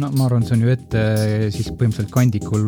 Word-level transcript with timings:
no 0.00 0.10
ma 0.16 0.26
arvan, 0.26 0.44
see 0.44 0.56
on 0.56 0.64
ju 0.64 0.72
ette 0.72 1.02
siis 1.54 1.68
põhimõtteliselt 1.72 2.12
kandikul 2.12 2.66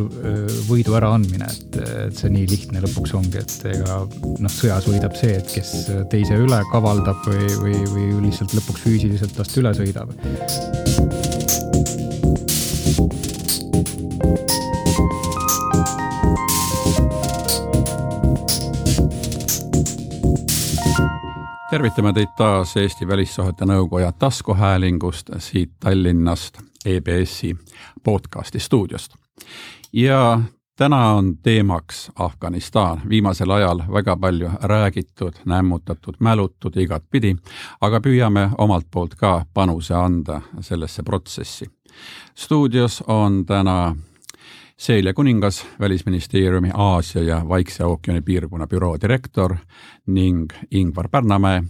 võidu 0.69 0.97
äraandmine, 0.99 1.49
et, 1.49 1.79
et 2.09 2.17
see 2.17 2.33
nii 2.33 2.47
lihtne 2.49 2.83
lõpuks 2.85 3.15
ongi, 3.19 3.43
et 3.43 3.67
ega 3.75 4.01
noh, 4.09 4.53
sõjas 4.53 4.89
võidab 4.89 5.17
see, 5.19 5.37
et 5.41 5.53
kes 5.53 5.75
teise 6.13 6.39
üle 6.41 6.61
kavaldab 6.73 7.21
või, 7.29 7.51
või, 7.63 7.83
või 7.93 8.09
lihtsalt 8.29 8.57
lõpuks 8.57 8.87
füüsiliselt 8.87 9.37
tast 9.37 9.61
üle 9.61 9.75
sõidab. 9.77 10.15
tervitame 21.69 22.11
teid 22.17 22.31
taas 22.35 22.73
Eesti 22.81 23.07
Välissuhete 23.07 23.67
Nõukoja 23.69 24.09
taskuhäälingust 24.19 25.31
siit 25.45 25.77
Tallinnast 25.85 26.59
EBS-i 26.97 27.57
podcasti 28.05 28.59
stuudiost. 28.59 29.15
ja 29.93 30.41
täna 30.77 31.13
on 31.13 31.37
teemaks 31.43 32.11
Afganistan, 32.19 33.01
viimasel 33.09 33.51
ajal 33.51 33.83
väga 33.93 34.17
palju 34.17 34.51
räägitud, 34.63 35.33
nämmutatud, 35.45 36.15
mälutud 36.21 36.77
igatpidi, 36.77 37.37
aga 37.81 38.01
püüame 38.01 38.51
omalt 38.59 38.87
poolt 38.91 39.15
ka 39.15 39.45
panuse 39.55 39.95
anda 39.95 40.41
sellesse 40.61 41.03
protsessi. 41.03 41.71
stuudios 42.35 43.03
on 43.07 43.47
täna 43.47 43.97
Celia 44.79 45.15
Kuningas, 45.15 45.67
Välisministeeriumi 45.81 46.71
Aasia 46.75 47.23
ja 47.23 47.49
Vaikse 47.49 47.85
ookeani 47.85 48.21
piirkonna 48.21 48.67
büroo 48.67 49.01
direktor 49.01 49.57
ning 50.07 50.53
Ingvar 50.71 51.09
Pärnamäe, 51.09 51.63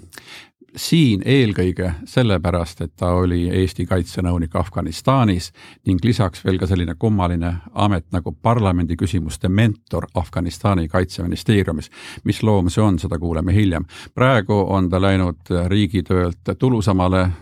siin 0.78 1.22
eelkõige 1.24 1.92
sellepärast, 2.06 2.80
et 2.80 2.92
ta 2.96 3.10
oli 3.18 3.48
Eesti 3.48 3.86
kaitsenõunik 3.86 4.54
Afganistanis 4.56 5.50
ning 5.86 6.04
lisaks 6.04 6.44
veel 6.44 6.58
ka 6.58 6.68
selline 6.70 6.94
kummaline 6.98 7.52
amet 7.74 8.06
nagu 8.14 8.32
parlamendi 8.32 8.96
küsimuste 8.96 9.48
mentor 9.48 10.06
Afganistani 10.14 10.88
kaitseministeeriumis. 10.88 11.90
mis 12.24 12.42
loom 12.42 12.70
see 12.70 12.82
on, 12.82 12.98
seda 12.98 13.18
kuuleme 13.18 13.54
hiljem. 13.54 13.84
praegu 14.14 14.54
on 14.68 14.88
ta 14.90 15.00
läinud 15.00 15.50
riigitöölt 15.66 16.54
tulusamale 16.58 17.20
äh, 17.20 17.32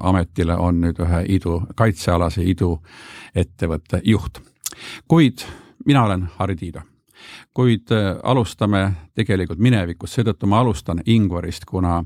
ametile, 0.00 0.56
on 0.56 0.80
nüüd 0.80 1.00
ühe 1.00 1.24
idu, 1.28 1.62
kaitsealase 1.74 2.42
iduettevõtte 2.42 4.00
juht. 4.04 4.40
kuid 5.08 5.44
mina 5.86 6.04
olen 6.04 6.28
Harri 6.36 6.56
Tiido 6.56 6.80
kuid 7.54 7.90
äh, 7.92 8.16
alustame 8.22 8.92
tegelikult 9.14 9.58
minevikust, 9.58 10.14
seetõttu 10.14 10.46
ma 10.46 10.60
alustan 10.60 11.02
Ingvarist, 11.06 11.64
kuna 11.64 12.02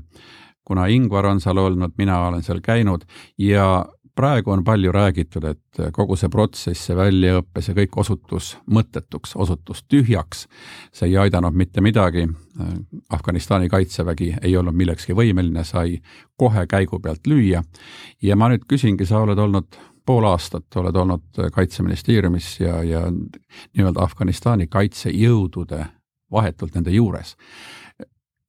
kuna 0.67 0.87
Ingvar 0.91 1.25
on 1.29 1.39
seal 1.41 1.57
olnud, 1.57 1.95
mina 1.97 2.19
olen 2.27 2.43
seal 2.43 2.59
käinud 2.63 3.05
ja 3.39 3.85
praegu 4.17 4.51
on 4.51 4.63
palju 4.63 4.91
räägitud, 4.91 5.45
et 5.45 5.81
kogu 5.93 6.15
see 6.17 6.29
protsess, 6.33 6.87
see 6.87 6.95
väljaõpe, 6.97 7.61
see 7.61 7.75
kõik 7.77 7.99
osutus 8.01 8.55
mõttetuks, 8.73 9.35
osutus 9.37 9.83
tühjaks. 9.85 10.47
see 10.91 11.11
ei 11.11 11.17
aidanud 11.17 11.53
mitte 11.53 11.81
midagi. 11.81 12.25
Afganistani 13.13 13.69
kaitsevägi 13.69 14.33
ei 14.41 14.57
olnud 14.57 14.75
millekski 14.75 15.13
võimeline, 15.13 15.63
sai 15.63 16.01
kohe 16.35 16.65
käigu 16.67 16.99
pealt 16.99 17.27
lüüa. 17.27 17.63
ja 18.21 18.35
ma 18.35 18.49
nüüd 18.49 18.65
küsingi, 18.67 19.05
sa 19.05 19.19
oled 19.19 19.37
olnud 19.37 19.77
pool 20.05 20.23
aastat, 20.23 20.75
oled 20.75 20.95
olnud 20.95 21.51
Kaitseministeeriumis 21.53 22.59
ja, 22.59 22.83
ja 22.83 23.01
nii-öelda 23.11 24.01
Afganistani 24.01 24.67
kaitsejõudude 24.67 25.85
vahetult 26.31 26.75
nende 26.75 26.91
juures 26.91 27.35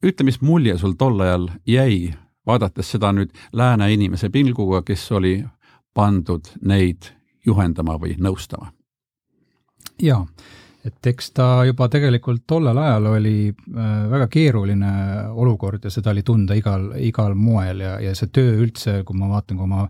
ütle, 0.05 0.25
mis 0.25 0.41
mulje 0.41 0.79
sul 0.79 0.95
tol 0.99 1.21
ajal 1.21 1.49
jäi, 1.67 2.15
vaadates 2.47 2.95
seda 2.95 3.13
nüüd 3.13 3.33
lääne 3.53 3.91
inimese 3.93 4.31
pilguga, 4.31 4.83
kes 4.83 5.11
oli 5.13 5.41
pandud 5.95 6.53
neid 6.63 7.11
juhendama 7.47 7.99
või 8.01 8.17
nõustama? 8.19 8.73
jaa, 9.99 10.21
et 10.87 11.07
eks 11.11 11.33
ta 11.35 11.65
juba 11.67 11.89
tegelikult 11.91 12.45
tollel 12.47 12.79
ajal 12.79 13.09
oli 13.17 13.49
äh, 13.51 13.89
väga 14.11 14.29
keeruline 14.31 14.93
olukord 15.35 15.85
ja 15.85 15.91
seda 15.91 16.13
oli 16.15 16.23
tunda 16.23 16.55
igal, 16.55 16.93
igal 17.03 17.35
moel 17.35 17.83
ja, 17.83 17.97
ja 18.01 18.15
see 18.15 18.31
töö 18.31 18.55
üldse, 18.63 19.03
kui 19.05 19.19
ma 19.19 19.33
vaatan 19.33 19.59
ka 19.59 19.67
oma 19.67 19.89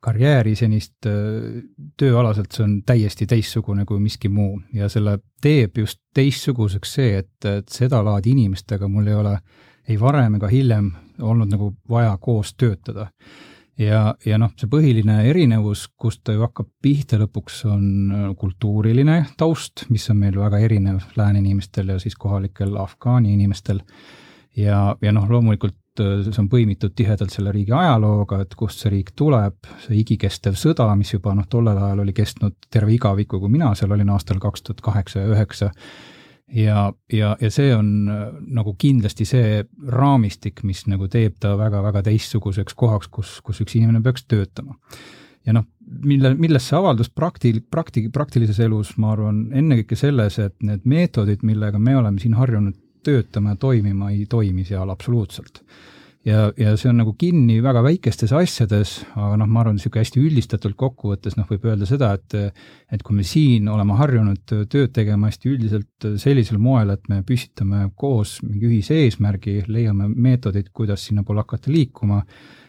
karjääri 0.00 0.54
senist 0.58 1.06
äh, 1.06 1.62
tööalaselt, 1.98 2.52
see 2.54 2.64
on 2.64 2.76
täiesti 2.86 3.26
teistsugune 3.26 3.84
kui 3.84 4.00
miski 4.02 4.30
muu 4.30 4.60
ja 4.74 4.88
selle 4.92 5.18
teeb 5.42 5.78
just 5.82 6.00
teistsuguseks 6.14 6.94
see, 7.00 7.16
et, 7.22 7.34
et 7.44 7.68
sedalaadi 7.72 8.36
inimestega 8.36 8.88
mul 8.88 9.10
ei 9.10 9.18
ole 9.18 9.38
ei 9.88 10.00
varem 10.00 10.36
ega 10.38 10.50
hiljem 10.52 10.90
olnud 11.24 11.50
nagu 11.50 11.72
vaja 11.90 12.16
koos 12.20 12.54
töötada. 12.54 13.08
ja, 13.78 14.14
ja 14.26 14.38
noh, 14.38 14.52
see 14.58 14.70
põhiline 14.70 15.20
erinevus, 15.30 15.86
kust 15.96 16.24
ta 16.26 16.34
ju 16.34 16.42
hakkab 16.42 16.68
pihta 16.82 17.18
lõpuks, 17.20 17.60
on 17.70 17.84
äh, 18.12 18.24
kultuuriline 18.38 19.20
taust, 19.38 19.86
mis 19.88 20.08
on 20.10 20.18
meil 20.22 20.38
väga 20.38 20.58
erinev 20.58 21.04
lääne 21.16 21.42
inimestel 21.42 21.94
ja 21.94 21.98
siis 22.02 22.16
kohalikel 22.16 22.76
afgaani 22.76 23.32
inimestel. 23.34 23.82
ja, 24.56 24.96
ja 25.02 25.12
noh, 25.12 25.28
loomulikult 25.30 25.78
see 25.98 26.40
on 26.42 26.48
põimitud 26.50 26.94
tihedalt 26.96 27.34
selle 27.34 27.52
riigi 27.54 27.74
ajalooga, 27.76 28.42
et 28.44 28.54
kust 28.58 28.82
see 28.82 28.92
riik 28.92 29.14
tuleb, 29.18 29.56
see 29.84 29.98
igikestev 30.00 30.58
sõda, 30.58 30.88
mis 30.98 31.12
juba 31.14 31.34
noh, 31.36 31.48
tollel 31.50 31.78
ajal 31.78 32.04
oli 32.04 32.14
kestnud 32.16 32.56
terve 32.70 32.94
igaviku, 32.96 33.40
kui 33.42 33.52
mina 33.52 33.72
seal 33.78 33.92
olin 33.96 34.14
aastal 34.14 34.40
kaks 34.42 34.66
tuhat 34.66 34.84
kaheksa 34.84 35.24
ja 35.24 35.34
üheksa. 35.34 35.70
ja, 36.54 36.92
ja, 37.12 37.36
ja 37.40 37.50
see 37.52 37.74
on 37.76 38.08
äh, 38.08 38.26
nagu 38.56 38.74
kindlasti 38.78 39.28
see 39.28 39.62
raamistik, 39.88 40.64
mis 40.64 40.86
nagu 40.88 41.08
teeb 41.08 41.36
ta 41.40 41.56
väga-väga 41.58 42.02
teistsuguseks 42.08 42.74
kohaks, 42.74 43.08
kus, 43.08 43.40
kus 43.44 43.60
üks 43.60 43.76
inimene 43.76 44.02
peaks 44.02 44.24
töötama 44.24 44.78
ja 45.46 45.54
noh, 45.56 45.64
mille, 46.04 46.34
milles 46.38 46.66
see 46.68 46.76
avaldus 46.78 47.10
prakti-, 47.10 47.58
prakti-, 47.70 48.08
praktilises 48.12 48.60
elus, 48.64 48.94
ma 49.00 49.14
arvan, 49.14 49.46
ennekõike 49.56 49.96
selles, 49.96 50.38
et 50.42 50.56
need 50.64 50.84
meetodid, 50.88 51.44
millega 51.46 51.80
me 51.80 51.96
oleme 51.96 52.20
siin 52.22 52.36
harjunud 52.38 52.76
töötama 53.08 53.54
ja 53.54 53.60
toimima 53.60 54.12
ei 54.14 54.26
toimi 54.30 54.66
seal 54.68 54.90
absoluutselt. 54.92 55.62
ja, 56.28 56.50
ja 56.60 56.74
see 56.76 56.90
on 56.90 56.98
nagu 57.00 57.14
kinni 57.18 57.58
väga 57.64 57.80
väikestes 57.86 58.34
asjades, 58.36 58.98
aga 59.16 59.38
noh, 59.40 59.48
ma 59.48 59.62
arvan, 59.62 59.78
niisugune 59.78 60.02
hästi 60.02 60.20
üldistatult 60.20 60.76
kokkuvõttes 60.76 61.38
noh, 61.38 61.46
võib 61.48 61.64
öelda 61.70 61.88
seda, 61.88 62.12
et 62.18 62.36
et 62.92 63.02
kui 63.04 63.16
me 63.16 63.24
siin 63.24 63.68
oleme 63.72 63.96
harjunud 63.96 64.42
tööd 64.44 64.92
tegema 64.96 65.30
hästi 65.30 65.52
üldiselt 65.54 66.08
sellisel 66.20 66.60
moel, 66.60 66.92
et 66.94 67.08
me 67.08 67.22
püstitame 67.26 67.86
koos 67.96 68.38
mingi 68.44 68.68
ühise 68.68 69.00
eesmärgi, 69.06 69.62
leiame 69.68 70.10
meetodid, 70.14 70.72
kuidas 70.72 71.06
sinnapoole 71.08 71.46
hakata 71.46 71.72
liikuma, 71.72 72.22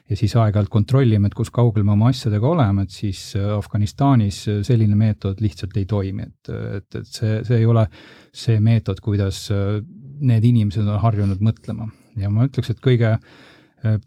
ja 0.09 0.18
siis 0.18 0.34
aeg-ajalt 0.40 0.72
kontrollime, 0.74 1.30
et 1.30 1.38
kus 1.38 1.52
kaugel 1.53 1.86
me 1.86 1.94
oma 1.94 2.09
asjadega 2.09 2.50
oleme, 2.50 2.86
et 2.86 2.94
siis 2.94 3.22
äh, 3.38 3.52
Afganistanis 3.53 4.42
äh, 4.50 4.62
selline 4.66 4.97
meetod 4.97 5.42
lihtsalt 5.44 5.78
ei 5.78 5.86
toimi, 5.90 6.25
et, 6.25 6.52
et, 6.80 6.90
et 7.02 7.12
see, 7.20 7.38
see 7.47 7.62
ei 7.62 7.68
ole 7.70 7.86
see 8.34 8.58
meetod, 8.64 9.02
kuidas 9.06 9.46
äh, 9.53 9.78
need 10.19 10.50
inimesed 10.50 10.88
on 10.88 11.00
harjunud 11.03 11.44
mõtlema. 11.46 11.90
ja 12.19 12.31
ma 12.34 12.50
ütleks, 12.50 12.74
et 12.74 12.81
kõige, 12.84 13.14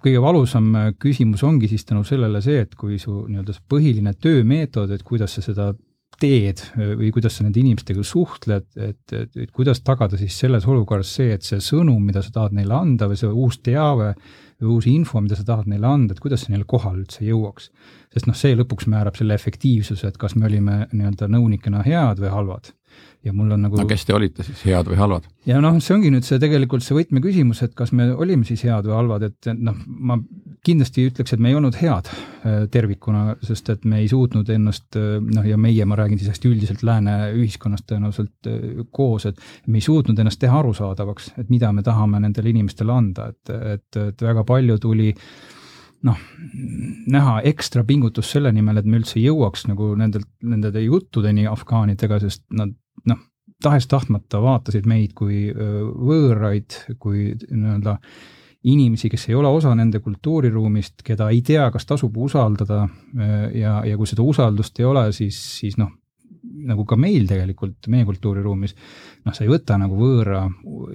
kõige 0.02 0.20
valusam 0.20 0.66
küsimus 1.00 1.40
ongi 1.48 1.70
siis 1.70 1.86
tänu 1.88 2.02
sellele 2.04 2.42
see, 2.44 2.60
et 2.66 2.74
kui 2.76 2.98
su 3.00 3.22
nii-öelda 3.28 3.54
see 3.56 3.64
põhiline 3.72 4.12
töömeetod, 4.20 4.90
et 4.92 5.06
kuidas 5.06 5.38
sa 5.38 5.44
seda 5.44 5.70
teed 6.22 6.62
või 6.76 7.10
kuidas 7.14 7.36
sa 7.36 7.46
nende 7.46 7.60
inimestega 7.60 8.04
suhtled, 8.06 8.68
et, 8.76 9.02
et, 9.18 9.36
et 9.44 9.50
kuidas 9.54 9.82
tagada 9.82 10.18
siis 10.20 10.36
selles 10.44 10.66
olukorras 10.70 11.10
see, 11.18 11.32
et 11.34 11.46
see 11.46 11.60
sõnum, 11.62 12.00
mida 12.06 12.22
sa 12.22 12.34
tahad 12.34 12.54
neile 12.56 12.76
anda 12.78 13.08
või 13.10 13.18
see 13.18 13.30
uus 13.30 13.58
teave 13.64 14.12
või 14.62 14.76
uus 14.76 14.86
info, 14.90 15.20
mida 15.24 15.38
sa 15.38 15.46
tahad 15.48 15.70
neile 15.70 15.88
anda, 15.88 16.14
et 16.14 16.22
kuidas 16.22 16.44
see 16.44 16.54
neile 16.54 16.68
kohale 16.68 17.02
üldse 17.02 17.26
jõuaks. 17.26 17.72
sest 18.14 18.28
noh, 18.28 18.38
see 18.38 18.54
lõpuks 18.58 18.86
määrab 18.92 19.18
selle 19.18 19.34
efektiivsuse, 19.34 20.12
et 20.12 20.20
kas 20.20 20.36
me 20.36 20.46
olime 20.46 20.84
nii-öelda 20.92 21.30
nõunikena 21.32 21.82
head 21.86 22.22
või 22.22 22.32
halvad 22.32 22.72
ja 23.22 23.32
mul 23.34 23.52
on 23.54 23.62
nagu 23.66 23.78
no 23.78 23.86
kes 23.88 24.04
te 24.06 24.14
olite 24.16 24.44
siis, 24.46 24.64
head 24.66 24.88
või 24.90 24.98
halvad? 24.98 25.26
ja 25.46 25.60
noh, 25.62 25.76
see 25.82 25.94
ongi 25.94 26.10
nüüd 26.12 26.26
see 26.26 26.40
tegelikult 26.42 26.84
see 26.84 26.96
võtmeküsimus, 26.96 27.62
et 27.66 27.76
kas 27.78 27.92
me 27.96 28.08
olime 28.12 28.46
siis 28.48 28.64
head 28.66 28.88
või 28.88 28.96
halvad, 28.98 29.26
et 29.28 29.50
noh, 29.58 29.78
ma 29.86 30.18
kindlasti 30.66 31.06
ütleks, 31.10 31.34
et 31.34 31.42
me 31.42 31.52
ei 31.52 31.58
olnud 31.58 31.78
head 31.78 32.10
äh, 32.10 32.58
tervikuna, 32.72 33.36
sest 33.46 33.70
et 33.74 33.86
me 33.88 34.02
ei 34.02 34.10
suutnud 34.10 34.50
ennast 34.54 34.98
äh, 34.98 35.16
noh, 35.22 35.46
ja 35.46 35.58
meie, 35.60 35.86
ma 35.86 35.98
räägin 35.98 36.20
siis 36.20 36.34
hästi 36.34 36.50
üldiselt 36.50 36.84
lääne 36.86 37.16
ühiskonnast 37.36 37.86
tõenäoliselt 37.90 38.50
äh, 38.50 38.84
koos, 38.90 39.28
et 39.30 39.40
me 39.66 39.78
ei 39.78 39.86
suutnud 39.86 40.18
ennast 40.18 40.42
teha 40.42 40.58
arusaadavaks, 40.62 41.32
et 41.42 41.50
mida 41.52 41.72
me 41.74 41.86
tahame 41.86 42.22
nendele 42.22 42.54
inimestele 42.54 42.94
anda, 42.94 43.30
et, 43.32 43.56
et, 43.76 44.02
et 44.08 44.28
väga 44.30 44.46
palju 44.48 44.78
tuli 44.82 45.12
noh, 46.06 46.18
näha 47.14 47.40
ekstra 47.46 47.84
pingutust 47.86 48.34
selle 48.34 48.50
nimel, 48.54 48.80
et 48.80 48.86
me 48.90 48.98
üldse 48.98 49.22
jõuaks 49.22 49.68
nagu 49.70 49.92
nendelt, 49.98 50.26
nende 50.42 50.72
juttudeni 50.82 51.46
afgaanidega, 51.50 52.18
sest 52.24 52.42
nad 52.58 52.74
tahes-tahtmata 53.62 54.42
vaatasid 54.42 54.86
meid 54.90 55.16
kui 55.18 55.48
võõraid, 55.52 56.78
kui 57.02 57.32
nii-öelda 57.50 57.96
inimesi, 58.62 59.10
kes 59.10 59.28
ei 59.28 59.34
ole 59.34 59.50
osa 59.50 59.72
nende 59.74 59.98
kultuuriruumist, 60.02 61.02
keda 61.04 61.30
ei 61.34 61.40
tea, 61.46 61.64
kas 61.74 61.86
tasub 61.88 62.16
usaldada 62.16 62.84
ja, 63.54 63.80
ja 63.86 63.98
kui 63.98 64.06
seda 64.06 64.22
usaldust 64.22 64.78
ei 64.78 64.86
ole, 64.86 65.08
siis, 65.16 65.38
siis 65.58 65.78
noh, 65.80 65.90
nagu 66.42 66.84
ka 66.86 66.96
meil 67.00 67.26
tegelikult, 67.26 67.88
meie 67.92 68.06
kultuuriruumis, 68.06 68.74
noh, 69.26 69.34
sa 69.34 69.44
ei 69.44 69.50
võta 69.50 69.78
nagu 69.80 69.96
võõra 69.98 70.44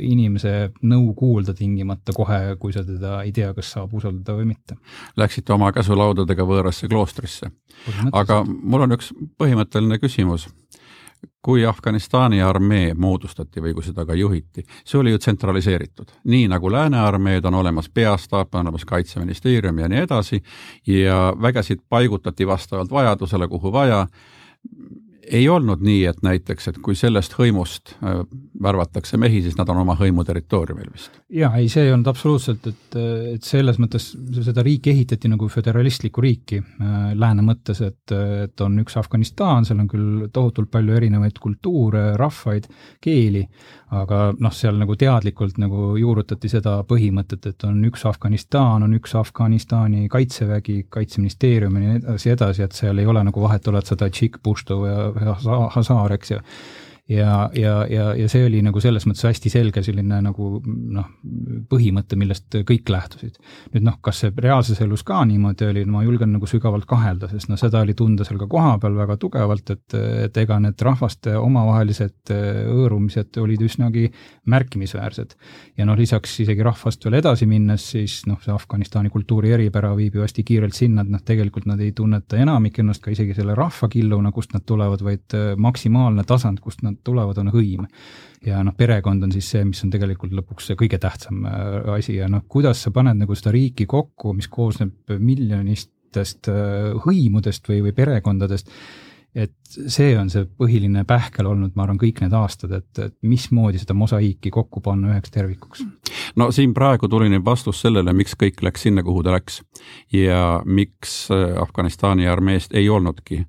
inimese 0.04 0.54
nõu 0.88 1.12
kuulda 1.18 1.56
tingimata 1.58 2.16
kohe, 2.16 2.56
kui 2.62 2.76
sa 2.76 2.84
teda 2.88 3.22
ei 3.26 3.34
tea, 3.36 3.54
kas 3.58 3.74
saab 3.76 3.94
usaldada 3.98 4.38
või 4.38 4.50
mitte. 4.54 4.78
Läksite 5.20 5.56
oma 5.56 5.72
käsulaudadega 5.76 6.48
võõrasse 6.48 6.90
kloostrisse. 6.92 7.52
aga 8.12 8.44
mul 8.48 8.88
on 8.88 8.98
üks 8.98 9.12
põhimõtteline 9.40 10.00
küsimus 10.04 10.48
kui 11.48 11.66
Afganistani 11.66 12.42
armee 12.44 12.90
moodustati 12.94 13.62
või 13.64 13.72
kui 13.74 13.84
seda 13.86 14.04
ka 14.06 14.16
juhiti, 14.20 14.66
see 14.84 14.98
oli 15.00 15.14
ju 15.14 15.20
tsentraliseeritud. 15.24 16.10
nii 16.28 16.50
nagu 16.52 16.72
Lääne 16.72 17.00
armeed 17.00 17.46
on 17.48 17.56
olemas 17.56 17.88
peastaap, 17.90 18.56
on 18.56 18.66
olemas 18.68 18.84
Kaitseministeerium 18.86 19.80
ja 19.80 19.88
nii 19.88 20.02
edasi, 20.04 20.42
ja 20.88 21.34
vägesid 21.42 21.86
paigutati 21.90 22.48
vastavalt 22.48 22.92
vajadusele, 22.92 23.48
kuhu 23.48 23.72
vaja, 23.72 24.08
ei 25.32 25.48
olnud 25.50 25.82
nii, 25.84 26.04
et 26.10 26.20
näiteks, 26.26 26.70
et 26.72 26.78
kui 26.84 26.96
sellest 26.98 27.36
hõimust 27.38 27.94
äh, 28.00 28.22
värvatakse 28.64 29.20
mehi, 29.20 29.42
siis 29.46 29.58
nad 29.60 29.70
on 29.74 29.82
oma 29.84 29.98
hõimu 30.00 30.26
territooriumil 30.28 30.90
vist? 30.94 31.20
jaa, 31.34 31.52
ei, 31.60 31.70
see 31.72 31.88
ei 31.88 31.94
olnud 31.94 32.10
absoluutselt, 32.12 32.68
et, 32.72 32.98
et 33.34 33.48
selles 33.48 33.80
mõttes 33.82 34.10
seda 34.46 34.64
riiki 34.66 34.94
ehitati 34.94 35.32
nagu 35.32 35.50
föderalistlikku 35.52 36.24
riiki 36.24 36.62
äh, 36.62 36.96
lääne 37.20 37.46
mõttes, 37.46 37.82
et, 37.86 38.16
et 38.48 38.66
on 38.66 38.80
üks 38.84 38.98
Afganistan, 39.00 39.68
seal 39.68 39.84
on 39.84 39.92
küll 39.92 40.28
tohutult 40.34 40.72
palju 40.74 40.96
erinevaid 40.98 41.42
kultuure, 41.44 42.10
rahvaid, 42.20 42.70
keeli, 43.04 43.44
aga 43.96 44.34
noh, 44.36 44.52
seal 44.52 44.76
nagu 44.80 44.98
teadlikult 45.00 45.60
nagu 45.62 45.94
juurutati 46.00 46.50
seda 46.52 46.82
põhimõtet, 46.88 47.46
et 47.48 47.68
on 47.68 47.78
üks 47.88 48.04
Afganistan, 48.10 48.84
on 48.84 48.96
üks 48.98 49.16
Afganistani 49.16 50.10
kaitsevägi, 50.12 50.82
kaitseministeerium 50.92 51.78
ja 51.78 51.84
nii 51.84 52.00
edasi, 52.02 52.34
edasi, 52.34 52.66
et 52.66 52.76
seal 52.76 53.00
ei 53.00 53.08
ole 53.08 53.24
nagu 53.28 53.46
vahet, 53.46 53.68
oled 53.72 53.88
sa 53.88 53.96
tadžik, 54.00 54.42
puštu 54.44 54.82
ja 54.90 55.38
hasaar, 55.76 56.18
eks 56.18 56.36
ju 56.36 56.42
ja, 57.10 57.50
ja, 57.56 57.86
ja, 57.90 58.16
ja 58.16 58.28
see 58.30 58.44
oli 58.46 58.60
nagu 58.64 58.82
selles 58.84 59.06
mõttes 59.08 59.24
hästi 59.24 59.52
selge 59.52 59.82
selline 59.86 60.20
nagu 60.24 60.58
noh, 60.66 61.08
põhimõte, 61.72 62.18
millest 62.20 62.58
kõik 62.68 62.90
lähtusid. 62.92 63.38
nüüd 63.74 63.86
noh, 63.88 63.96
kas 64.04 64.24
see 64.24 64.34
reaalses 64.44 64.82
elus 64.84 65.06
ka 65.08 65.22
niimoodi 65.28 65.70
oli, 65.70 65.86
ma 65.88 66.04
julgen 66.04 66.34
nagu 66.36 66.50
sügavalt 66.50 66.88
kahelda, 66.90 67.30
sest 67.32 67.52
noh, 67.52 67.60
seda 67.60 67.82
oli 67.86 67.96
tunda 67.98 68.28
seal 68.28 68.40
ka 68.42 68.50
kohapeal 68.52 68.98
väga 69.00 69.18
tugevalt, 69.22 69.72
et, 69.72 69.98
et 70.28 70.42
ega 70.44 70.60
need 70.64 70.84
rahvaste 70.84 71.38
omavahelised 71.40 72.34
hõõrumised 72.34 73.40
olid 73.40 73.64
üsnagi 73.64 74.10
märkimisväärsed. 74.52 75.38
ja 75.78 75.88
noh, 75.88 75.96
lisaks 75.96 76.36
isegi 76.44 76.66
rahvast 76.66 77.08
veel 77.08 77.22
edasi 77.22 77.48
minnes, 77.48 77.88
siis 77.96 78.20
noh, 78.28 78.42
see 78.44 78.52
Afganistani 78.52 79.14
kultuuri 79.14 79.56
eripära 79.56 79.94
viib 79.96 80.20
ju 80.20 80.26
hästi 80.26 80.44
kiirelt 80.44 80.76
sinna, 80.76 81.08
et 81.08 81.16
noh, 81.16 81.24
tegelikult 81.24 81.72
nad 81.72 81.80
ei 81.80 81.96
tunneta 81.96 82.36
enamik 82.42 82.84
ennast 82.84 83.06
ka 83.06 83.16
isegi 83.16 83.38
selle 83.38 83.56
rahvakilluna, 83.56 84.36
kust 84.36 84.52
nad 84.58 84.68
tulevad, 84.68 85.08
vaid 85.08 85.40
maksimaalne 85.56 86.28
tasand, 86.28 86.60
kust 86.60 86.84
nad 86.84 86.97
tulevad, 87.04 87.38
on 87.42 87.52
hõim. 87.54 87.88
ja 88.46 88.62
noh, 88.64 88.76
perekond 88.78 89.24
on 89.26 89.34
siis 89.34 89.50
see, 89.50 89.66
mis 89.66 89.82
on 89.84 89.92
tegelikult 89.92 90.34
lõpuks 90.38 90.70
see 90.70 90.78
kõige 90.80 91.00
tähtsam 91.02 91.46
äh, 91.50 91.82
asi 91.98 92.20
ja 92.20 92.30
noh, 92.32 92.46
kuidas 92.48 92.84
sa 92.86 92.94
paned 92.94 93.18
nagu 93.18 93.36
seda 93.36 93.52
riiki 93.56 93.88
kokku, 93.90 94.34
mis 94.38 94.48
koosneb 94.48 95.18
miljonistest 95.20 96.52
äh, 96.54 96.94
hõimudest 97.06 97.68
või, 97.70 97.82
või 97.88 97.96
perekondadest, 97.98 98.72
et 99.38 99.54
see 99.90 100.14
on 100.18 100.30
see 100.34 100.48
põhiline 100.58 101.04
pähkel 101.08 101.50
olnud, 101.50 101.74
ma 101.76 101.84
arvan, 101.86 102.00
kõik 102.02 102.22
need 102.24 102.34
aastad, 102.34 102.72
et, 102.80 102.90
et 103.02 103.16
mismoodi 103.28 103.82
seda 103.82 103.94
mosaiiki 103.98 104.52
kokku 104.54 104.82
panna 104.86 105.12
üheks 105.14 105.34
tervikuks. 105.34 105.84
no 106.40 106.50
siin 106.56 106.74
praegu 106.78 107.10
tuli 107.10 107.30
nüüd 107.34 107.46
vastus 107.46 107.82
sellele, 107.82 108.14
miks 108.14 108.38
kõik 108.40 108.64
läks 108.66 108.88
sinna, 108.88 109.04
kuhu 109.06 109.26
ta 109.26 109.36
läks 109.36 109.62
ja 110.14 110.62
miks 110.66 111.28
äh, 111.34 111.58
Afganistani 111.62 112.30
armeest 112.30 112.78
ei 112.78 112.90
olnudki 112.90 113.44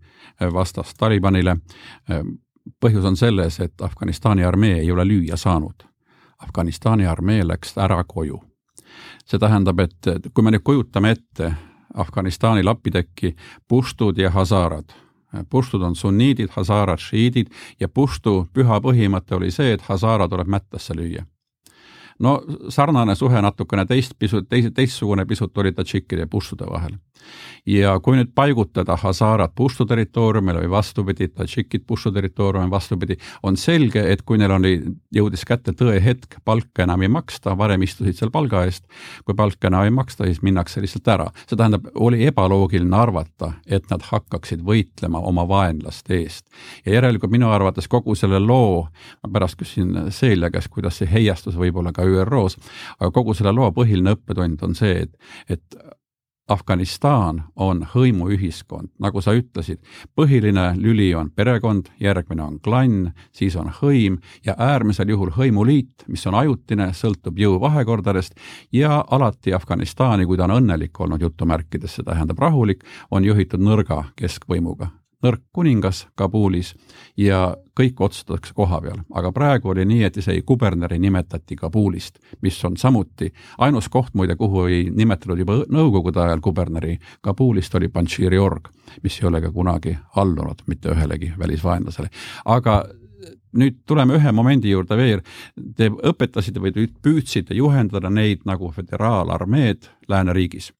vastast 0.54 0.94
Talibanile 0.98 1.56
põhjus 2.80 3.04
on 3.04 3.16
selles, 3.16 3.60
et 3.60 3.80
Afganistani 3.80 4.44
armee 4.44 4.80
ei 4.80 4.92
ole 4.92 5.04
lüüa 5.04 5.36
saanud. 5.36 5.84
Afganistani 6.38 7.06
armee 7.06 7.46
läks 7.46 7.78
ära 7.78 8.04
koju. 8.04 8.42
see 9.28 9.38
tähendab, 9.38 9.80
et 9.80 10.30
kui 10.34 10.42
me 10.42 10.50
nüüd 10.50 10.62
kujutame 10.64 11.10
ette 11.10 11.52
Afganistani 11.94 12.62
lapitekki 12.64 13.34
puštud 13.68 14.18
ja 14.18 14.30
hasarad, 14.30 14.92
puštud 15.50 15.82
on 15.82 15.96
sunniidid, 15.96 16.48
hasarad 16.50 16.98
šiidid 16.98 17.50
ja 17.80 17.88
puštu 17.88 18.48
püha 18.52 18.80
põhimõte 18.80 19.36
oli 19.36 19.50
see, 19.50 19.72
et 19.72 19.82
hasara 19.82 20.28
tuleb 20.28 20.48
mättasse 20.48 20.96
lüüa 20.96 21.26
no 22.18 22.42
sarnane 22.68 23.14
suhe 23.14 23.42
natukene 23.42 23.86
teist 23.86 24.14
pisut, 24.18 24.48
teis-, 24.48 24.72
teistsugune 24.74 25.26
pisut 25.26 25.58
oli 25.58 25.72
tadžikkide 25.72 26.26
ja 26.26 26.30
puštude 26.30 26.66
vahel 26.70 26.96
ja 27.68 27.98
kui 28.00 28.16
nüüd 28.16 28.30
paigutada 28.36 28.96
Hazarat 28.98 29.52
Pushtu 29.56 29.86
territooriumile 29.88 30.62
või 30.64 30.70
vastupidi, 30.72 31.28
Tadžikid 31.28 31.84
Pushtu 31.86 32.12
territooriumile 32.14 32.70
vastupidi, 32.70 33.18
on 33.42 33.56
selge, 33.60 34.02
et 34.12 34.22
kui 34.26 34.38
neil 34.40 34.54
oli, 34.56 34.72
jõudis 35.14 35.44
kätte 35.48 35.74
tõehetk, 35.76 36.38
palka 36.44 36.84
enam 36.86 37.04
ei 37.04 37.12
maksta, 37.12 37.56
varem 37.58 37.84
istusid 37.84 38.18
seal 38.18 38.32
palga 38.34 38.64
eest, 38.68 38.86
kui 39.26 39.36
palka 39.38 39.68
enam 39.68 39.88
ei 39.88 39.94
maksta, 39.94 40.26
siis 40.28 40.40
minnakse 40.46 40.82
lihtsalt 40.84 41.08
ära. 41.12 41.28
see 41.46 41.56
tähendab, 41.56 41.90
oli 41.94 42.24
ebaloogiline 42.26 42.96
arvata, 42.96 43.52
et 43.66 43.90
nad 43.90 44.04
hakkaksid 44.08 44.64
võitlema 44.64 45.20
oma 45.20 45.46
vaenlaste 45.48 46.16
eest. 46.22 46.46
ja 46.86 46.94
järelikult 46.94 47.32
minu 47.32 47.50
arvates 47.50 47.88
kogu 47.88 48.14
selle 48.14 48.40
loo, 48.40 48.88
ma 49.22 49.32
pärast 49.32 49.58
küsin 49.60 50.10
Celia 50.10 50.50
käest, 50.50 50.68
kuidas 50.72 50.98
see 50.98 51.10
heiastus 51.10 51.56
võib-olla 51.56 51.92
ka 51.92 52.04
ÜRO-s, 52.04 52.58
aga 52.98 53.10
kogu 53.12 53.34
selle 53.34 53.52
loo 53.52 53.70
põhiline 53.72 54.16
õppetund 54.16 54.62
on 54.64 54.74
see, 54.78 55.04
et, 55.04 55.16
et 55.48 55.97
Afganistan 56.48 57.42
on 57.56 57.82
hõimuühiskond, 57.94 58.88
nagu 58.98 59.20
sa 59.20 59.34
ütlesid, 59.36 59.80
põhiline 60.16 60.70
lüli 60.80 61.10
on 61.14 61.28
perekond, 61.30 61.90
järgmine 62.00 62.42
on 62.42 62.58
klann, 62.64 63.10
siis 63.36 63.56
on 63.56 63.68
hõim 63.80 64.16
ja 64.46 64.54
äärmisel 64.58 65.12
juhul 65.12 65.34
hõimuliit, 65.36 66.06
mis 66.08 66.26
on 66.26 66.38
ajutine, 66.40 66.90
sõltub 66.96 67.38
jõuvahekordadest 67.38 68.38
ja 68.72 69.02
alati 69.10 69.52
Afganistani, 69.54 70.26
kui 70.26 70.40
ta 70.40 70.48
on 70.48 70.56
õnnelik 70.56 71.00
olnud 71.00 71.22
jutumärkides, 71.22 71.98
see 71.98 72.08
tähendab 72.08 72.40
rahulik, 72.40 72.84
on 73.10 73.28
juhitud 73.28 73.60
nõrga 73.60 74.06
keskvõimuga 74.16 74.88
nõrk 75.22 75.42
kuningas 75.52 76.06
Kabulis 76.14 76.74
ja 77.16 77.56
kõik 77.78 78.00
otsustatakse 78.00 78.54
koha 78.54 78.80
peal. 78.80 79.00
aga 79.14 79.32
praegu 79.32 79.72
oli 79.72 79.84
nii, 79.84 80.02
et 80.04 80.16
isegi 80.16 80.42
kuberneri 80.46 80.98
nimetati 80.98 81.56
Kabulist, 81.56 82.18
mis 82.42 82.58
on 82.64 82.76
samuti 82.76 83.32
ainus 83.58 83.88
koht 83.88 84.14
muide, 84.14 84.36
kuhu 84.36 84.66
ei 84.66 84.90
nimetatud 84.90 85.38
juba 85.38 85.58
nõukogude 85.68 86.22
ajal 86.22 86.40
kuberneri 86.40 86.98
Kabulist, 87.20 87.74
oli 87.74 87.88
Panširi 87.88 88.38
org, 88.38 88.70
mis 89.02 89.18
ei 89.20 89.28
ole 89.28 89.40
ka 89.40 89.52
kunagi 89.52 89.96
allunud 90.16 90.62
mitte 90.66 90.94
ühelegi 90.94 91.32
välisvaenlasele. 91.38 92.08
aga 92.44 92.84
nüüd 93.58 93.82
tuleme 93.86 94.14
ühe 94.14 94.32
momendi 94.32 94.70
juurde 94.70 94.96
veel, 94.96 95.22
te 95.76 95.88
õpetasite 95.90 96.60
või 96.60 96.72
te 96.72 96.86
püüdsite 97.02 97.54
juhendada 97.54 98.10
neid 98.10 98.44
nagu 98.46 98.70
föderaalarmeed 98.70 99.88
lääneriigis 100.08 100.72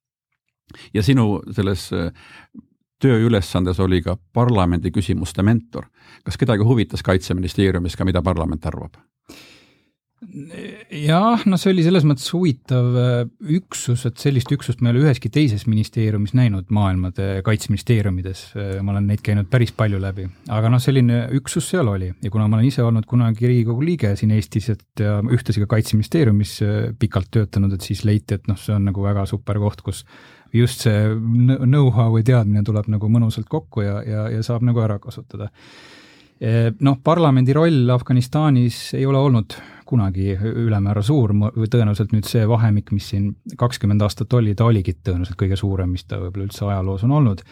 ja 0.94 1.02
sinu 1.02 1.40
selles 1.56 1.88
tööülesandes 3.02 3.78
oli 3.80 4.02
ka 4.02 4.16
parlamendi 4.34 4.90
küsimuste 4.94 5.42
mentor. 5.42 5.86
kas 6.24 6.36
kedagi 6.36 6.66
huvitas 6.66 7.02
Kaitseministeeriumis 7.02 7.96
ka, 7.96 8.04
mida 8.04 8.22
parlament 8.22 8.66
arvab? 8.66 8.98
jah, 10.90 11.44
no 11.46 11.56
see 11.60 11.70
oli 11.70 11.84
selles 11.86 12.02
mõttes 12.06 12.26
huvitav 12.34 12.96
äh, 12.98 13.20
üksus, 13.54 14.02
et 14.08 14.18
sellist 14.18 14.50
üksust 14.54 14.80
ma 14.82 14.90
ei 14.90 14.96
ole 14.96 15.04
üheski 15.06 15.30
teises 15.30 15.62
ministeeriumis 15.70 16.34
näinud 16.34 16.72
maailmade 16.74 17.44
kaitseministeeriumides, 17.46 18.42
äh, 18.58 18.72
ma 18.82 18.96
olen 18.96 19.06
neid 19.12 19.22
käinud 19.26 19.46
päris 19.52 19.70
palju 19.78 20.00
läbi, 20.02 20.26
aga 20.50 20.72
noh, 20.72 20.82
selline 20.82 21.20
üksus 21.38 21.70
seal 21.70 21.90
oli 21.90 22.10
ja 22.10 22.32
kuna 22.34 22.48
ma 22.48 22.58
olen 22.58 22.66
ise 22.66 22.82
olnud 22.82 23.06
kunagi 23.08 23.46
Riigikogu 23.46 23.86
liige 23.86 24.14
siin 24.18 24.34
Eestis, 24.34 24.72
et 24.74 25.04
ja 25.04 25.20
ühtlasi 25.22 25.62
ka 25.62 25.70
Kaitseministeeriumis 25.76 26.56
äh, 26.66 26.80
pikalt 26.98 27.30
töötanud, 27.38 27.78
et 27.78 27.86
siis 27.86 28.02
leiti, 28.08 28.40
et 28.40 28.50
noh, 28.50 28.58
see 28.58 28.74
on 28.74 28.90
nagu 28.90 29.06
väga 29.06 29.22
super 29.30 29.62
koht, 29.62 29.86
kus 29.86 30.02
just 30.54 30.84
see 30.86 31.14
know-how 31.14 32.12
või 32.14 32.24
teadmine 32.26 32.64
tuleb 32.64 32.88
nagu 32.92 33.10
mõnusalt 33.12 33.48
kokku 33.50 33.84
ja, 33.84 34.02
ja, 34.06 34.26
ja 34.32 34.42
saab 34.46 34.64
nagu 34.66 34.80
ära 34.84 34.98
kasutada. 35.02 35.50
E, 36.38 36.70
noh, 36.86 37.00
parlamendi 37.04 37.54
roll 37.56 37.90
Afganistanis 37.90 38.94
ei 38.94 39.06
ole 39.06 39.18
olnud 39.18 39.56
kunagi 39.88 40.34
ülemäära 40.36 41.02
suur, 41.02 41.32
tõenäoliselt 41.56 42.12
nüüd 42.12 42.28
see 42.28 42.44
vahemik, 42.48 42.92
mis 42.92 43.08
siin 43.10 43.30
kakskümmend 43.58 44.04
aastat 44.04 44.32
oli, 44.36 44.54
ta 44.54 44.68
oligi 44.68 44.94
tõenäoliselt 45.00 45.38
kõige 45.40 45.56
suurem, 45.58 45.94
mis 45.96 46.04
ta 46.04 46.20
võib-olla 46.20 46.48
üldse 46.48 46.66
ajaloos 46.68 47.06
on 47.08 47.14
olnud 47.18 47.44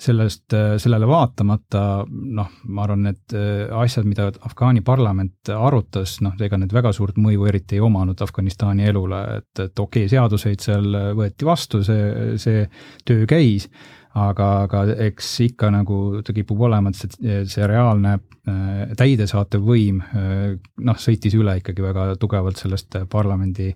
sellest, 0.00 0.52
äh, 0.52 0.74
sellele 0.80 1.08
vaatamata 1.08 1.82
noh, 2.08 2.50
ma 2.72 2.84
arvan, 2.86 3.04
need 3.08 3.34
äh, 3.36 3.68
asjad, 3.82 4.08
mida 4.08 4.30
Afgaani 4.48 4.82
parlament 4.86 5.52
arutas, 5.52 6.18
noh, 6.24 6.36
ega 6.40 6.58
need 6.60 6.72
väga 6.74 6.92
suurt 6.96 7.20
mõju 7.20 7.46
eriti 7.50 7.76
ei 7.76 7.84
omanud 7.84 8.20
Afganistani 8.24 8.88
elule, 8.88 9.20
et, 9.40 9.52
et 9.58 9.84
okei 9.84 10.06
okay,, 10.06 10.12
seaduseid 10.12 10.64
seal 10.64 11.00
võeti 11.18 11.48
vastu, 11.48 11.82
see, 11.86 12.36
see 12.40 12.64
töö 13.08 13.28
käis, 13.28 13.68
aga, 14.16 14.48
aga 14.64 14.84
eks 15.06 15.34
ikka 15.50 15.70
nagu 15.74 16.00
ta 16.26 16.34
kipub 16.36 16.64
olema, 16.68 16.90
et 16.90 17.00
see, 17.02 17.42
see 17.52 17.68
reaalne 17.68 18.16
äh, 18.16 18.94
täidesaatev 18.98 19.66
võim 19.68 20.00
noh, 20.00 21.02
sõitis 21.02 21.36
üle 21.36 21.58
ikkagi 21.60 21.84
väga 21.84 22.14
tugevalt 22.20 22.60
sellest 22.60 23.02
parlamendi 23.12 23.74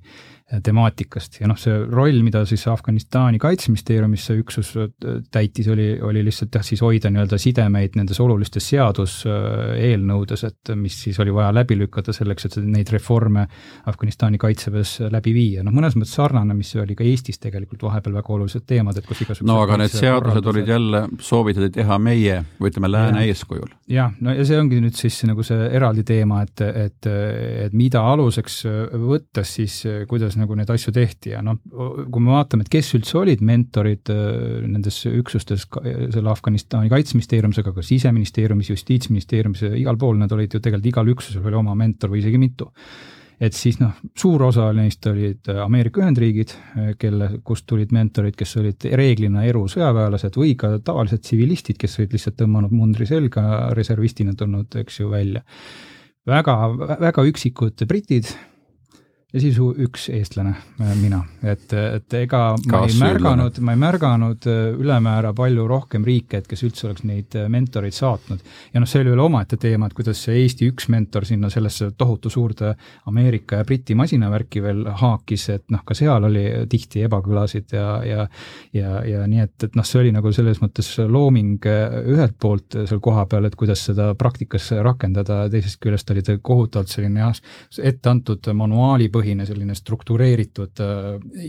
temaatikast. 0.62 1.38
Ja 1.40 1.49
noh, 1.49 1.58
see 1.58 1.76
roll, 1.90 2.20
mida 2.25 2.44
siis 2.49 2.66
Afganistani 2.68 3.38
kaitseministeeriumis 3.42 4.26
see 4.28 4.40
üksus 4.42 4.73
täitis, 5.32 5.68
oli, 5.73 5.87
oli 6.04 6.25
lihtsalt 6.26 6.58
jah, 6.58 6.64
siis 6.66 6.82
hoida 6.84 7.11
nii-öelda 7.12 7.38
sidemeid 7.40 7.96
nendes 7.99 8.20
olulistes 8.20 8.66
seaduseelnõudes, 8.73 10.44
et 10.49 10.75
mis 10.78 10.96
siis 11.06 11.20
oli 11.23 11.34
vaja 11.34 11.52
läbi 11.54 11.78
lükata 11.78 12.12
selleks, 12.16 12.49
et 12.49 12.58
neid 12.64 12.92
reforme 12.92 13.46
Afganistani 13.90 14.40
kaitseväes 14.42 14.96
läbi 15.14 15.34
viia, 15.37 15.64
noh 15.64 15.75
mõnes 15.75 15.96
mõttes 15.96 16.14
sarnane, 16.18 16.56
mis 16.58 16.75
oli 16.80 16.96
ka 16.99 17.06
Eestis 17.06 17.40
tegelikult 17.42 17.87
vahepeal 17.88 18.18
väga 18.18 18.34
olulised 18.37 18.66
teemad, 18.68 18.99
et 18.99 19.08
kus 19.08 19.25
igasugused 19.25 19.49
no 19.49 19.61
aga 19.64 19.80
need 19.80 19.94
seadused 19.94 20.52
olid 20.52 20.75
jälle 20.75 21.04
soovitati 21.25 21.70
teha 21.78 21.99
meie 22.02 22.40
või 22.61 22.73
ütleme, 22.73 22.92
lääne 22.92 23.25
eeskujul. 23.30 23.73
jah, 23.88 24.12
no 24.20 24.34
ja 24.37 24.44
see 24.44 24.61
ongi 24.61 24.82
nüüd 24.84 24.99
siis 24.99 25.23
nagu 25.28 25.46
see 25.46 25.70
eraldi 25.73 26.04
teema, 26.06 26.42
et, 26.44 26.61
et, 26.84 27.11
et 27.66 27.76
mida 27.76 28.04
aluseks 28.12 28.62
võttes 29.04 29.56
siis, 29.58 29.80
kuidas 30.11 30.34
kuidas 30.34 30.37
nagu 30.44 30.58
neid 30.58 30.70
asju 30.70 30.94
tehti 30.94 31.34
ja 31.34 31.42
noh, 31.44 31.58
kui 31.72 32.22
me 32.22 32.36
vaatame, 32.36 32.66
et 32.66 32.72
kes 32.72 32.92
üldse 32.98 33.18
olid 33.22 33.42
mentorid 33.44 34.12
äh, 34.12 34.62
nendes 34.68 35.00
üksustes, 35.10 35.66
selle 35.66 36.30
Afganistani 36.32 36.92
kaitseministeeriumis, 36.92 37.60
aga 37.64 37.74
ka 37.74 37.84
siseministeeriumis, 37.84 38.70
justiitsministeeriumis, 38.74 39.66
igal 39.80 39.98
pool 40.00 40.20
nad 40.20 40.32
olid 40.36 40.54
ju 40.54 40.62
tegelikult 40.62 40.92
igal 40.92 41.12
üksusel 41.16 41.44
oli 41.48 41.60
oma 41.60 41.76
mentor 41.78 42.14
või 42.14 42.22
isegi 42.22 42.40
mitu 42.40 42.70
et 43.42 43.56
siis 43.56 43.78
noh, 43.80 43.94
suur 44.18 44.42
osa 44.46 44.68
neist 44.76 45.06
olid 45.10 45.48
Ameerika 45.64 46.02
Ühendriigid, 46.02 46.54
kelle, 47.00 47.30
kust 47.46 47.66
tulid 47.70 47.92
mentorid, 47.94 48.36
kes 48.38 48.56
olid 48.60 48.86
reeglina 49.00 49.44
erusõjaväelased 49.48 50.38
või 50.38 50.54
ka 50.58 50.76
tavalised 50.84 51.24
tsivilistid, 51.24 51.78
kes 51.80 51.98
olid 52.00 52.14
lihtsalt 52.14 52.38
tõmmanud 52.40 52.74
mundri 52.74 53.08
selga, 53.10 53.44
reservistina 53.76 54.36
tulnud, 54.38 54.78
eks 54.84 55.00
ju, 55.00 55.10
välja. 55.12 55.44
väga, 56.26 56.56
väga 57.02 57.26
üksikud 57.30 57.86
britid 57.88 58.30
ja 59.34 59.40
siis 59.42 59.56
üks 59.58 60.06
eestlane, 60.14 60.52
äh, 60.78 60.92
mina, 61.00 61.18
et, 61.42 61.72
et 61.74 62.14
ega 62.20 62.42
ma 62.70 62.82
ei 62.86 62.94
märganud, 63.00 63.58
ma 63.66 63.74
ei 63.74 63.80
märganud 63.82 64.46
äh, 64.50 64.60
ülemäära 64.78 65.32
palju 65.34 65.64
rohkem 65.68 66.04
riike, 66.06 66.38
et 66.38 66.46
kes 66.50 66.62
üldse 66.66 66.86
oleks 66.86 67.02
neid 67.08 67.34
äh, 67.38 67.48
mentoreid 67.50 67.96
saatnud. 67.96 68.44
ja 68.72 68.82
noh, 68.82 68.90
see 68.90 69.02
oli 69.02 69.10
veel 69.10 69.24
omaette 69.24 69.58
teema, 69.60 69.88
et 69.90 69.96
kuidas 69.98 70.22
see 70.22 70.36
Eesti 70.44 70.68
üks 70.70 70.86
mentor 70.92 71.26
sinna 71.26 71.50
sellesse 71.50 71.90
tohutu 71.98 72.30
suurde 72.30 72.74
Ameerika 73.10 73.58
ja 73.58 73.66
Briti 73.66 73.96
masinavärki 73.98 74.62
veel 74.62 74.84
haakis, 75.02 75.48
et 75.56 75.66
noh, 75.74 75.82
ka 75.86 75.98
seal 75.98 76.28
oli 76.30 76.44
tihti 76.70 77.02
ebakõlasid 77.08 77.74
ja, 77.74 77.88
ja 78.06 78.28
ja, 78.74 79.00
ja 79.06 79.26
nii 79.30 79.42
et, 79.42 79.56
et 79.66 79.74
noh, 79.74 79.86
see 79.86 79.98
oli 80.04 80.14
nagu 80.14 80.30
selles 80.34 80.62
mõttes 80.62 80.92
looming 81.10 81.66
ühelt 82.14 82.38
poolt 82.40 82.78
seal 82.86 83.02
kohapeal, 83.02 83.48
et 83.48 83.58
kuidas 83.58 83.82
seda 83.88 84.12
praktikas 84.18 84.70
rakendada, 84.84 85.44
teisest 85.50 85.80
küljest 85.82 86.10
oli 86.14 86.22
ta 86.22 86.38
kohutavalt 86.38 86.92
selline 86.92 87.24
jah, 87.24 87.42
ette 87.82 88.10
antud 88.10 88.46
manuaali 88.54 89.10
põhine 89.10 89.24
põhine 89.25 89.47
selline 89.49 89.75
struktureeritud 89.78 90.83
äh, 90.85 91.07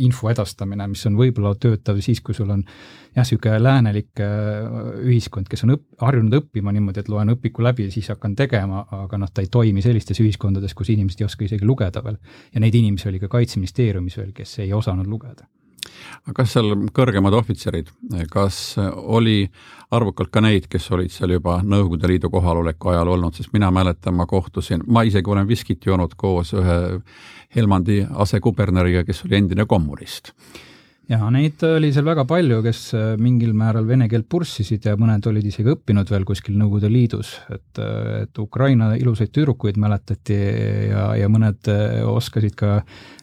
info 0.08 0.32
edastamine, 0.32 0.88
mis 0.91 1.03
on 1.10 1.17
võib-olla 1.20 1.55
töötav 1.60 2.00
siis, 2.03 2.22
kui 2.24 2.38
sul 2.38 2.53
on 2.55 2.63
jah, 2.63 3.24
niisugune 3.24 3.60
läänelik 3.62 4.24
äh, 4.24 4.70
ühiskond, 5.03 5.50
kes 5.51 5.65
on 5.67 5.75
õpp-, 5.75 6.00
harjunud 6.03 6.39
õppima 6.39 6.74
niimoodi, 6.75 7.03
et 7.03 7.12
loen 7.12 7.36
õpiku 7.36 7.65
läbi 7.65 7.89
ja 7.89 7.94
siis 7.94 8.10
hakkan 8.13 8.38
tegema, 8.39 8.86
aga 9.03 9.20
noh, 9.22 9.32
ta 9.32 9.44
ei 9.44 9.51
toimi 9.51 9.84
sellistes 9.86 10.22
ühiskondades, 10.24 10.75
kus 10.77 10.94
inimesed 10.96 11.24
ei 11.24 11.29
oska 11.29 11.48
isegi 11.48 11.67
lugeda 11.67 12.03
veel. 12.05 12.17
ja 12.53 12.63
neid 12.63 12.75
inimesi 12.75 13.12
oli 13.12 13.22
ka 13.24 13.32
Kaitseministeeriumis 13.36 14.17
veel, 14.22 14.32
kes 14.36 14.60
ei 14.63 14.74
osanud 14.74 15.08
lugeda 15.12 15.48
aga 16.25 16.35
kas 16.41 16.55
seal 16.55 16.74
kõrgemad 16.95 17.35
ohvitserid, 17.38 17.89
kas 18.31 18.75
oli 18.95 19.45
arvukalt 19.95 20.31
ka 20.33 20.41
neid, 20.43 20.67
kes 20.71 20.89
olid 20.95 21.13
seal 21.13 21.35
juba 21.35 21.59
Nõukogude 21.63 22.09
Liidu 22.09 22.29
kohaloleku 22.33 22.91
ajal 22.93 23.13
olnud, 23.15 23.38
sest 23.38 23.53
mina 23.53 23.71
mäletan, 23.71 24.15
ma 24.17 24.25
kohtusin, 24.29 24.83
ma 24.88 25.05
isegi 25.05 25.31
olen 25.31 25.47
viskit 25.47 25.85
joonud 25.85 26.15
koos 26.17 26.53
ühe 26.57 26.79
Helmandi 27.55 28.01
asekuberneriga, 28.25 29.05
kes 29.07 29.25
oli 29.27 29.38
endine 29.39 29.65
kommunist 29.69 30.33
ja 31.09 31.19
neid 31.33 31.62
oli 31.67 31.91
seal 31.93 32.05
väga 32.07 32.25
palju, 32.27 32.62
kes 32.65 32.79
äh, 32.97 33.03
mingil 33.21 33.53
määral 33.57 33.85
vene 33.88 34.07
keelt 34.09 34.27
purssisid 34.31 34.85
ja 34.88 34.95
mõned 35.00 35.25
olid 35.29 35.45
isegi 35.45 35.74
õppinud 35.75 36.09
veel 36.12 36.25
kuskil 36.27 36.57
Nõukogude 36.57 36.89
Liidus, 36.91 37.35
et, 37.53 37.81
äh, 37.81 38.24
et 38.24 38.41
Ukraina 38.41 38.91
ilusaid 38.97 39.33
tüdrukuid 39.35 39.77
mäletati 39.81 40.38
ja, 40.89 41.07
ja 41.19 41.29
mõned 41.31 41.69
äh, 41.71 42.01
oskasid 42.09 42.57
ka 42.57 42.79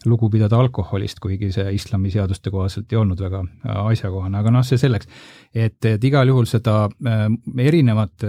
lugu 0.07 0.29
pidada 0.31 0.59
alkoholist, 0.59 1.19
kuigi 1.23 1.51
see 1.55 1.75
islamiseaduste 1.77 2.53
kohaselt 2.53 2.91
ei 2.93 3.01
olnud 3.01 3.19
väga 3.23 3.43
asjakohane, 3.83 4.39
aga 4.39 4.53
noh, 4.53 4.65
see 4.67 4.79
selleks. 4.79 5.09
et, 5.53 5.79
et 5.85 6.03
igal 6.03 6.27
juhul 6.27 6.47
seda 6.49 6.87
erinevat 7.59 8.23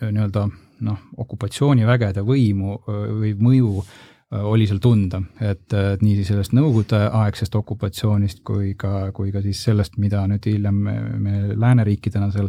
nii-öelda 0.00 0.48
noh, 0.84 1.04
okupatsioonivägede 1.22 2.24
võimu 2.26 2.80
või 2.88 3.32
mõju 3.40 3.84
oli 4.34 4.66
seal 4.66 4.80
tunda, 4.82 5.20
et 5.44 5.74
nii 6.00 6.24
sellest 6.26 6.54
nõukogudeaegsest 6.56 7.54
okupatsioonist 7.58 8.40
kui 8.46 8.72
ka, 8.78 9.10
kui 9.14 9.30
ka 9.34 9.42
siis 9.44 9.60
sellest, 9.68 9.98
mida 10.02 10.24
nüüd 10.30 10.46
hiljem 10.48 10.80
me, 10.86 10.94
me 11.22 11.34
lääneriikidena 11.60 12.30
seal 12.34 12.48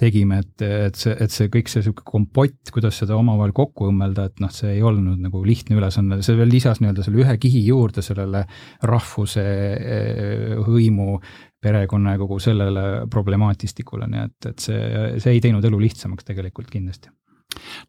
tegime, 0.00 0.38
et, 0.44 0.64
et 0.64 0.96
see, 0.96 1.12
et 1.12 1.34
see 1.34 1.50
kõik 1.52 1.68
see 1.68 1.82
niisugune 1.82 2.06
kompott, 2.08 2.72
kuidas 2.72 3.02
seda 3.02 3.18
omavahel 3.18 3.52
kokku 3.56 3.90
õmmelda, 3.90 4.28
et 4.30 4.40
noh, 4.44 4.54
see 4.54 4.78
ei 4.78 4.86
olnud 4.86 5.20
nagu 5.26 5.42
lihtne 5.46 5.76
ülesanne, 5.76 6.22
see 6.24 6.38
veel 6.38 6.52
lisas 6.52 6.80
nii-öelda 6.80 7.04
selle 7.04 7.24
ühe 7.26 7.36
kihi 7.42 7.66
juurde 7.66 8.06
sellele 8.06 8.46
rahvuse 8.86 9.44
äh, 9.44 10.56
hõimu 10.66 11.20
perekonna 11.66 12.14
ja 12.14 12.22
kogu 12.22 12.38
sellele 12.40 12.88
problemaatistikule, 13.12 14.08
nii 14.08 14.24
et, 14.28 14.50
et 14.52 14.66
see, 14.70 14.82
see 15.20 15.36
ei 15.36 15.44
teinud 15.44 15.64
elu 15.66 15.84
lihtsamaks 15.88 16.28
tegelikult 16.28 16.70
kindlasti 16.72 17.12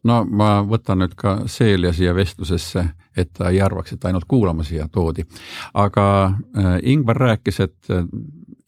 no 0.04 0.22
ma 0.24 0.62
võtan 0.66 1.02
nüüd 1.02 1.14
ka 1.18 1.38
Celia 1.46 1.92
siia 1.92 2.14
vestlusesse, 2.14 2.84
et 3.16 3.32
ta 3.32 3.50
ei 3.50 3.60
arvaks, 3.62 3.92
et 3.92 4.04
ainult 4.04 4.28
kuulama 4.28 4.64
siia 4.64 4.88
toodi. 4.92 5.26
aga 5.74 6.06
äh, 6.24 6.78
Ingvar 6.82 7.16
rääkis, 7.16 7.60
et 7.60 7.90
äh, 7.90 8.04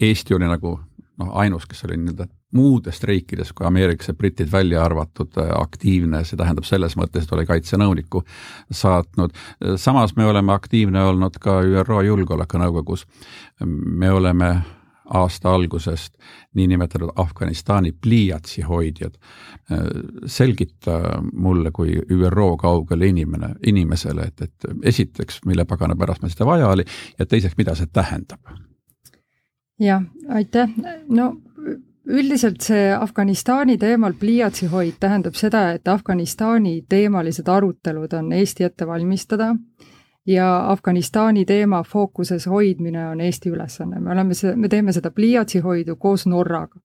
Eesti 0.00 0.34
oli 0.34 0.48
nagu 0.48 0.78
noh, 1.20 1.32
ainus, 1.36 1.66
kes 1.66 1.84
oli 1.84 1.98
nii-öelda 2.00 2.26
muudest 2.56 3.04
riikidest 3.04 3.52
kui 3.54 3.66
Ameerikas 3.66 4.08
ja 4.08 4.14
britid 4.14 4.48
välja 4.52 4.84
arvatud 4.84 5.38
äh, 5.38 5.52
aktiivne, 5.60 6.24
see 6.24 6.38
tähendab 6.40 6.66
selles 6.66 6.96
mõttes, 6.98 7.26
et 7.26 7.32
oli 7.36 7.46
kaitsenõunikku 7.46 8.24
saatnud. 8.70 9.36
samas 9.76 10.16
me 10.16 10.26
oleme 10.26 10.52
aktiivne 10.52 11.04
olnud 11.12 11.38
ka 11.40 11.60
ÜRO 11.62 12.02
Julgeolekunõukogus. 12.06 13.06
me 14.00 14.10
oleme 14.10 14.54
aasta 15.10 15.54
algusest 15.54 16.14
niinimetatud 16.54 17.10
Afganistani 17.16 17.92
pliiatsi 17.92 18.62
hoidjad. 18.62 19.14
selgita 20.26 21.22
mulle 21.32 21.70
kui 21.70 21.92
ÜRO 22.10 22.56
kaugele 22.56 23.06
inimene, 23.06 23.54
inimesele, 23.66 24.22
et, 24.22 24.40
et 24.42 24.54
esiteks, 24.82 25.40
mille 25.46 25.64
pagana 25.64 25.96
pärast 25.96 26.22
meil 26.22 26.32
seda 26.32 26.46
vaja 26.46 26.68
oli 26.68 26.84
ja 27.18 27.26
teiseks, 27.26 27.54
mida 27.58 27.74
see 27.74 27.86
tähendab? 27.92 28.40
jah, 29.80 30.02
aitäh, 30.28 30.68
no 31.08 31.36
üldiselt 32.10 32.60
see 32.64 32.90
Afganistani 32.94 33.78
teemal 33.78 34.14
pliiatsi 34.18 34.66
hoid 34.66 34.98
tähendab 35.00 35.38
seda, 35.38 35.70
et 35.76 35.88
Afganistani 35.88 36.80
teemalised 36.88 37.48
arutelud 37.48 38.12
on 38.18 38.32
Eesti 38.32 38.64
ette 38.64 38.86
valmistada 38.86 39.54
ja 40.26 40.70
Afganistani 40.70 41.44
teema 41.44 41.82
fookuses 41.82 42.46
hoidmine 42.46 43.08
on 43.08 43.20
Eesti 43.20 43.50
ülesanne, 43.50 44.00
me 44.00 44.12
oleme 44.12 44.34
me 44.56 44.68
teeme 44.68 44.92
seda 44.92 45.10
pliiatsihoidu 45.10 45.96
koos 45.96 46.26
Norraga. 46.26 46.80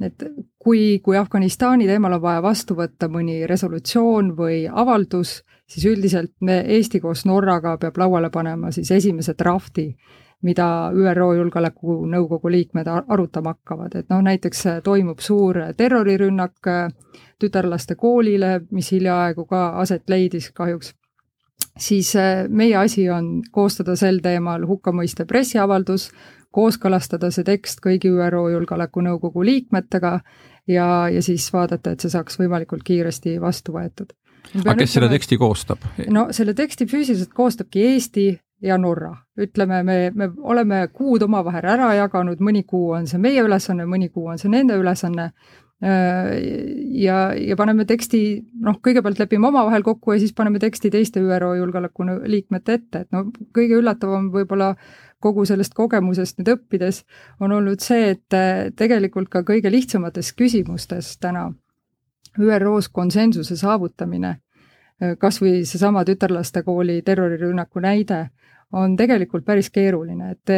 et 0.00 0.22
kui, 0.58 1.00
kui 1.02 1.16
Afganistani 1.16 1.86
teemal 1.86 2.12
on 2.12 2.22
vaja 2.22 2.42
vastu 2.42 2.74
võtta 2.74 3.08
mõni 3.08 3.46
resolutsioon 3.46 4.30
või 4.36 4.62
avaldus, 4.72 5.42
siis 5.68 5.84
üldiselt 5.86 6.32
me 6.40 6.62
Eesti 6.66 7.00
koos 7.00 7.26
Norraga 7.26 7.76
peab 7.78 7.98
lauale 7.98 8.30
panema 8.30 8.70
siis 8.70 8.90
esimese 8.90 9.34
drafti, 9.38 9.96
mida 10.42 10.90
ÜRO 10.96 11.34
Julgeolekunõukogu 11.36 12.50
liikmed 12.50 12.86
arutama 12.88 13.52
hakkavad, 13.52 13.94
et 13.94 14.08
noh, 14.08 14.22
näiteks 14.24 14.64
toimub 14.84 15.20
suur 15.20 15.58
terrorirünnak 15.76 16.70
tütarlaste 17.38 17.94
koolile, 17.94 18.60
mis 18.70 18.88
hiljaaegu 18.92 19.44
ka 19.44 19.66
aset 19.82 20.08
leidis 20.08 20.48
kahjuks 20.56 20.94
siis 21.78 22.14
äh, 22.16 22.44
meie 22.48 22.76
asi 22.76 23.08
on 23.10 23.40
koostada 23.50 23.96
sel 23.96 24.20
teemal 24.22 24.66
hukkamõiste 24.68 25.24
pressiavaldus, 25.24 26.10
kooskõlastada 26.50 27.30
see 27.30 27.46
tekst 27.46 27.82
kõigi 27.84 28.10
ÜRO 28.10 28.48
Julgeolekunõukogu 28.50 29.44
liikmetega 29.46 30.18
ja, 30.68 31.08
ja 31.08 31.22
siis 31.22 31.46
vaadata, 31.52 31.94
et 31.94 32.02
see 32.02 32.10
saaks 32.10 32.40
võimalikult 32.40 32.82
kiiresti 32.86 33.38
vastu 33.40 33.72
võetud. 33.76 34.12
aga 34.64 34.74
kes 34.82 34.92
selle 34.98 35.08
teksti 35.08 35.38
koostab? 35.38 35.84
no 36.10 36.28
selle 36.34 36.54
teksti 36.54 36.86
füüsiliselt 36.90 37.34
koostabki 37.34 37.84
Eesti 37.92 38.28
ja 38.62 38.78
Norra. 38.78 39.14
ütleme, 39.38 39.82
me, 39.82 40.10
me 40.14 40.30
oleme 40.38 40.88
kuud 40.92 41.22
omavahel 41.22 41.64
ära 41.64 41.94
jaganud, 41.94 42.40
mõni 42.40 42.64
kuu 42.66 42.90
on 42.98 43.06
see 43.06 43.18
meie 43.18 43.42
ülesanne, 43.42 43.86
mõni 43.86 44.10
kuu 44.10 44.26
on 44.32 44.38
see 44.38 44.50
nende 44.52 44.76
ülesanne 44.76 45.30
ja, 45.80 47.18
ja 47.32 47.56
paneme 47.56 47.86
teksti 47.88 48.18
noh, 48.60 48.76
kõigepealt 48.84 49.20
lepime 49.22 49.48
omavahel 49.48 49.84
kokku 49.86 50.12
ja 50.12 50.20
siis 50.20 50.34
paneme 50.36 50.60
teksti 50.60 50.90
teiste 50.92 51.22
ÜRO 51.24 51.54
Julgeoleku 51.56 52.04
liikmete 52.28 52.76
ette, 52.76 53.04
et 53.06 53.16
no 53.16 53.24
kõige 53.56 53.78
üllatavam 53.80 54.28
võib-olla 54.34 54.74
kogu 55.24 55.46
sellest 55.48 55.72
kogemusest 55.76 56.38
nüüd 56.40 56.52
õppides 56.52 57.02
on 57.40 57.56
olnud 57.56 57.80
see, 57.84 58.12
et 58.12 58.76
tegelikult 58.76 59.32
ka 59.32 59.42
kõige 59.48 59.72
lihtsamates 59.72 60.34
küsimustes 60.36 61.14
täna 61.20 61.48
ÜRO-s 62.38 62.88
konsensuse 62.92 63.56
saavutamine, 63.56 64.36
kas 65.18 65.40
või 65.40 65.64
seesama 65.64 66.04
tütarlastekooli 66.04 67.00
terrorirünnaku 67.02 67.80
näide, 67.80 68.26
on 68.72 68.94
tegelikult 68.96 69.44
päris 69.44 69.70
keeruline, 69.74 70.30
et, 70.34 70.50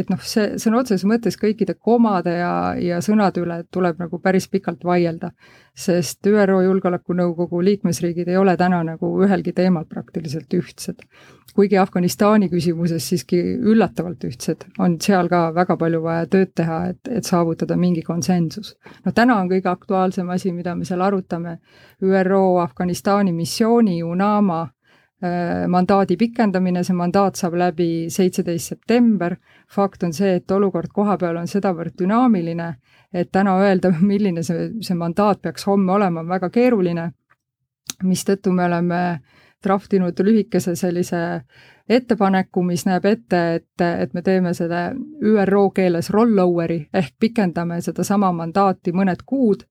et 0.00 0.10
noh, 0.10 0.20
see 0.22 0.54
sõna 0.62 0.80
otseses 0.82 1.06
mõttes 1.08 1.38
kõikide 1.40 1.74
komade 1.74 2.36
ja, 2.38 2.50
ja 2.78 3.00
sõnade 3.02 3.42
üle 3.42 3.60
tuleb 3.74 3.98
nagu 4.02 4.20
päris 4.22 4.46
pikalt 4.48 4.84
vaielda. 4.86 5.32
sest 5.76 6.24
ÜRO 6.26 6.62
Julgeolekunõukogu 6.64 7.58
liikmesriigid 7.64 8.28
ei 8.28 8.36
ole 8.40 8.54
täna 8.56 8.78
nagu 8.84 9.10
ühelgi 9.22 9.52
teemal 9.52 9.84
praktiliselt 9.84 10.54
ühtsed. 10.54 11.02
kuigi 11.54 11.78
Afganistani 11.78 12.48
küsimuses 12.52 13.08
siiski 13.08 13.40
üllatavalt 13.58 14.24
ühtsed, 14.24 14.64
on 14.78 14.98
seal 15.00 15.28
ka 15.28 15.54
väga 15.54 15.76
palju 15.76 16.02
vaja 16.02 16.26
tööd 16.26 16.52
teha, 16.54 16.86
et, 16.92 17.00
et 17.08 17.24
saavutada 17.24 17.76
mingi 17.76 18.02
konsensus. 18.02 18.76
no 19.04 19.12
täna 19.12 19.40
on 19.40 19.50
kõige 19.50 19.68
aktuaalsem 19.68 20.30
asi, 20.30 20.52
mida 20.52 20.74
me 20.76 20.84
seal 20.84 21.00
arutame, 21.00 21.58
ÜRO 22.02 22.60
Afganistani 22.62 23.32
missiooni 23.32 24.02
UNAMA 24.02 24.68
mandaadi 25.72 26.16
pikendamine, 26.20 26.82
see 26.84 26.96
mandaat 26.96 27.38
saab 27.40 27.54
läbi 27.56 28.10
seitseteist 28.12 28.68
september. 28.68 29.36
fakt 29.68 30.02
on 30.02 30.12
see, 30.12 30.34
et 30.36 30.50
olukord 30.50 30.92
kohapeal 30.92 31.36
on 31.36 31.48
sedavõrd 31.48 31.94
dünaamiline, 31.98 32.74
et 33.12 33.30
täna 33.32 33.56
öelda, 33.58 33.90
milline 34.12 34.42
see, 34.42 34.68
see 34.80 34.94
mandaat 34.94 35.40
peaks 35.42 35.66
homme 35.66 35.92
olema, 35.92 36.20
on 36.20 36.28
väga 36.28 36.50
keeruline. 36.50 37.12
mistõttu 38.02 38.52
me 38.52 38.64
oleme 38.64 39.20
draftinud 39.64 40.20
lühikese 40.20 40.76
sellise 40.76 41.40
ettepaneku, 41.88 42.62
mis 42.62 42.86
näeb 42.86 43.04
ette, 43.04 43.42
et, 43.54 43.84
et 44.00 44.14
me 44.14 44.22
teeme 44.22 44.54
selle 44.54 44.94
ÜRO 45.22 45.70
keeles 45.74 46.10
rollover'i 46.10 46.88
ehk 46.94 47.14
pikendame 47.20 47.80
sedasama 47.80 48.32
mandaati 48.32 48.92
mõned 48.92 49.22
kuud, 49.26 49.62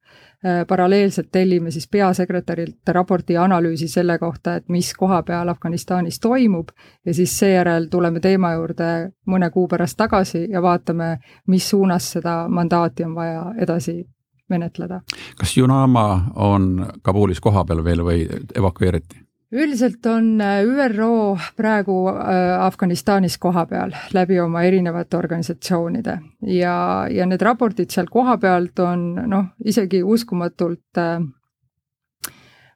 äh, 0.45 0.63
paralleelselt 0.67 1.29
tellime 1.31 1.72
siis 1.72 1.88
peasekretärilt 1.91 2.93
raporti 2.95 3.36
ja 3.36 3.43
analüüsi 3.43 3.88
selle 3.91 4.17
kohta, 4.19 4.55
et 4.55 4.69
mis 4.69 4.93
koha 4.93 5.22
peal 5.24 5.50
Afganistanis 5.51 6.19
toimub 6.19 6.72
ja 7.05 7.13
siis 7.13 7.39
seejärel 7.39 7.89
tuleme 7.91 8.19
teema 8.19 8.53
juurde 8.53 8.91
mõne 9.27 9.51
kuu 9.51 9.67
pärast 9.67 9.98
tagasi 9.98 10.48
ja 10.50 10.62
vaatame, 10.62 11.17
mis 11.48 11.69
suunas 11.69 12.12
seda 12.17 12.45
mandaati 12.50 13.03
on 13.03 13.15
vaja 13.15 13.45
edasi 13.60 14.05
menetleda. 14.50 15.01
kas 15.39 15.57
Junama 15.57 16.31
on 16.36 16.88
Kabulis 17.01 17.41
kohapeal 17.41 17.84
veel 17.84 18.03
või 18.05 18.27
evakueeriti? 18.55 19.25
Üldiselt 19.55 20.05
on 20.05 20.41
äh, 20.41 20.63
ÜRO 20.65 21.38
praegu 21.57 21.95
äh, 22.09 22.62
Afganistanis 22.62 23.38
kohapeal 23.38 23.93
läbi 24.13 24.39
oma 24.39 24.63
erinevate 24.67 25.17
organisatsioonide 25.17 26.19
ja, 26.41 26.75
ja 27.12 27.25
need 27.25 27.41
raportid 27.41 27.93
seal 27.93 28.09
kohapealt 28.12 28.79
on 28.83 29.07
noh, 29.31 29.50
isegi 29.65 30.03
uskumatult 30.03 31.00
äh, 31.01 31.19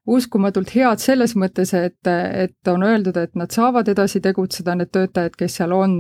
uskumatult 0.10 0.72
head 0.74 1.04
selles 1.04 1.36
mõttes, 1.38 1.74
et, 1.78 2.08
et 2.08 2.72
on 2.72 2.84
öeldud, 2.84 3.18
et 3.20 3.36
nad 3.38 3.52
saavad 3.54 3.92
edasi 3.92 4.22
tegutseda, 4.26 4.74
need 4.76 4.90
töötajad, 4.90 5.36
kes 5.38 5.60
seal 5.60 5.76
on, 5.76 6.00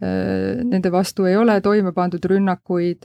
nende 0.00 0.90
vastu 0.90 1.26
ei 1.28 1.36
ole 1.36 1.58
toime 1.60 1.92
pandud 1.92 2.24
rünnakuid 2.24 3.04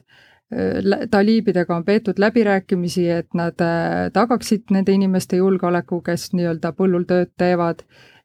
taliibidega 1.12 1.76
on 1.76 1.84
peetud 1.86 2.18
läbirääkimisi, 2.18 3.10
et 3.10 3.34
nad 3.34 3.62
äh, 3.62 4.12
tagaksid 4.14 4.72
nende 4.74 4.92
inimeste 4.92 5.38
julgeoleku, 5.38 6.02
kes 6.02 6.32
nii-öelda 6.34 6.72
põllul 6.74 7.06
tööd 7.10 7.36
teevad 7.38 7.84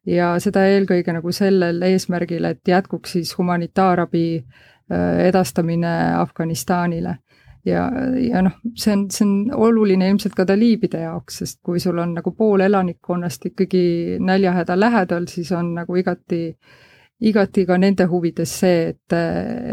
ja 0.09 0.33
seda 0.41 0.65
eelkõige 0.65 1.13
nagu 1.13 1.31
sellel 1.31 1.81
eesmärgil, 1.85 2.47
et 2.49 2.65
jätkuks 2.67 3.13
siis 3.17 3.35
humanitaarabi 3.37 4.25
äh, 4.39 5.19
edastamine 5.27 5.93
Afganistanile. 6.17 7.17
ja, 7.65 7.91
ja 8.21 8.41
noh, 8.41 8.57
see 8.77 8.93
on, 8.93 9.05
see 9.11 9.25
on 9.25 9.53
oluline 9.69 10.09
ilmselt 10.09 10.33
ka 10.37 10.45
taliibide 10.45 11.05
jaoks, 11.05 11.37
sest 11.43 11.59
kui 11.61 11.79
sul 11.79 11.97
on 12.01 12.17
nagu 12.17 12.31
pool 12.31 12.65
elanikkonnast 12.65 13.45
ikkagi 13.45 14.17
näljahäda 14.19 14.79
lähedal, 14.79 15.29
siis 15.29 15.51
on 15.51 15.73
nagu 15.77 15.95
igati 15.95 16.41
äh, 16.49 16.75
igati 17.21 17.65
ka 17.65 17.77
nende 17.77 18.05
huvides 18.05 18.59
see, 18.59 18.89
et, 18.89 19.13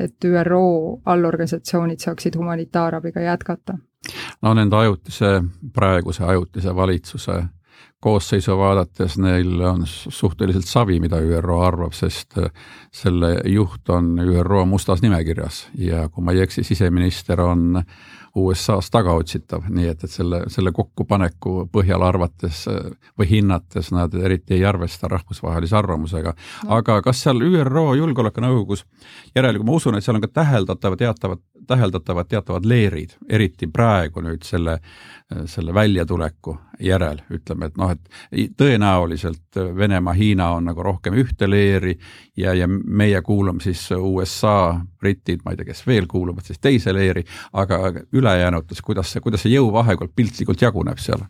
et 0.04 0.24
ÜRO 0.24 1.00
allorganisatsioonid 1.04 1.98
saaksid 1.98 2.36
humanitaarabiga 2.36 3.20
jätkata. 3.20 3.78
no 4.42 4.54
nende 4.54 4.76
ajutise, 4.76 5.42
praeguse 5.72 6.24
ajutise 6.24 6.74
valitsuse 6.76 7.42
koosseisu 8.02 8.56
vaadates 8.58 9.18
neil 9.22 9.60
on 9.60 9.84
suhteliselt 9.86 10.66
savi, 10.66 10.98
mida 11.00 11.20
ÜRO 11.22 11.60
arvab, 11.62 11.94
sest 11.94 12.38
selle 12.90 13.36
juht 13.46 13.90
on 13.94 14.16
ÜRO 14.18 14.64
mustas 14.66 15.02
nimekirjas 15.02 15.68
ja 15.78 16.08
kui 16.08 16.24
ma 16.24 16.34
ei 16.34 16.42
eksi, 16.42 16.64
siseminister 16.66 17.40
on 17.40 17.82
USA-s 18.34 18.88
tagaotsitav, 18.90 19.66
nii 19.68 19.90
et, 19.92 20.04
et 20.04 20.10
selle, 20.10 20.40
selle 20.50 20.72
kokkupaneku 20.72 21.66
põhjal 21.72 22.02
arvates 22.02 22.64
või 23.20 23.28
hinnates 23.28 23.92
nad 23.92 24.14
eriti 24.16 24.56
ei 24.56 24.64
arvesta 24.64 25.10
rahvusvahelise 25.12 25.76
arvamusega. 25.76 26.34
No.. 26.64 26.78
aga 26.78 26.98
kas 27.04 27.22
seal 27.26 27.44
ÜRO 27.44 27.92
Julgeolekunõukogus, 28.00 28.86
järelikult 29.36 29.68
ma 29.68 29.78
usun, 29.78 29.98
et 29.98 30.04
seal 30.04 30.16
on 30.16 30.24
ka 30.24 30.32
täheldatavad, 30.40 30.98
teatavad, 31.04 31.44
täheldatavad 31.68 32.32
teatavad 32.32 32.66
leerid, 32.66 33.14
eriti 33.28 33.68
praegu 33.70 34.24
nüüd 34.24 34.48
selle 34.48 34.80
selle 35.46 35.74
väljatuleku 35.74 36.56
järel, 36.82 37.22
ütleme, 37.32 37.68
et 37.68 37.78
noh, 37.80 37.91
et 37.92 38.54
tõenäoliselt 38.58 39.60
Venemaa, 39.76 40.14
Hiina 40.16 40.50
on 40.56 40.70
nagu 40.70 40.82
rohkem 40.82 41.16
ühte 41.20 41.48
leeri 41.50 41.96
ja, 42.36 42.54
ja 42.54 42.68
meie 42.68 43.22
kuulume 43.22 43.62
siis 43.64 43.84
USA, 43.96 44.80
britid, 45.00 45.44
ma 45.44 45.52
ei 45.52 45.60
tea, 45.60 45.70
kes 45.72 45.86
veel 45.86 46.08
kuuluvad 46.10 46.48
siis 46.48 46.62
teise 46.62 46.94
leeri, 46.94 47.24
aga 47.52 47.84
ülejäänutes, 48.12 48.82
kuidas 48.82 49.12
see, 49.12 49.22
kuidas 49.24 49.44
see 49.44 49.54
jõuvahekord 49.56 50.14
piltlikult 50.16 50.62
jaguneb 50.62 51.00
seal? 51.02 51.24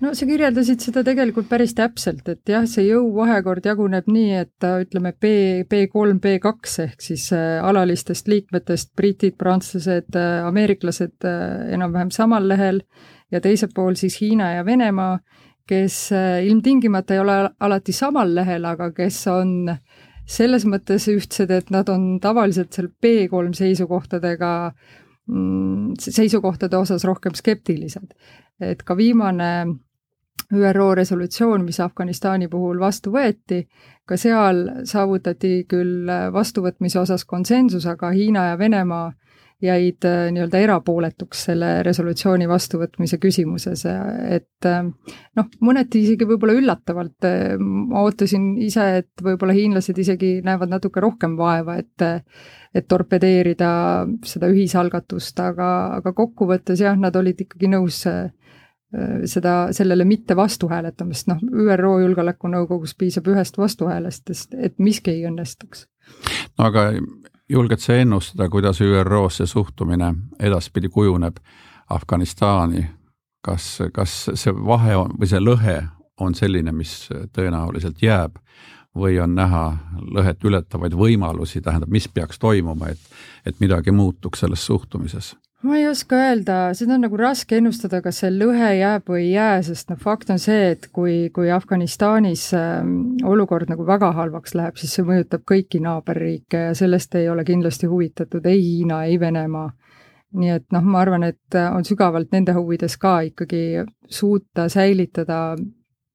no 0.00 0.12
sa 0.16 0.26
kirjeldasid 0.28 0.82
seda 0.82 1.02
tegelikult 1.06 1.48
päris 1.50 1.74
täpselt, 1.76 2.24
et 2.32 2.48
jah, 2.48 2.64
see 2.68 2.86
jõuvahekord 2.88 3.66
jaguneb 3.68 4.08
nii, 4.10 4.32
et 4.44 4.68
ütleme 4.84 5.12
B, 5.12 5.32
B3, 5.68 6.16
B2 6.24 6.86
ehk 6.86 7.04
siis 7.04 7.28
äh, 7.36 7.58
alalistest 7.64 8.30
liikmetest 8.30 8.94
britid, 8.96 9.36
prantslased, 9.40 10.16
äh, 10.16 10.40
ameeriklased 10.48 11.28
äh, 11.28 11.74
enam-vähem 11.76 12.12
samal 12.14 12.48
lehel 12.48 12.82
ja 13.30 13.42
teisel 13.44 13.72
pool 13.74 13.98
siis 14.00 14.18
Hiina 14.22 14.54
ja 14.56 14.64
Venemaa, 14.66 15.18
kes 15.68 16.10
ilmtingimata 16.44 17.14
ei 17.14 17.20
ole 17.20 17.36
alati 17.60 17.92
samal 17.92 18.34
lehel, 18.34 18.64
aga 18.64 18.90
kes 18.92 19.26
on 19.30 19.70
selles 20.30 20.64
mõttes 20.68 21.08
ühtsed, 21.10 21.50
et 21.50 21.70
nad 21.74 21.88
on 21.90 22.18
tavaliselt 22.22 22.72
seal 22.74 22.88
B3 23.02 23.54
seisukohtadega 23.58 24.50
mm, 25.26 25.94
seisukohtade 25.98 26.78
osas 26.78 27.04
rohkem 27.04 27.34
skeptilised. 27.34 28.14
et 28.60 28.82
ka 28.82 28.96
viimane 28.96 29.50
ÜRO 30.52 30.94
resolutsioon, 30.94 31.64
mis 31.64 31.78
Afganistani 31.80 32.48
puhul 32.48 32.80
vastu 32.80 33.12
võeti, 33.14 33.62
ka 34.04 34.16
seal 34.18 34.66
saavutati 34.84 35.64
küll 35.70 36.10
vastuvõtmise 36.32 36.98
osas 37.00 37.24
konsensus, 37.24 37.86
aga 37.86 38.10
Hiina 38.10 38.48
ja 38.50 38.58
Venemaa 38.58 39.12
jäid 39.62 40.06
äh, 40.08 40.28
nii-öelda 40.34 40.60
erapooletuks 40.64 41.44
selle 41.50 41.70
resolutsiooni 41.86 42.48
vastuvõtmise 42.48 43.18
küsimuses, 43.22 43.84
et 43.86 44.68
äh, 44.68 44.80
noh, 45.36 45.50
mõneti 45.64 46.04
isegi 46.06 46.28
võib-olla 46.28 46.56
üllatavalt, 46.58 47.28
äh, 47.28 47.54
ma 47.60 48.04
ootasin 48.06 48.54
ise, 48.62 48.86
et 49.02 49.24
võib-olla 49.24 49.56
hiinlased 49.56 49.98
isegi 49.98 50.38
näevad 50.46 50.72
natuke 50.72 51.04
rohkem 51.04 51.36
vaeva, 51.40 51.78
et 51.80 52.10
et 52.70 52.86
torpedeerida 52.86 53.68
seda 54.22 54.46
ühisalgatust, 54.52 55.40
aga, 55.42 55.70
aga 55.96 56.12
kokkuvõttes 56.14 56.78
jah, 56.84 56.94
nad 56.94 57.16
olid 57.18 57.40
ikkagi 57.42 57.66
nõus 57.66 58.04
Äh, 58.94 59.20
seda, 59.24 59.68
sellele 59.70 60.04
mitte 60.04 60.34
vastuhääletamist, 60.36 61.28
noh, 61.30 61.38
ÜRO 61.62 61.92
Julgeolekunõukogus 62.02 62.96
piisab 62.98 63.28
ühest 63.30 63.58
vastuhäälest, 63.58 64.32
et 64.58 64.80
miski 64.82 65.12
ei 65.12 65.28
õnnestuks. 65.30 65.84
no 66.58 66.64
aga 66.66 66.88
julged 67.50 67.82
sa 67.82 67.96
ennustada, 67.98 68.48
kuidas 68.48 68.80
ÜRO-s 68.80 69.40
see 69.40 69.46
suhtumine 69.46 70.14
edaspidi 70.38 70.88
kujuneb 70.88 71.36
Afganistani, 71.90 72.86
kas, 73.42 73.78
kas 73.92 74.30
see 74.34 74.54
vahe 74.54 74.96
on 74.96 75.16
või 75.18 75.30
see 75.30 75.40
lõhe 75.42 75.80
on 76.20 76.34
selline, 76.34 76.72
mis 76.72 77.08
tõenäoliselt 77.34 78.02
jääb 78.02 78.38
või 78.96 79.18
on 79.22 79.34
näha 79.34 79.64
lõhet 80.14 80.44
ületavaid 80.44 80.94
võimalusi, 80.94 81.62
tähendab, 81.62 81.90
mis 81.90 82.08
peaks 82.08 82.38
toimuma, 82.38 82.90
et, 82.90 82.98
et 83.46 83.60
midagi 83.60 83.90
muutuks 83.90 84.44
selles 84.44 84.66
suhtumises? 84.66 85.34
Ma 85.62 85.76
ei 85.76 85.88
oska 85.88 86.16
öelda, 86.16 86.58
seda 86.76 86.94
on 86.96 87.04
nagu 87.04 87.18
raske 87.20 87.58
ennustada, 87.60 88.00
kas 88.04 88.22
see 88.22 88.30
lõhe 88.32 88.70
jääb 88.78 89.10
või 89.12 89.26
ei 89.26 89.32
jää, 89.34 89.58
sest 89.66 89.90
noh, 89.92 89.98
fakt 90.00 90.30
on 90.32 90.40
see, 90.40 90.70
et 90.74 90.86
kui, 90.94 91.16
kui 91.36 91.50
Afganistanis 91.52 92.46
äh, 92.56 92.80
olukord 93.28 93.68
nagu 93.72 93.84
väga 93.86 94.12
halvaks 94.16 94.56
läheb, 94.56 94.80
siis 94.80 94.94
see 94.96 95.04
mõjutab 95.04 95.44
kõiki 95.48 95.82
naaberriike 95.84 96.64
ja 96.70 96.78
sellest 96.78 97.14
ei 97.20 97.28
ole 97.28 97.44
kindlasti 97.44 97.90
huvitatud 97.90 98.46
ei 98.48 98.62
Hiina, 98.62 99.04
ei 99.04 99.20
Venemaa. 99.20 99.68
Nii 100.40 100.50
et 100.54 100.68
noh, 100.70 100.84
ma 100.86 101.00
arvan, 101.02 101.24
et 101.26 101.56
on 101.58 101.82
sügavalt 101.84 102.30
nende 102.30 102.54
huvides 102.54 102.94
ka 103.02 103.16
ikkagi 103.26 103.82
suuta 104.06 104.68
säilitada 104.70 105.56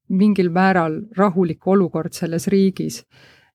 mingil 0.09 0.49
määral 0.49 1.01
rahulik 1.17 1.67
olukord 1.67 2.13
selles 2.13 2.47
riigis, 2.47 3.03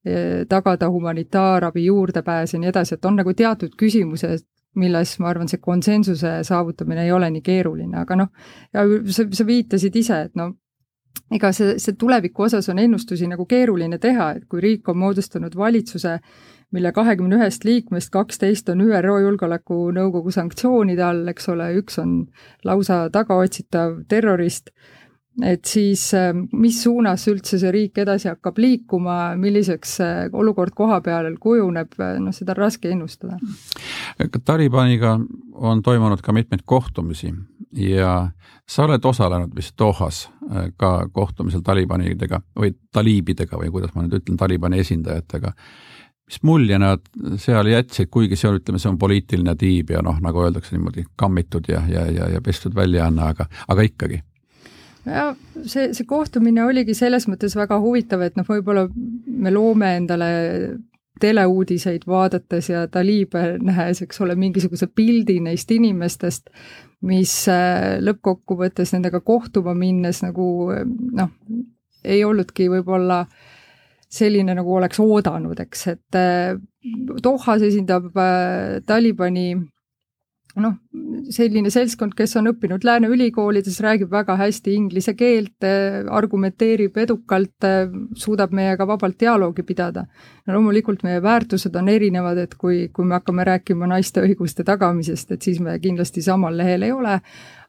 eh, 0.05 0.46
tagada 0.48 0.90
humanitaarabi 0.90 1.85
juurdepääs 1.85 2.55
ja 2.55 2.61
nii 2.61 2.68
edasi, 2.68 2.94
et 2.94 3.05
on 3.05 3.16
nagu 3.16 3.35
teatud 3.35 3.74
küsimused, 3.79 4.44
milles 4.78 5.16
ma 5.18 5.30
arvan, 5.33 5.48
see 5.50 5.59
konsensuse 5.62 6.40
saavutamine 6.46 7.04
ei 7.04 7.12
ole 7.12 7.30
nii 7.35 7.42
keeruline, 7.42 7.96
aga 8.04 8.16
noh, 8.22 8.28
ja 8.74 8.85
sa, 9.11 9.26
sa 9.35 9.46
viitasid 9.46 9.96
ise, 9.98 10.20
et 10.28 10.37
no 10.38 10.52
ega 11.35 11.50
see, 11.54 11.76
see 11.83 11.96
tuleviku 11.98 12.46
osas 12.46 12.68
on 12.70 12.78
ennustusi 12.83 13.28
nagu 13.30 13.46
keeruline 13.50 13.98
teha, 14.02 14.33
et 14.38 14.46
kui 14.50 14.62
riik 14.62 14.88
on 14.90 14.98
moodustanud 15.02 15.56
valitsuse, 15.56 16.18
mille 16.74 16.92
kahekümne 16.94 17.38
ühest 17.40 17.66
liikmest 17.66 18.12
kaksteist 18.14 18.68
on 18.70 18.83
ÜRO 18.85 19.16
Julgeolekunõukogu 19.24 20.30
sanktsioonide 20.35 21.02
all, 21.02 21.26
eks 21.33 21.50
ole, 21.50 21.72
üks 21.83 21.98
on 22.02 22.14
lausa 22.66 23.02
tagaotsitav 23.14 24.04
terrorist, 24.11 24.70
et 25.42 25.64
siis 25.64 26.02
mis 26.52 26.80
suunas 26.82 27.22
üldse 27.30 27.58
see 27.60 27.70
riik 27.72 27.98
edasi 28.02 28.28
hakkab 28.28 28.58
liikuma, 28.60 29.36
milliseks 29.40 29.96
olukord 30.36 30.74
koha 30.76 31.00
peal 31.04 31.30
kujuneb, 31.40 31.94
noh, 32.20 32.34
seda 32.34 32.54
on 32.56 32.62
raske 32.64 32.90
ennustada. 32.90 33.38
Talibaniga 34.44 35.16
on 35.60 35.82
toimunud 35.82 36.22
ka 36.24 36.34
mitmeid 36.36 36.64
kohtumisi 36.66 37.32
ja 37.76 38.14
sa 38.68 38.84
oled 38.86 39.04
osalenud 39.04 39.54
vist 39.56 39.76
Dohas 39.78 40.24
ka 40.76 40.92
kohtumisel 41.12 41.62
Talibanidega 41.64 42.42
või 42.58 42.74
taliibidega 42.92 43.58
või 43.60 43.70
kuidas 43.70 43.94
ma 43.94 44.04
nüüd 44.04 44.20
ütlen, 44.20 44.38
Talibani 44.40 44.82
esindajatega 44.82 45.54
mis 46.30 46.42
mulje 46.46 46.78
nad 46.78 47.02
seal 47.42 47.66
jätsid, 47.66 48.06
kuigi 48.06 48.36
see 48.38 48.46
on, 48.50 48.60
ütleme, 48.60 48.78
see 48.78 48.90
on 48.92 48.98
poliitiline 49.02 49.56
tiib 49.58 49.90
ja 49.90 50.02
noh, 50.06 50.20
nagu 50.22 50.44
öeldakse 50.44 50.76
niimoodi, 50.76 51.02
kammitud 51.18 51.66
ja, 51.68 51.82
ja, 51.90 52.04
ja, 52.06 52.28
ja 52.36 52.42
pestud 52.44 52.76
väljaanne, 52.76 53.24
aga, 53.32 53.48
aga 53.66 53.86
ikkagi 53.88 54.20
ja 55.06 55.30
see, 55.64 55.90
see 55.96 56.06
kohtumine 56.08 56.64
oligi 56.64 56.94
selles 56.96 57.26
mõttes 57.30 57.56
väga 57.58 57.80
huvitav, 57.82 58.24
et 58.26 58.38
noh, 58.38 58.46
võib-olla 58.48 58.86
me 58.90 59.52
loome 59.54 59.94
endale 60.00 60.30
teleuudiseid 61.20 62.06
vaadates 62.08 62.70
ja 62.70 62.86
taliibe 62.88 63.58
nähes, 63.60 64.00
eks 64.02 64.22
ole, 64.24 64.34
mingisuguse 64.40 64.88
pildi 64.88 65.36
neist 65.44 65.70
inimestest, 65.74 66.48
mis 67.04 67.34
äh, 67.52 67.98
lõppkokkuvõttes 68.00 68.94
nendega 68.96 69.20
kohtuma 69.24 69.74
minnes 69.76 70.22
nagu 70.24 70.46
noh, 70.72 71.32
ei 72.04 72.24
olnudki 72.24 72.70
võib-olla 72.72 73.22
äh, 73.24 73.48
selline, 74.10 74.54
nagu 74.58 74.74
oleks 74.76 75.00
oodanud, 75.02 75.58
eks, 75.66 75.86
et 75.94 76.18
äh, 76.18 76.58
Dohas 77.22 77.62
esindab 77.62 78.16
äh, 78.18 78.80
Talibani 78.86 79.52
noh, 80.58 80.74
selline 81.30 81.70
seltskond, 81.70 82.14
kes 82.18 82.34
on 82.40 82.50
õppinud 82.50 82.82
lääne 82.86 83.10
ülikoolides, 83.12 83.78
räägib 83.84 84.10
väga 84.10 84.34
hästi 84.40 84.74
inglise 84.74 85.14
keelt, 85.14 85.56
äh, 85.66 86.00
argumenteerib 86.10 86.96
edukalt, 86.98 87.68
suudab 88.18 88.54
meiega 88.56 88.86
vabalt 88.86 89.18
dialoogi 89.20 89.62
pidada. 89.62 90.06
no 90.46 90.54
loomulikult 90.54 91.02
meie 91.06 91.22
väärtused 91.22 91.76
on 91.76 91.88
erinevad, 91.88 92.38
et 92.38 92.54
kui, 92.54 92.88
kui 92.92 93.04
me 93.04 93.14
hakkame 93.18 93.44
rääkima 93.44 93.86
naiste 93.86 94.22
õiguste 94.24 94.64
tagamisest, 94.64 95.32
et 95.32 95.42
siis 95.42 95.60
me 95.60 95.78
kindlasti 95.78 96.22
samal 96.22 96.56
lehel 96.56 96.82
ei 96.82 96.92
ole, 96.92 97.20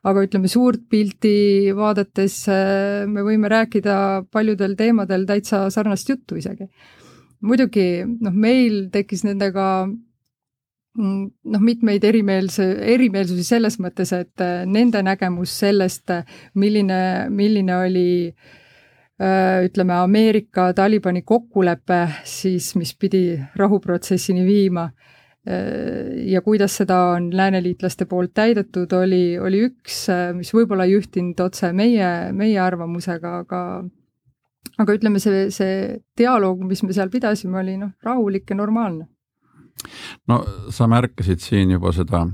aga 0.04 0.24
ütleme, 0.26 0.50
suurt 0.50 0.88
pilti 0.90 1.72
vaadates 1.78 2.38
äh, 2.50 3.06
me 3.08 3.26
võime 3.26 3.52
rääkida 3.52 4.26
paljudel 4.32 4.76
teemadel 4.80 5.28
täitsa 5.30 5.68
sarnast 5.70 6.10
juttu 6.10 6.40
isegi. 6.42 6.70
muidugi 7.42 8.06
noh, 8.06 8.34
meil 8.34 8.88
tekkis 8.94 9.24
nendega 9.26 9.88
noh, 10.98 11.62
mitmeid 11.64 12.04
erimeelse, 12.08 12.66
erimeelsusi 12.94 13.46
selles 13.48 13.78
mõttes, 13.84 14.14
et 14.16 14.44
äh, 14.44 14.64
nende 14.68 15.04
nägemus 15.06 15.54
sellest, 15.64 16.12
milline, 16.60 17.30
milline 17.32 17.78
oli 17.78 18.10
äh, 18.28 19.62
ütleme, 19.68 19.96
Ameerika 20.02 20.72
Talibani 20.78 21.24
kokkulepe 21.28 22.02
siis, 22.28 22.74
mis 22.76 22.94
pidi 22.96 23.40
rahuprotsessini 23.56 24.46
viima 24.48 24.90
ja 25.42 26.38
kuidas 26.46 26.76
seda 26.78 27.00
on 27.16 27.32
lääneliitlaste 27.34 28.06
poolt 28.06 28.30
täidetud, 28.38 28.92
oli, 28.94 29.40
oli 29.42 29.64
üks, 29.66 30.04
mis 30.38 30.52
võib-olla 30.54 30.86
ei 30.86 30.94
ühtinud 31.00 31.42
otse 31.42 31.72
meie, 31.74 32.12
meie 32.38 32.60
arvamusega, 32.62 33.32
aga 33.42 33.62
aga 34.82 34.96
ütleme, 34.98 35.22
see, 35.22 35.48
see 35.54 35.98
dialoog, 36.18 36.62
mis 36.68 36.84
me 36.86 36.94
seal 36.96 37.12
pidasime, 37.14 37.60
oli 37.62 37.78
noh, 37.82 37.94
rahulik 38.06 38.50
ja 38.52 38.58
normaalne. 38.60 39.08
No 40.28 40.44
sa 40.70 40.88
märkasid 40.88 41.40
siin 41.40 41.72
juba 41.72 41.92
seda 41.96 42.26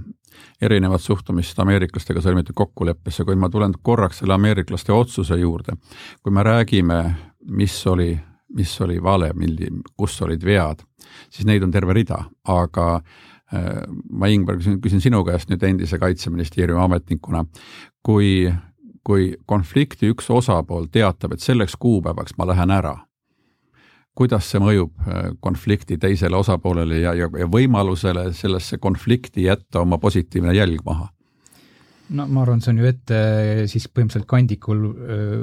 erinevat 0.62 1.02
suhtumist 1.02 1.60
ameeriklastega 1.60 2.21
sõlmitud 2.21 2.58
kokkuleppesse, 2.58 3.26
kuid 3.26 3.38
ma 3.38 3.50
tulen 3.50 3.73
korraks 3.82 4.21
selle 4.21 4.34
ameeriklaste 4.38 4.93
otsuse 4.93 5.38
juurde. 5.38 5.78
kui 6.23 6.32
me 6.32 6.43
räägime, 6.43 7.15
mis 7.45 7.88
oli 7.88 8.17
mis 8.56 8.82
oli 8.82 9.04
vale, 9.04 9.32
milli, 9.36 9.67
kus 9.97 10.21
olid 10.21 10.43
vead, 10.45 10.84
siis 11.30 11.47
neid 11.47 11.63
on 11.65 11.71
terve 11.71 11.95
rida, 11.97 12.21
aga 12.47 12.86
äh, 12.97 13.84
ma, 14.12 14.30
Ingvar, 14.32 14.60
küsin, 14.62 14.80
küsin 14.84 15.04
sinu 15.04 15.23
käest 15.28 15.52
nüüd 15.52 15.63
endise 15.67 16.00
Kaitseministeeriumi 16.00 16.82
ametnikuna, 16.86 17.43
kui, 18.06 18.47
kui 19.04 19.34
konflikti 19.45 20.12
üks 20.13 20.32
osapool 20.34 20.88
teatab, 20.91 21.36
et 21.36 21.43
selleks 21.43 21.76
kuupäevaks 21.80 22.38
ma 22.39 22.47
lähen 22.47 22.73
ära, 22.73 22.95
kuidas 24.17 24.49
see 24.51 24.62
mõjub 24.62 24.93
äh, 25.06 25.30
konflikti 25.43 25.99
teisele 26.01 26.38
osapoolele 26.38 27.01
ja, 27.03 27.13
ja, 27.17 27.30
ja 27.39 27.49
võimalusele 27.51 28.32
sellesse 28.34 28.80
konflikti 28.82 29.45
jätta 29.45 29.84
oma 29.86 29.99
positiivne 30.01 30.56
jälg 30.58 30.84
maha? 30.86 31.12
No 32.15 32.25
ma 32.31 32.43
arvan, 32.43 32.61
see 32.63 32.71
on 32.73 32.81
ju 32.81 32.87
ette 32.87 33.17
siis 33.71 33.87
põhimõtteliselt 33.91 34.27
kandikul 34.29 34.83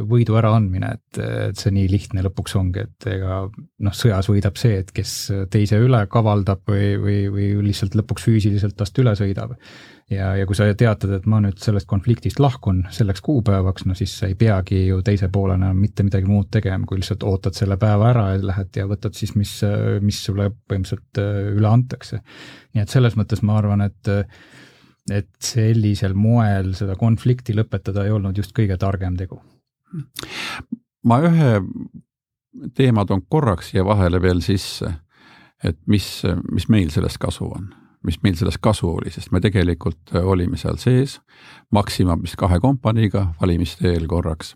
võidu 0.08 0.38
äraandmine, 0.40 0.92
et, 0.96 1.18
et 1.50 1.60
see 1.60 1.72
nii 1.74 1.88
lihtne 1.92 2.24
lõpuks 2.24 2.56
ongi, 2.60 2.84
et 2.86 3.08
ega 3.10 3.40
noh, 3.48 3.96
sõjas 3.96 4.30
võidab 4.30 4.56
see, 4.60 4.78
et 4.80 4.92
kes 4.94 5.16
teise 5.52 5.80
üle 5.82 6.04
kavaldab 6.10 6.64
või, 6.70 6.94
või, 7.00 7.18
või 7.34 7.50
lihtsalt 7.68 7.98
lõpuks 8.00 8.28
füüsiliselt 8.28 8.78
tast 8.78 8.98
üle 9.02 9.12
sõidab. 9.18 9.52
ja, 10.12 10.32
ja 10.38 10.48
kui 10.48 10.56
sa 10.56 10.70
teatad, 10.72 11.12
et 11.18 11.28
ma 11.30 11.42
nüüd 11.44 11.60
sellest 11.60 11.88
konfliktist 11.90 12.40
lahkun 12.40 12.84
selleks 12.92 13.24
kuupäevaks, 13.24 13.86
no 13.88 13.96
siis 13.98 14.16
sa 14.18 14.30
ei 14.30 14.36
peagi 14.38 14.86
ju 14.86 15.02
teise 15.04 15.28
poolena 15.32 15.72
mitte 15.76 16.06
midagi 16.06 16.28
muud 16.28 16.50
tegema, 16.54 16.86
kui 16.88 17.00
lihtsalt 17.00 17.24
ootad 17.28 17.56
selle 17.56 17.76
päeva 17.80 18.10
ära 18.14 18.26
ja 18.32 18.42
lähed 18.52 18.80
ja 18.80 18.88
võtad 18.88 19.16
siis, 19.16 19.36
mis, 19.36 19.58
mis 20.04 20.24
sulle 20.26 20.50
põhimõtteliselt 20.68 21.24
üle 21.58 21.70
antakse. 21.70 22.20
nii 22.74 22.84
et 22.84 22.92
selles 22.92 23.16
mõttes 23.20 23.44
ma 23.44 23.58
arvan, 23.60 23.84
et 23.84 24.14
et 25.12 25.28
sellisel 25.42 26.14
moel 26.16 26.72
seda 26.78 26.96
konflikti 26.96 27.54
lõpetada 27.56 28.06
ei 28.06 28.14
olnud 28.14 28.36
just 28.38 28.54
kõige 28.56 28.76
targem 28.80 29.16
tegu. 29.16 29.40
ma 31.04 31.20
ühe 31.20 31.60
teema 32.74 33.04
toon 33.04 33.22
korraks 33.28 33.72
siia 33.72 33.84
vahele 33.84 34.20
veel 34.22 34.40
sisse, 34.44 34.90
et 35.64 35.78
mis, 35.86 36.06
mis 36.52 36.68
meil 36.68 36.90
sellest 36.90 37.18
kasu 37.20 37.46
on, 37.50 37.68
mis 38.04 38.18
meil 38.22 38.36
sellest 38.38 38.62
kasu 38.64 38.88
oli, 38.88 39.12
sest 39.12 39.32
me 39.32 39.40
tegelikult 39.44 40.14
olime 40.22 40.56
seal 40.60 40.78
sees 40.80 41.20
Maxima 41.72 42.16
vist 42.20 42.36
kahe 42.40 42.60
kompaniiga 42.60 43.26
valimiste 43.40 43.88
eel 43.92 44.06
korraks 44.08 44.54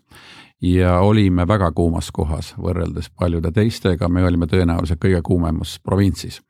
ja 0.61 0.99
olime 1.05 1.47
väga 1.47 1.71
kuumas 1.71 2.11
kohas 2.11 2.53
võrreldes 2.57 3.09
paljude 3.15 3.51
teistega, 3.51 4.09
me 4.09 4.25
olime 4.25 4.47
tõenäoliselt 4.47 4.99
kõige 5.01 5.21
kuumemas 5.25 5.77
provintsis 5.83 6.41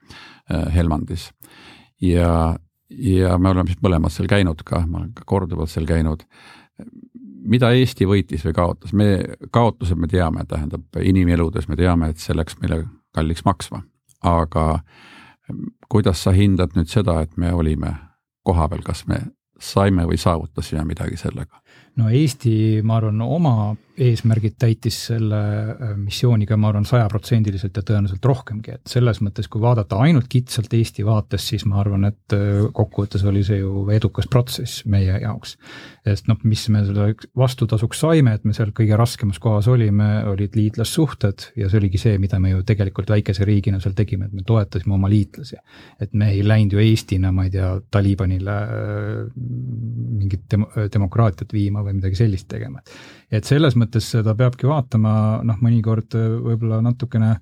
Helmandis 0.50 1.30
ja 2.02 2.56
ja 2.90 3.38
me 3.38 3.50
oleme 3.50 3.70
siis 3.70 3.82
mõlemad 3.84 4.14
seal 4.14 4.30
käinud 4.30 4.64
ka, 4.66 4.84
ma 4.88 5.02
olen 5.02 5.14
ka 5.14 5.26
korduvalt 5.26 5.70
seal 5.70 5.88
käinud. 5.90 6.26
mida 7.50 7.72
Eesti 7.72 8.06
võitis 8.06 8.44
või 8.46 8.54
kaotas, 8.54 8.94
me, 8.94 9.08
kaotused 9.52 9.98
me 9.98 10.08
teame, 10.08 10.46
tähendab 10.46 11.00
inimeludes 11.02 11.68
me 11.68 11.76
teame, 11.76 12.10
et 12.10 12.18
see 12.18 12.36
läks 12.36 12.58
meile 12.62 12.84
kalliks 13.16 13.46
maksma, 13.46 13.82
aga 14.24 14.82
kuidas 15.90 16.24
sa 16.24 16.32
hindad 16.36 16.76
nüüd 16.76 16.90
seda, 16.92 17.22
et 17.22 17.38
me 17.38 17.54
olime 17.54 17.96
kohapeal, 18.44 18.84
kas 18.86 19.06
me 19.08 19.22
saime 19.60 20.06
või 20.08 20.18
saavutasime 20.18 20.86
midagi 20.86 21.18
sellega? 21.18 21.62
no 21.98 22.10
Eesti, 22.10 22.82
ma 22.84 23.00
arvan, 23.00 23.22
oma 23.22 23.76
eesmärgid 24.00 24.56
täitis 24.60 24.98
selle 25.10 25.40
äh, 25.40 25.94
missiooniga, 26.00 26.58
ma 26.60 26.72
arvan, 26.72 26.88
sajaprotsendiliselt 26.88 27.76
ja 27.76 27.84
tõenäoliselt 27.86 28.26
rohkemgi, 28.26 28.76
et 28.78 28.92
selles 28.92 29.20
mõttes, 29.26 29.50
kui 29.52 29.62
vaadata 29.64 30.00
ainult 30.06 30.30
kitsalt 30.32 30.74
Eesti 30.76 31.06
vaates, 31.08 31.48
siis 31.52 31.66
ma 31.70 31.80
arvan, 31.82 32.08
et 32.10 32.36
äh, 32.36 32.64
kokkuvõttes 32.76 33.26
oli 33.30 33.44
see 33.46 33.60
ju 33.62 33.86
edukas 33.94 34.30
protsess 34.32 34.86
meie 34.90 35.20
jaoks. 35.24 35.58
sest 36.10 36.30
noh, 36.30 36.40
mis 36.48 36.64
me 36.74 36.82
selle 36.88 37.12
vastutasuks 37.38 38.00
saime, 38.02 38.34
et 38.38 38.46
me 38.48 38.56
seal 38.56 38.72
kõige 38.76 38.98
raskemas 38.98 39.40
kohas 39.44 39.68
olime, 39.70 40.08
olid 40.32 40.56
liitlassuhted 40.58 41.50
ja 41.60 41.70
see 41.70 41.82
oligi 41.82 42.02
see, 42.02 42.18
mida 42.22 42.40
me 42.40 42.54
ju 42.54 42.64
tegelikult 42.66 43.12
väikese 43.12 43.46
riigina 43.46 43.82
seal 43.84 43.94
tegime, 43.98 44.30
et 44.30 44.34
me 44.34 44.46
toetasime 44.48 44.96
oma 44.96 45.12
liitlasi. 45.12 45.60
et 46.00 46.14
me 46.14 46.32
ei 46.34 46.44
läinud 46.46 46.74
ju 46.74 46.84
Eestina, 46.84 47.34
ma 47.36 47.46
ei 47.46 47.54
tea, 47.54 47.76
Talibanile 47.92 48.58
äh, 48.64 49.24
mingit 50.20 50.48
dem-, 50.52 50.68
demokraatiat 50.94 51.54
viima 51.54 51.84
või 51.86 52.00
midagi 52.00 52.24
sellist 52.24 52.48
tegema. 52.50 52.80
et 52.80 52.94
selles 53.46 53.76
mõttes 53.78 54.08
seda 54.16 54.36
peabki 54.38 54.70
vaatama 54.70 55.12
noh, 55.46 55.60
mõnikord 55.62 56.16
võib-olla 56.18 56.82
natukene 56.86 57.36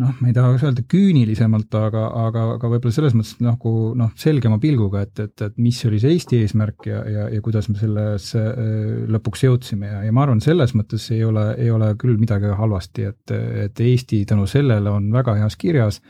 noh, 0.00 0.12
ma 0.20 0.28
ei 0.28 0.34
tahaks 0.36 0.64
öelda 0.66 0.84
küünilisemalt, 0.90 1.72
aga, 1.78 2.04
aga, 2.26 2.44
aga 2.56 2.70
võib-olla 2.70 2.94
selles 2.94 3.16
mõttes 3.16 3.38
nagu 3.44 3.72
noh, 3.98 4.12
selgema 4.20 4.58
pilguga, 4.62 5.06
et, 5.06 5.22
et, 5.24 5.44
et 5.48 5.58
mis 5.62 5.78
oli 5.88 6.00
see 6.02 6.16
Eesti 6.16 6.40
eesmärk 6.44 6.88
ja, 6.90 7.00
ja, 7.10 7.26
ja 7.32 7.42
kuidas 7.44 7.70
me 7.72 7.78
sellesse 7.80 8.42
äh, 8.52 8.70
lõpuks 9.12 9.46
jõudsime. 9.46 9.90
Ja, 9.90 10.02
ja 10.06 10.14
ma 10.14 10.26
arvan, 10.26 10.42
selles 10.44 10.76
mõttes 10.76 11.08
ei 11.16 11.24
ole, 11.26 11.48
ei 11.62 11.72
ole 11.72 11.92
küll 12.00 12.20
midagi 12.20 12.52
halvasti, 12.60 13.10
et, 13.12 13.36
et 13.66 13.84
Eesti 13.86 14.24
tänu 14.28 14.48
sellele 14.50 14.92
on 14.92 15.08
väga 15.14 15.38
heas 15.40 15.56
kirjas 15.60 16.02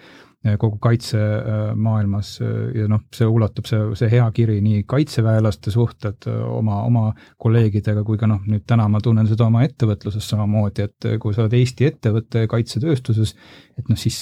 kogu 0.61 0.79
kaitsemaailmas 0.83 2.33
ja 2.77 2.87
noh, 2.91 3.03
see 3.15 3.27
ulatub, 3.27 3.67
see, 3.69 3.81
see 3.99 4.11
hea 4.13 4.27
kiri 4.37 4.61
nii 4.65 4.85
kaitseväelaste 4.89 5.73
suhted 5.75 6.29
oma, 6.31 6.83
oma 6.87 7.05
kolleegidega 7.43 8.05
kui 8.07 8.19
ka 8.21 8.29
noh, 8.31 8.43
nüüd 8.47 8.67
täna 8.69 8.87
ma 8.93 9.01
tunnen 9.03 9.27
seda 9.29 9.49
oma 9.49 9.65
ettevõtluses 9.67 10.29
samamoodi, 10.31 10.87
et 10.87 11.09
kui 11.23 11.35
sa 11.35 11.45
oled 11.45 11.57
Eesti 11.59 11.89
ettevõte 11.91 12.47
kaitsetööstuses, 12.51 13.35
et 13.77 13.91
noh, 13.91 13.99
siis 14.01 14.19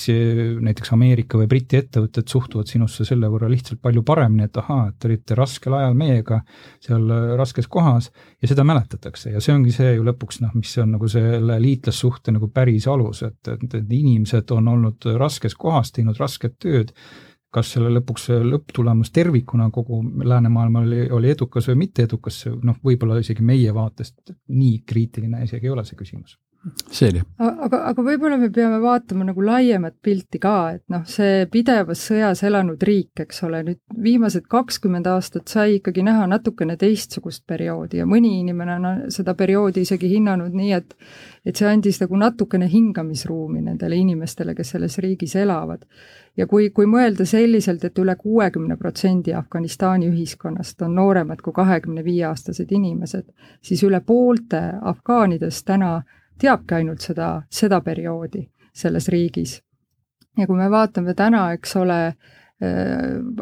näiteks 0.65 0.95
Ameerika 0.97 1.39
või 1.39 1.49
Briti 1.51 1.79
ettevõtted 1.79 2.31
suhtuvad 2.31 2.71
sinusse 2.71 3.07
selle 3.07 3.29
võrra 3.31 3.51
lihtsalt 3.53 3.83
palju 3.85 4.03
paremini, 4.07 4.49
et 4.49 4.57
ahaa, 4.63 4.89
et 4.91 4.99
te 4.99 5.11
olite 5.11 5.37
raskel 5.39 5.77
ajal 5.77 5.95
meiega 5.99 6.41
seal 6.83 7.07
raskes 7.39 7.69
kohas 7.71 8.11
ja 8.43 8.51
seda 8.51 8.65
mäletatakse. 8.67 9.35
Ja 9.35 9.43
see 9.45 9.55
ongi 9.55 9.75
see 9.75 9.95
ju 9.95 10.07
lõpuks 10.07 10.41
noh, 10.43 10.55
mis 10.59 10.73
on 10.83 10.95
nagu 10.97 11.09
selle 11.11 11.59
liitlassuhte 11.63 12.35
nagu 12.35 12.49
päris 12.55 12.89
alus, 12.91 13.23
et, 13.27 13.41
et, 13.49 13.67
et 13.69 13.95
inimesed 13.95 14.51
on 14.57 14.73
olnud 14.75 15.07
raskes 15.21 15.55
kohas, 15.59 15.93
teinud 15.95 16.14
rasket 16.21 16.59
tööd. 16.59 16.95
kas 17.55 17.69
selle 17.71 17.87
lõpuks 17.87 18.25
lõpptulemus 18.43 19.13
tervikuna 19.15 19.69
kogu 19.71 20.01
läänemaailmal 20.03 20.89
oli, 20.89 21.05
oli 21.11 21.29
edukas 21.31 21.69
või 21.71 21.77
mitte 21.85 22.03
edukas, 22.03 22.41
noh, 22.51 22.81
võib-olla 22.83 23.21
isegi 23.23 23.47
meie 23.47 23.75
vaatest 23.75 24.33
nii 24.49 24.81
kriitiline 24.83 25.45
isegi 25.45 25.71
ei 25.71 25.71
ole 25.71 25.85
see 25.87 25.95
küsimus 25.95 26.35
selge. 26.91 27.23
aga, 27.39 27.81
aga 27.91 28.05
võib-olla 28.05 28.39
me 28.41 28.51
peame 28.55 28.79
vaatama 28.83 29.27
nagu 29.29 29.45
laiemat 29.45 29.97
pilti 30.03 30.41
ka, 30.43 30.57
et 30.79 30.83
noh, 30.93 31.05
see 31.09 31.45
pidevas 31.53 32.03
sõjas 32.09 32.45
elanud 32.47 32.83
riik, 32.83 33.25
eks 33.27 33.43
ole, 33.49 33.63
nüüd 33.67 33.81
viimased 34.05 34.49
kakskümmend 34.51 35.09
aastat 35.11 35.51
sai 35.53 35.79
ikkagi 35.79 36.05
näha 36.07 36.27
natukene 36.31 36.77
teistsugust 36.81 37.45
perioodi 37.47 38.01
ja 38.03 38.09
mõni 38.09 38.39
inimene 38.41 38.79
on 38.79 38.91
seda 39.15 39.37
perioodi 39.39 39.85
isegi 39.85 40.11
hinnanud 40.17 40.55
nii, 40.57 40.73
et 40.79 40.97
et 41.45 41.57
see 41.61 41.69
andis 41.69 42.01
nagu 42.01 42.17
natukene 42.17 42.69
hingamisruumi 42.73 43.61
nendele 43.67 43.99
inimestele, 44.01 44.55
kes 44.57 44.75
selles 44.75 44.99
riigis 45.05 45.37
elavad. 45.37 45.85
ja 46.37 46.47
kui, 46.51 46.71
kui 46.75 46.87
mõelda 46.91 47.27
selliselt, 47.29 47.85
et 47.85 47.99
üle 47.99 48.17
kuuekümne 48.19 48.77
protsendi 48.77 49.35
Afganistani 49.39 50.09
ühiskonnast 50.11 50.83
on 50.83 50.97
nooremad 50.97 51.43
kui 51.45 51.53
kahekümne 51.55 52.05
viie 52.05 52.25
aastased 52.27 52.73
inimesed, 52.73 53.29
siis 53.63 53.83
üle 53.87 54.01
poolte 54.01 54.63
afgaanidest 54.83 55.67
täna 55.67 56.01
teabki 56.41 56.75
ainult 56.75 57.01
seda, 57.01 57.43
seda 57.51 57.81
perioodi 57.81 58.49
selles 58.75 59.09
riigis. 59.09 59.63
ja 60.39 60.47
kui 60.47 60.57
me 60.57 60.71
vaatame 60.71 61.15
täna, 61.15 61.53
eks 61.53 61.77
ole, 61.77 62.15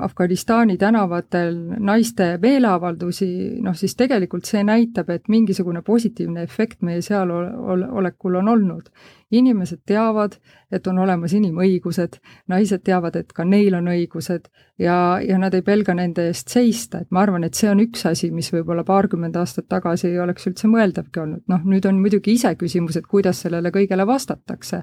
Afganistani 0.00 0.78
tänavatel 0.80 1.56
naiste 1.84 2.38
meeleavaldusi, 2.40 3.26
noh 3.60 3.74
siis 3.76 3.92
tegelikult 3.96 4.48
see 4.48 4.62
näitab, 4.64 5.10
et 5.12 5.28
mingisugune 5.28 5.82
positiivne 5.84 6.42
efekt 6.42 6.80
meie 6.82 7.02
sealolekul 7.04 8.38
on 8.40 8.48
olnud. 8.48 8.88
Inimesed 9.32 9.82
teavad, 9.88 10.38
et 10.72 10.86
on 10.88 10.98
olemas 11.04 11.32
inimõigused, 11.36 12.18
naised 12.52 12.82
teavad, 12.84 13.16
et 13.20 13.32
ka 13.32 13.44
neil 13.48 13.76
on 13.76 13.88
õigused 13.92 14.48
ja, 14.80 14.96
ja 15.24 15.38
nad 15.40 15.54
ei 15.54 15.64
pelga 15.64 15.94
nende 15.96 16.26
eest 16.28 16.52
seista, 16.52 17.00
et 17.00 17.10
ma 17.10 17.22
arvan, 17.26 17.44
et 17.44 17.56
see 17.56 17.70
on 17.70 17.80
üks 17.84 18.06
asi, 18.08 18.30
mis 18.32 18.48
võib-olla 18.52 18.84
paarkümmend 18.84 19.36
aastat 19.36 19.68
tagasi 19.72 20.08
ei 20.08 20.20
oleks 20.24 20.48
üldse 20.48 20.68
mõeldavgi 20.72 21.20
olnud, 21.20 21.44
noh 21.52 21.68
nüüd 21.68 21.88
on 21.88 22.00
muidugi 22.00 22.36
iseküsimus, 22.36 22.96
et 22.96 23.08
kuidas 23.08 23.44
sellele 23.44 23.72
kõigele 23.72 24.08
vastatakse 24.08 24.82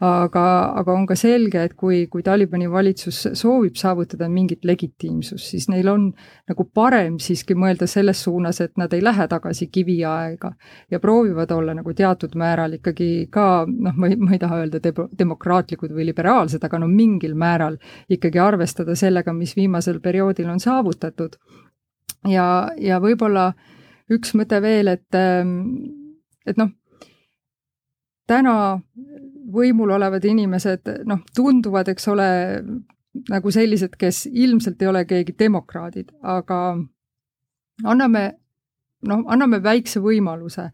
aga, 0.00 0.42
aga 0.80 0.94
on 0.96 1.04
ka 1.08 1.14
selge, 1.18 1.60
et 1.60 1.74
kui, 1.76 2.06
kui 2.08 2.22
Talibani 2.24 2.70
valitsus 2.72 3.18
soovib 3.36 3.76
saavutada 3.76 4.30
mingit 4.32 4.64
legitiimsust, 4.64 5.50
siis 5.52 5.68
neil 5.68 5.90
on 5.92 6.06
nagu 6.48 6.64
parem 6.74 7.18
siiski 7.20 7.54
mõelda 7.58 7.88
selles 7.90 8.22
suunas, 8.24 8.62
et 8.64 8.80
nad 8.80 8.92
ei 8.96 9.04
lähe 9.04 9.26
tagasi 9.28 9.68
kiviaega 9.68 10.52
ja 10.90 11.00
proovivad 11.00 11.52
olla 11.52 11.76
nagu 11.76 11.92
teatud 11.96 12.36
määral 12.40 12.78
ikkagi 12.78 13.28
ka 13.32 13.66
noh, 13.68 13.96
ma 13.96 14.08
ei, 14.08 14.16
ma 14.16 14.32
ei 14.36 14.40
taha 14.40 14.62
öelda 14.62 14.80
de-, 14.80 15.08
demokraatlikud 15.20 15.92
või 15.92 16.08
liberaalsed, 16.08 16.64
aga 16.64 16.80
no 16.80 16.88
mingil 16.88 17.36
määral 17.36 17.76
ikkagi 18.08 18.40
arvestada 18.40 18.96
sellega, 18.96 19.36
mis 19.36 19.52
viimasel 19.56 20.00
perioodil 20.00 20.48
on 20.48 20.64
saavutatud. 20.64 21.36
ja, 22.28 22.70
ja 22.80 23.00
võib-olla 23.04 23.50
üks 24.10 24.32
mõte 24.34 24.58
veel, 24.64 24.88
et, 24.88 25.20
et 26.48 26.56
noh, 26.56 26.72
täna 28.30 28.54
võimul 29.52 29.90
olevad 29.96 30.24
inimesed 30.24 30.92
noh, 31.08 31.24
tunduvad, 31.36 31.90
eks 31.92 32.08
ole, 32.12 32.28
nagu 33.30 33.52
sellised, 33.54 33.96
kes 33.98 34.24
ilmselt 34.30 34.82
ei 34.82 34.90
ole 34.90 35.04
keegi 35.08 35.34
demokraadid, 35.38 36.12
aga 36.22 36.60
anname, 37.84 38.24
noh, 39.08 39.24
anname 39.26 39.62
väikse 39.62 40.02
võimaluse, 40.04 40.70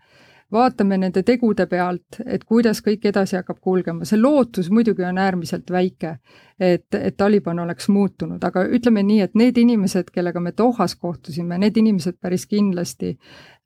vaatame 0.52 0.98
nende 1.02 1.24
tegude 1.26 1.66
pealt, 1.66 2.20
et 2.26 2.44
kuidas 2.46 2.78
kõik 2.84 3.08
edasi 3.10 3.36
hakkab 3.38 3.58
kulgema, 3.60 4.06
see 4.06 4.20
lootus 4.20 4.68
muidugi 4.70 5.02
on 5.06 5.18
äärmiselt 5.18 5.70
väike, 5.74 6.18
et, 6.60 6.86
et 6.94 7.16
Taliban 7.16 7.58
oleks 7.64 7.88
muutunud, 7.90 8.42
aga 8.44 8.62
ütleme 8.70 9.02
nii, 9.06 9.24
et 9.26 9.34
need 9.34 9.58
inimesed, 9.58 10.12
kellega 10.14 10.40
me 10.40 10.54
Dohas 10.56 10.94
kohtusime, 11.00 11.58
need 11.58 11.76
inimesed 11.82 12.20
päris 12.22 12.46
kindlasti 12.46 13.16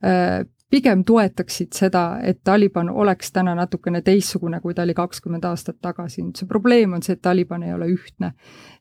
äh, 0.04 0.40
pigem 0.70 1.04
toetaksid 1.04 1.74
seda, 1.74 2.04
et 2.22 2.40
Taliban 2.44 2.90
oleks 2.90 3.32
täna 3.34 3.54
natukene 3.58 4.02
teistsugune, 4.06 4.60
kui 4.62 4.74
ta 4.74 4.84
oli 4.86 4.94
kakskümmend 4.94 5.44
aastat 5.48 5.80
tagasi. 5.82 6.22
nüüd 6.22 6.38
see 6.38 6.48
probleem 6.48 6.94
on 6.94 7.02
see, 7.02 7.16
et 7.18 7.22
Taliban 7.22 7.62
ei 7.66 7.74
ole 7.74 7.90
ühtne. 7.90 8.32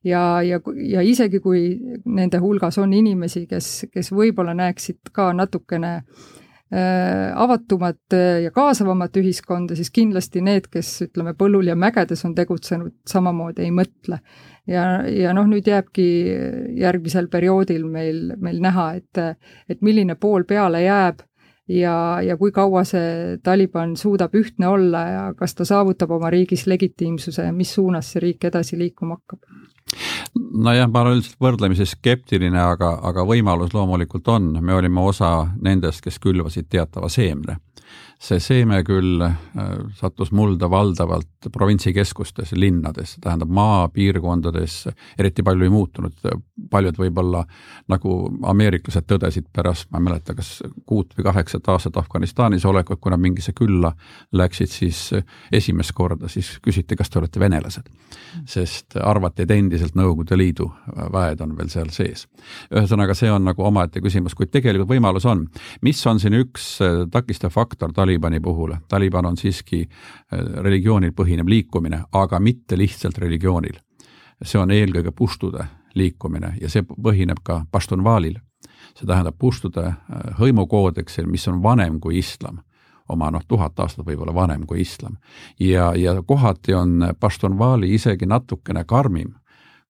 ja, 0.04 0.42
ja, 0.46 0.60
ja 0.76 1.02
isegi, 1.02 1.40
kui 1.40 1.80
nende 2.06 2.38
hulgas 2.38 2.78
on 2.78 2.94
inimesi, 2.94 3.48
kes, 3.48 3.88
kes 3.94 4.12
võib-olla 4.14 4.54
näeksid 4.54 5.10
ka 5.14 5.32
natukene 5.34 5.96
äh, 5.98 7.32
avatumat 7.36 8.18
ja 8.44 8.52
kaasavamat 8.54 9.18
ühiskonda, 9.18 9.76
siis 9.76 9.90
kindlasti 9.90 10.44
need, 10.46 10.70
kes 10.70 10.92
ütleme, 11.08 11.34
põllul 11.34 11.72
ja 11.72 11.76
mägedes 11.76 12.22
on 12.26 12.36
tegutsenud, 12.38 13.00
samamoodi 13.10 13.66
ei 13.66 13.72
mõtle. 13.74 14.20
ja, 14.68 15.02
ja 15.10 15.34
noh, 15.34 15.50
nüüd 15.50 15.66
jääbki 15.68 16.06
järgmisel 16.78 17.32
perioodil 17.34 17.90
meil, 17.90 18.36
meil 18.38 18.62
näha, 18.62 18.92
et, 19.02 19.42
et 19.70 19.82
milline 19.82 20.16
pool 20.22 20.46
peale 20.46 20.84
jääb 20.86 21.26
ja, 21.70 22.22
ja 22.26 22.38
kui 22.38 22.52
kaua 22.52 22.84
see 22.88 23.38
Taliban 23.44 23.96
suudab 23.98 24.36
ühtne 24.36 24.68
olla 24.68 25.04
ja 25.08 25.24
kas 25.38 25.56
ta 25.56 25.66
saavutab 25.66 26.12
oma 26.18 26.30
riigis 26.34 26.68
legitiimsuse 26.68 27.46
ja 27.46 27.54
mis 27.54 27.74
suunas 27.74 28.12
see 28.14 28.24
riik 28.26 28.50
edasi 28.50 28.80
liikuma 28.80 29.20
hakkab? 29.20 29.40
nojah, 30.54 30.90
ma 30.90 31.02
olen 31.02 31.18
üldiselt 31.18 31.40
võrdlemisi 31.42 31.88
skeptiline, 31.90 32.60
aga, 32.62 32.92
aga 33.10 33.26
võimalus 33.26 33.74
loomulikult 33.74 34.28
on, 34.30 34.52
me 34.62 34.76
olime 34.78 35.02
osa 35.02 35.48
nendest, 35.62 36.04
kes 36.06 36.20
külvasid 36.22 36.70
teatava 36.70 37.10
seemne 37.10 37.58
see 38.20 38.40
seeme 38.44 38.82
küll 38.84 39.22
äh, 39.24 39.36
sattus 39.96 40.34
mulda 40.36 40.68
valdavalt 40.70 41.48
provintsikeskustes, 41.56 42.52
linnades, 42.52 43.16
tähendab 43.24 43.52
maapiirkondades 43.56 44.90
eriti 45.20 45.44
palju 45.44 45.64
ei 45.64 45.72
muutunud, 45.72 46.18
paljud 46.72 47.00
võib-olla 47.00 47.46
nagu 47.88 48.16
ameeriklased 48.52 49.08
tõdesid 49.08 49.48
pärast, 49.56 49.88
ma 49.92 50.02
ei 50.02 50.08
mäleta, 50.10 50.36
kas 50.36 50.58
kuut 50.90 51.16
või 51.16 51.30
kaheksat 51.30 51.70
aastat 51.72 52.00
Afganistanis 52.02 52.66
olekut, 52.68 53.00
kui 53.00 53.14
nad 53.14 53.24
mingisse 53.24 53.54
külla 53.56 53.94
läksid, 54.36 54.74
siis 54.74 55.00
esimest 55.56 55.96
korda 55.96 56.28
siis 56.28 56.52
küsiti, 56.64 57.00
kas 57.00 57.10
te 57.10 57.22
olete 57.22 57.40
venelased. 57.40 57.88
sest 58.46 59.00
arvati, 59.00 59.48
et 59.48 59.52
endiselt 59.52 59.96
Nõukogude 59.96 60.38
Liidu 60.38 60.68
väed 61.14 61.40
on 61.42 61.56
veel 61.58 61.72
seal 61.72 61.90
sees. 61.96 62.28
ühesõnaga, 62.68 63.16
see 63.16 63.32
on 63.32 63.48
nagu 63.48 63.64
omaette 63.64 64.04
küsimus, 64.04 64.36
kuid 64.36 64.52
tegelikult 64.52 64.92
võimalus 64.92 65.26
on. 65.26 65.48
mis 65.82 66.06
on 66.08 66.20
siin 66.20 66.36
üks 66.44 66.78
takistav 67.12 67.56
faktor 67.56 67.94
Talibani 67.94 68.09
puhul, 68.42 68.76
Taliban 68.88 69.26
on 69.26 69.38
siiski 69.38 69.82
äh, 69.84 70.40
religioonil 70.64 71.12
põhinev 71.12 71.48
liikumine, 71.48 72.04
aga 72.12 72.40
mitte 72.40 72.78
lihtsalt 72.78 73.18
religioonil. 73.18 73.80
see 74.44 74.60
on 74.60 74.72
eelkõige 74.72 75.12
puštude 75.12 75.66
liikumine 75.96 76.54
ja 76.62 76.70
see 76.70 76.82
põhineb 76.82 77.44
ka 77.44 77.66
Paštunvaalil. 77.72 78.40
see 78.96 79.08
tähendab 79.08 79.36
puštude 79.38 79.86
äh, 79.88 79.98
hõimukoodeksil, 80.40 81.28
mis 81.28 81.48
on 81.48 81.64
vanem 81.64 82.00
kui 82.00 82.18
islam 82.18 82.60
oma 83.10 83.32
noh, 83.32 83.44
tuhat 83.48 83.80
aastat 83.80 84.06
võib-olla 84.06 84.34
vanem 84.34 84.66
kui 84.66 84.82
islam. 84.82 85.18
ja, 85.60 85.94
ja 85.96 86.22
kohati 86.26 86.74
on 86.74 87.14
Paštunvaali 87.20 87.94
isegi 87.94 88.26
natukene 88.26 88.84
karmim 88.84 89.34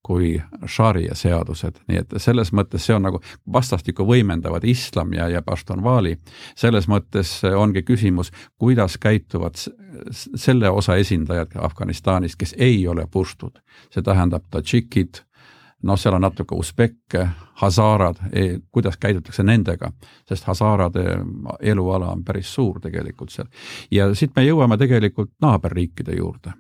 kui 0.04 0.42
šaria 0.66 1.16
seadused, 1.16 1.82
nii 1.88 2.00
et 2.02 2.14
selles 2.24 2.54
mõttes 2.56 2.86
see 2.88 2.96
on 2.96 3.04
nagu 3.04 3.20
vastastikku 3.52 4.06
võimendavad 4.08 4.64
islam 4.68 5.12
ja, 5.14 5.28
ja 5.30 5.42
Paštunvali. 5.46 6.16
selles 6.56 6.88
mõttes 6.88 7.34
ongi 7.56 7.84
küsimus, 7.84 8.32
kuidas 8.58 8.98
käituvad 8.98 9.60
selle 10.12 10.70
osa 10.70 10.96
esindajad 10.96 11.58
Afganistanist, 11.60 12.40
kes 12.40 12.56
ei 12.58 12.88
ole 12.88 13.08
puštud, 13.12 13.60
see 13.92 14.04
tähendab 14.04 14.48
tadžikid, 14.52 15.22
noh, 15.84 16.00
seal 16.00 16.16
on 16.16 16.24
natuke 16.24 16.56
usbekke, 16.56 17.28
hasaarad 17.60 18.24
e,, 18.32 18.48
kuidas 18.72 18.98
käidutakse 18.98 19.44
nendega, 19.44 19.92
sest 20.28 20.48
hasaarade 20.48 21.06
eluala 21.60 22.14
on 22.16 22.24
päris 22.24 22.54
suur 22.54 22.80
tegelikult 22.80 23.36
seal. 23.36 23.52
ja 23.92 24.14
siit 24.16 24.32
me 24.36 24.48
jõuame 24.48 24.80
tegelikult 24.80 25.36
naaberriikide 25.42 26.16
juurde 26.16 26.56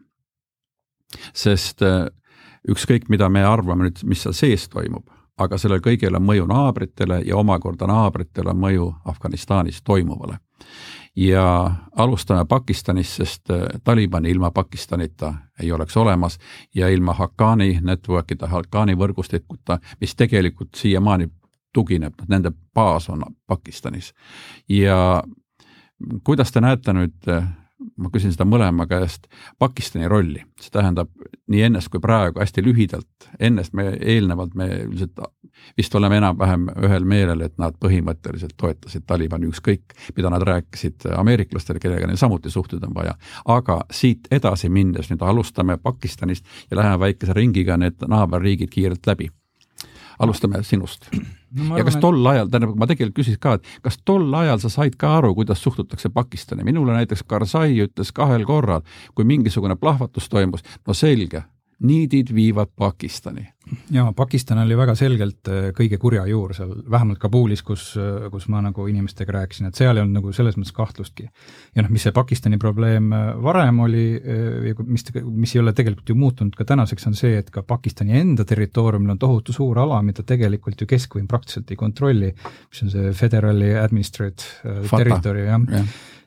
sest 1.33 1.81
ükskõik, 2.67 3.09
mida 3.09 3.29
me 3.29 3.43
arvame 3.45 3.87
nüüd, 3.87 4.03
mis 4.03 4.23
seal 4.23 4.35
sees 4.35 4.67
toimub, 4.69 5.07
aga 5.37 5.57
sellel 5.57 5.81
kõigel 5.83 6.17
on 6.17 6.25
mõju 6.25 6.47
naabritele 6.49 7.21
ja 7.25 7.37
omakorda 7.39 7.87
naabritele 7.87 8.53
on 8.53 8.61
mõju 8.65 8.91
Afganistanis 9.05 9.81
toimuvale. 9.83 10.39
ja 11.15 11.71
alustame 11.97 12.45
Pakistanist, 12.45 13.15
sest 13.17 13.49
äh, 13.49 13.65
Talibani 13.83 14.29
ilma 14.29 14.51
Pakistanita 14.51 15.33
ei 15.59 15.71
oleks 15.71 15.97
olemas 15.97 16.37
ja 16.75 16.87
ilma 16.89 17.13
Haqqani 17.13 17.79
network'ide, 17.81 18.47
Haqqani 18.47 18.95
võrgustikuta, 18.95 19.79
mis 20.01 20.15
tegelikult 20.15 20.75
siiamaani 20.75 21.27
tugineb, 21.73 22.13
nende 22.27 22.51
baas 22.73 23.09
on 23.09 23.23
Pakistanis. 23.47 24.13
ja 24.69 25.23
kuidas 26.23 26.51
te 26.51 26.61
näete 26.61 26.93
nüüd 26.93 27.27
äh, 27.27 27.47
ma 27.97 28.11
küsin 28.11 28.33
seda 28.35 28.45
mõlema 28.47 28.85
käest, 28.89 29.27
Pakistani 29.59 30.07
rolli, 30.11 30.41
see 30.59 30.71
tähendab 30.73 31.11
nii 31.47 31.61
ennast 31.69 31.91
kui 31.91 32.01
praegu 32.03 32.41
hästi 32.41 32.63
lühidalt, 32.65 33.29
ennast 33.39 33.73
me 33.77 33.89
eelnevalt 33.99 34.55
me 34.59 34.67
üldiselt 34.83 35.19
vist 35.77 35.95
oleme 35.95 36.19
enam-vähem 36.19 36.67
ühel 36.85 37.07
meelel, 37.07 37.41
et 37.45 37.57
nad 37.61 37.75
põhimõtteliselt 37.79 38.55
toetasid 38.59 39.05
Talibani, 39.07 39.49
ükskõik 39.49 39.95
mida 40.17 40.31
nad 40.31 40.43
rääkisid 40.47 41.09
ameeriklastele, 41.15 41.79
kellega 41.79 42.07
neil 42.07 42.19
samuti 42.19 42.51
suhteid 42.51 42.83
on 42.87 42.95
vaja. 42.95 43.15
aga 43.45 43.81
siit 43.91 44.27
edasi 44.31 44.69
minnes, 44.69 45.09
nüüd 45.09 45.23
alustame 45.25 45.77
Pakistanist 45.77 46.45
ja 46.71 46.77
läheme 46.77 46.99
väikese 46.99 47.33
ringiga 47.33 47.77
need 47.77 48.07
naaberriigid 48.07 48.71
kiirelt 48.73 49.07
läbi 49.07 49.29
alustame 50.19 50.63
sinust 50.63 51.09
no,. 51.13 51.77
ja 51.77 51.83
kas 51.87 51.97
tol 52.01 52.25
ajal, 52.31 52.49
tähendab, 52.51 52.75
ma 52.77 52.87
tegelikult 52.89 53.21
küsiks 53.21 53.39
ka, 53.41 53.57
et 53.57 53.85
kas 53.85 53.99
tol 54.05 54.27
ajal 54.41 54.59
sa 54.63 54.71
said 54.73 54.97
ka 54.99 55.15
aru, 55.19 55.33
kuidas 55.37 55.63
suhtutakse 55.63 56.11
Pakistani, 56.13 56.65
minule 56.67 56.95
näiteks 56.97 57.23
Karzai 57.27 57.77
ütles 57.85 58.11
kahel 58.15 58.45
korral, 58.47 58.83
kui 59.15 59.27
mingisugune 59.27 59.79
plahvatus 59.79 60.29
toimus, 60.29 60.65
no 60.87 60.93
selge, 60.97 61.43
niidid 61.79 62.33
viivad 62.35 62.71
Pakistani 62.75 63.47
jaa, 63.93 64.11
Pakistan 64.15 64.61
oli 64.63 64.77
väga 64.77 64.95
selgelt 64.97 65.49
äh, 65.51 65.69
kõige 65.75 65.99
kurja 66.01 66.25
juur 66.29 66.53
seal, 66.57 66.73
vähemalt 66.91 67.19
Kabulis, 67.21 67.63
kus, 67.65 67.91
äh, 67.99 68.27
kus 68.33 68.47
ma 68.51 68.61
nagu 68.65 68.85
inimestega 68.89 69.35
rääkisin, 69.35 69.69
et 69.69 69.79
seal 69.79 69.97
ei 69.97 70.03
olnud 70.03 70.19
nagu 70.19 70.33
selles 70.35 70.57
mõttes 70.59 70.75
kahtlustki. 70.75 71.29
ja 71.75 71.85
noh, 71.85 71.91
mis 71.93 72.05
see 72.07 72.15
Pakistani 72.15 72.59
probleem 72.61 73.11
äh, 73.15 73.31
varem 73.43 73.81
oli, 73.85 74.05
mis, 74.85 75.05
mis 75.23 75.55
ei 75.55 75.63
ole 75.63 75.73
tegelikult 75.77 76.09
ju 76.09 76.17
muutunud 76.19 76.55
ka 76.57 76.67
tänaseks, 76.69 77.09
on 77.09 77.17
see, 77.17 77.37
et 77.39 77.49
ka 77.53 77.63
Pakistani 77.63 78.17
enda 78.19 78.45
territooriumil 78.45 79.15
on 79.15 79.21
tohutu 79.21 79.55
suur 79.55 79.79
ala, 79.79 80.01
mida 80.05 80.23
tegelikult 80.27 80.81
ju 80.81 80.89
keskvõim 80.89 81.27
praktiliselt 81.29 81.71
ei 81.71 81.79
kontrolli, 81.79 82.31
mis 82.69 82.85
on 82.85 82.93
see 82.93 83.11
Federali 83.17 83.73
Administrative 83.79 84.87
Territory, 84.89 85.49
jah. 85.49 85.67
Ja 85.73 85.83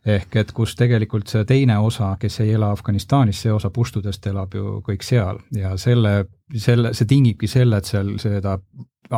ehk 0.06 0.36
et 0.40 0.52
kus 0.54 0.74
tegelikult 0.78 1.30
see 1.30 1.44
teine 1.48 1.76
osa, 1.82 2.12
kes 2.20 2.40
ei 2.42 2.54
ela 2.56 2.72
Afganistanis, 2.74 3.42
see 3.44 3.52
osa 3.54 3.70
puštudest 3.70 4.26
elab 4.32 4.54
ju 4.58 4.80
kõik 4.86 5.06
seal. 5.06 5.38
Ja 5.54 5.76
selle, 5.78 6.24
selle, 6.56 6.92
see 6.94 7.08
tingibki 7.08 7.48
selle, 7.48 7.78
et 7.78 7.88
seal 7.88 8.16
seda 8.22 8.58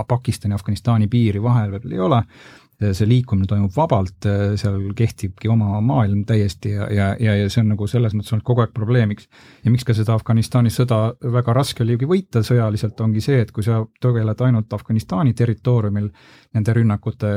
Pakistani, 0.09 0.55
Afganistani 0.55 1.09
piiri 1.09 1.43
vahel 1.43 1.71
veel 1.75 1.93
ei 1.95 2.01
ole 2.03 2.23
see 2.81 3.09
liikumine 3.09 3.47
toimub 3.49 3.73
vabalt, 3.77 4.27
seal 4.61 4.81
kehtibki 4.97 5.49
oma 5.53 5.81
maailm 5.85 6.25
täiesti 6.29 6.75
ja, 6.75 6.89
ja, 6.93 7.09
ja, 7.21 7.37
ja 7.39 7.51
see 7.53 7.63
on 7.63 7.73
nagu 7.75 7.87
selles 7.91 8.15
mõttes 8.17 8.35
olnud 8.35 8.47
kogu 8.47 8.65
aeg 8.65 8.75
probleemiks. 8.75 9.29
ja 9.65 9.73
miks 9.73 9.87
ka 9.87 9.95
seda 9.97 10.17
Afganistani 10.17 10.73
sõda 10.75 11.01
väga 11.37 11.55
raske 11.57 11.85
oligi 11.85 12.09
võita 12.09 12.43
sõjaliselt, 12.47 13.01
ongi 13.01 13.23
see, 13.25 13.41
et 13.45 13.53
kui 13.55 13.67
sa 13.67 13.83
tegeled 14.03 14.41
ainult 14.47 14.73
Afganistani 14.75 15.35
territooriumil 15.35 16.11
nende 16.55 16.75
rünnakute 16.77 17.31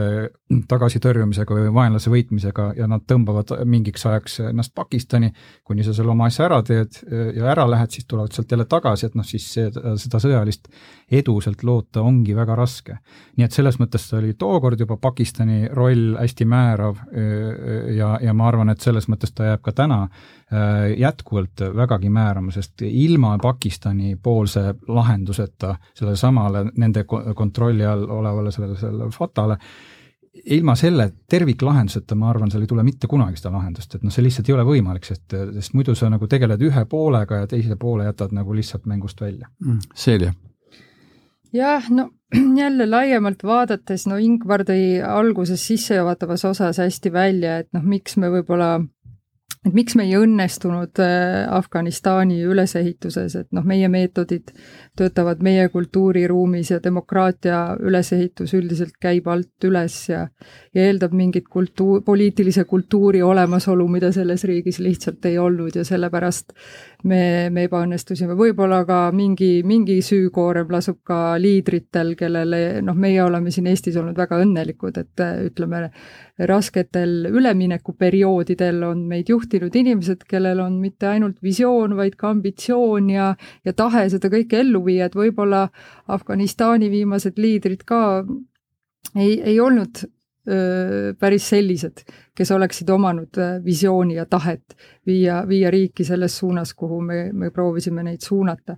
tagasitõrjumisega 0.70 1.58
või 1.58 1.72
vaenlase 1.74 2.12
võitmisega 2.14 2.72
ja 2.78 2.88
nad 2.90 3.06
tõmbavad 3.10 3.54
mingiks 3.66 4.06
ajaks 4.06 4.40
ennast 4.52 4.76
Pakistani, 4.78 5.32
kuni 5.66 5.86
sa 5.86 5.96
selle 5.98 6.14
oma 6.14 6.28
asja 6.30 6.46
ära 6.46 6.62
teed 6.66 7.00
ja 7.36 7.50
ära 7.52 7.66
lähed, 7.70 7.94
siis 7.94 8.06
tulevad 8.06 8.36
sealt 8.36 8.52
jälle 8.52 8.68
tagasi, 8.70 9.08
et 9.08 9.18
noh, 9.18 9.26
siis 9.26 9.48
see, 9.54 9.72
seda 9.72 10.22
sõjalist 10.22 10.70
edu 11.12 11.38
sealt 11.42 11.64
loota 11.64 12.04
ongi 12.06 12.36
väga 12.36 12.56
raske. 12.58 12.98
nii 13.38 13.46
et 13.46 13.54
selles 13.54 13.80
mõttes 13.80 14.06
oli 14.18 14.34
tookord 14.38 14.80
juba 14.80 14.98
Pakistani 15.28 15.68
roll 15.76 16.16
hästi 16.16 16.46
määrav 16.48 16.96
ja, 17.96 18.14
ja 18.22 18.34
ma 18.34 18.48
arvan, 18.48 18.70
et 18.72 18.80
selles 18.82 19.10
mõttes 19.12 19.34
ta 19.36 19.50
jääb 19.50 19.62
ka 19.66 19.74
täna 19.76 20.06
jätkuvalt 20.98 21.66
vägagi 21.76 22.10
määrama, 22.10 22.54
sest 22.56 22.82
ilma 22.88 23.34
Pakistani 23.42 24.16
poolse 24.24 24.76
lahenduseta 24.88 25.76
sellele 25.94 26.16
samale 26.16 26.64
nende 26.78 27.04
kontrolli 27.04 27.86
all 27.86 28.08
olevale 28.08 28.52
sellele, 28.56 28.80
sellele 28.80 29.12
Fatale, 29.12 29.58
ilma 30.46 30.76
selle 30.80 31.12
terviklahenduseta, 31.30 32.16
ma 32.16 32.30
arvan, 32.30 32.52
seal 32.52 32.64
ei 32.64 32.72
tule 32.72 32.88
mitte 32.88 33.12
kunagi 33.12 33.36
seda 33.42 33.52
lahendust, 33.58 33.98
et 33.98 34.08
noh, 34.08 34.14
see 34.14 34.24
lihtsalt 34.24 34.48
ei 34.48 34.56
ole 34.56 34.64
võimalik, 34.70 35.12
sest, 35.12 35.36
sest 35.60 35.76
muidu 35.76 35.96
sa 35.98 36.08
nagu 36.14 36.28
tegeled 36.32 36.64
ühe 36.64 36.86
poolega 36.88 37.44
ja 37.44 37.52
teise 37.52 37.76
poole 37.76 38.08
jätad 38.08 38.32
nagu 38.38 38.56
lihtsalt 38.56 38.88
mängust 38.88 39.22
välja 39.22 39.50
mm,. 39.60 39.80
Selja. 39.96 40.32
Jah, 41.54 41.90
no 41.90 42.10
jälle 42.62 42.90
laiemalt 42.90 43.44
vaadates, 43.44 44.08
no 44.08 44.18
Ingvar 44.18 44.66
tõi 44.68 45.00
alguses 45.04 45.64
sissejuhatavas 45.68 46.46
osas 46.46 46.82
hästi 46.84 47.14
välja, 47.14 47.58
et 47.64 47.72
noh, 47.74 47.84
miks 47.84 48.18
me 48.18 48.32
võib-olla 48.34 48.76
et 49.68 49.76
miks 49.76 49.96
me 50.00 50.06
ei 50.08 50.16
õnnestunud 50.16 51.00
äh, 51.04 51.46
Afganistani 51.52 52.40
ülesehituses, 52.48 53.36
et 53.36 53.50
noh, 53.56 53.66
meie 53.68 53.90
meetodid 53.92 54.54
töötavad 54.98 55.42
meie 55.44 55.68
kultuuriruumis 55.74 56.72
ja 56.72 56.80
demokraatia 56.84 57.62
ülesehitus 57.80 58.54
üldiselt 58.58 58.96
käib 59.02 59.28
alt 59.32 59.68
üles 59.68 59.98
ja 60.12 60.28
ja 60.78 60.86
eeldab 60.86 61.14
mingit 61.18 61.48
kultuur, 61.50 62.04
poliitilise 62.06 62.68
kultuuri 62.70 63.24
olemasolu, 63.24 63.88
mida 63.90 64.12
selles 64.16 64.44
riigis 64.48 64.80
lihtsalt 64.84 65.26
ei 65.26 65.38
olnud 65.42 65.76
ja 65.76 65.86
sellepärast 65.88 66.54
me, 67.04 67.50
me 67.54 67.66
ebaõnnestusime. 67.68 68.36
võib-olla 68.38 68.82
ka 68.88 69.00
mingi, 69.16 69.62
mingi 69.68 70.00
süükoorem 70.06 70.72
lasub 70.74 71.00
ka 71.08 71.38
liidritel, 71.42 72.14
kellele 72.18 72.82
noh, 72.86 72.98
meie 72.98 73.22
oleme 73.24 73.52
siin 73.54 73.68
Eestis 73.70 73.98
olnud 74.00 74.18
väga 74.18 74.40
õnnelikud, 74.44 74.98
et 74.98 75.24
ütleme, 75.50 75.88
rasketel 76.50 77.30
üleminekuperioodidel 77.30 78.84
on 78.90 79.06
meid 79.10 79.30
juhtinud 79.30 79.76
inimesed, 79.76 80.26
kellel 80.30 80.62
on 80.64 80.82
mitte 80.82 81.10
ainult 81.12 81.42
visioon, 81.44 81.96
vaid 81.98 82.18
ka 82.18 82.32
ambitsioon 82.34 83.10
ja, 83.14 83.32
ja 83.66 83.74
tahe 83.74 84.08
seda 84.14 84.32
kõike 84.34 84.62
ellu 84.64 84.84
viia, 84.86 85.08
et 85.08 85.18
võib-olla 85.18 85.68
Afganistani 86.08 86.92
viimased 86.94 87.38
liidrid 87.42 87.86
ka 87.88 88.04
ei, 89.16 89.40
ei 89.42 89.60
olnud 89.60 90.06
päris 91.20 91.50
sellised, 91.50 92.06
kes 92.36 92.52
oleksid 92.56 92.90
omanud 92.90 93.40
visiooni 93.66 94.16
ja 94.16 94.26
tahet 94.26 94.78
viia, 95.06 95.42
viia 95.48 95.72
riiki 95.72 96.06
selles 96.08 96.38
suunas, 96.38 96.74
kuhu 96.74 97.02
me, 97.02 97.18
me 97.34 97.50
proovisime 97.52 98.04
neid 98.08 98.24
suunata. 98.24 98.78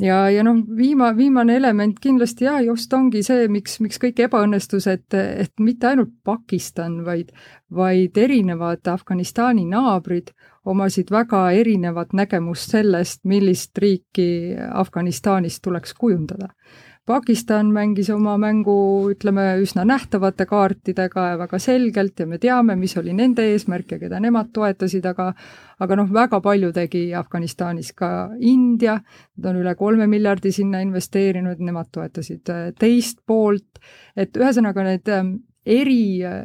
Ja, 0.00 0.30
ja 0.30 0.44
noh, 0.46 0.60
viima-, 0.76 1.10
viimane 1.16 1.56
element 1.58 1.98
kindlasti 2.00 2.46
jah, 2.46 2.60
just 2.64 2.92
ongi 2.94 3.24
see, 3.26 3.48
miks, 3.52 3.80
miks 3.82 3.98
kõik 4.00 4.22
ebaõnnestus, 4.24 4.86
et, 4.88 5.16
mitte 5.60 5.90
ainult 5.90 6.12
Pakistan, 6.24 7.00
vaid, 7.04 7.32
vaid 7.74 8.16
erinevad 8.18 8.86
Afganistani 8.88 9.66
naabrid 9.68 10.30
omasid 10.70 11.10
väga 11.10 11.48
erinevat 11.58 12.14
nägemust 12.16 12.76
sellest, 12.76 13.24
millist 13.28 13.78
riiki 13.82 14.54
Afganistanist 14.70 15.62
tuleks 15.64 15.96
kujundada 15.98 16.52
Pakistan 17.08 17.70
mängis 17.72 18.10
oma 18.12 18.36
mängu, 18.38 18.74
ütleme, 19.10 19.42
üsna 19.62 19.86
nähtavate 19.88 20.44
kaartidega 20.46 21.24
ja 21.32 21.38
väga 21.40 21.58
selgelt 21.58 22.20
ja 22.20 22.26
me 22.28 22.38
teame, 22.38 22.76
mis 22.78 22.94
oli 23.00 23.14
nende 23.16 23.46
eesmärk 23.50 23.96
ja 23.96 23.98
keda 23.98 24.20
nemad 24.22 24.52
toetasid, 24.54 25.06
aga 25.08 25.30
aga 25.80 25.96
noh, 25.96 26.10
väga 26.12 26.42
palju 26.44 26.70
tegi 26.76 27.06
Afganistanis 27.16 27.94
ka 27.96 28.30
India, 28.38 28.98
nad 29.36 29.50
on 29.50 29.62
üle 29.62 29.74
kolme 29.80 30.06
miljardi 30.12 30.52
sinna 30.54 30.82
investeerinud, 30.84 31.62
nemad 31.64 31.88
toetasid 31.94 32.52
äh, 32.52 32.66
teist 32.78 33.24
poolt, 33.26 33.80
et 34.14 34.36
ühesõnaga 34.36 34.84
need 34.86 35.08
ähm, 35.10 35.38
eri 35.64 36.20
äh, 36.26 36.44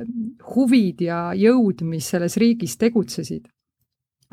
huvid 0.56 1.04
ja 1.04 1.28
jõud, 1.36 1.84
mis 1.84 2.08
selles 2.16 2.40
riigis 2.42 2.80
tegutsesid, 2.80 3.46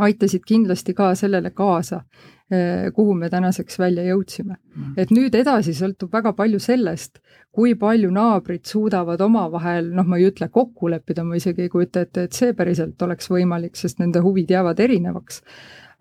aitasid 0.07 0.45
kindlasti 0.47 0.95
ka 0.95 1.13
sellele 1.19 1.51
kaasa, 1.51 2.03
eh, 2.51 2.91
kuhu 2.95 3.15
me 3.15 3.31
tänaseks 3.31 3.79
välja 3.79 4.05
jõudsime. 4.07 4.57
Mm. 4.77 4.95
et 4.97 5.11
nüüd 5.11 5.35
edasi 5.37 5.75
sõltub 5.77 6.13
väga 6.13 6.33
palju 6.33 6.59
sellest, 6.59 7.21
kui 7.53 7.75
palju 7.75 8.11
naabrid 8.11 8.65
suudavad 8.65 9.21
omavahel, 9.21 9.91
noh, 9.93 10.07
ma 10.09 10.17
ei 10.17 10.31
ütle 10.31 10.49
kokku 10.49 10.89
leppida, 10.89 11.25
ma 11.25 11.37
isegi 11.37 11.67
ei 11.67 11.69
kujuta 11.69 12.07
ette, 12.07 12.25
et 12.25 12.33
see 12.33 12.55
päriselt 12.57 13.03
oleks 13.03 13.29
võimalik, 13.29 13.77
sest 13.77 14.01
nende 14.01 14.23
huvid 14.25 14.51
jäävad 14.51 14.81
erinevaks. 14.81 15.43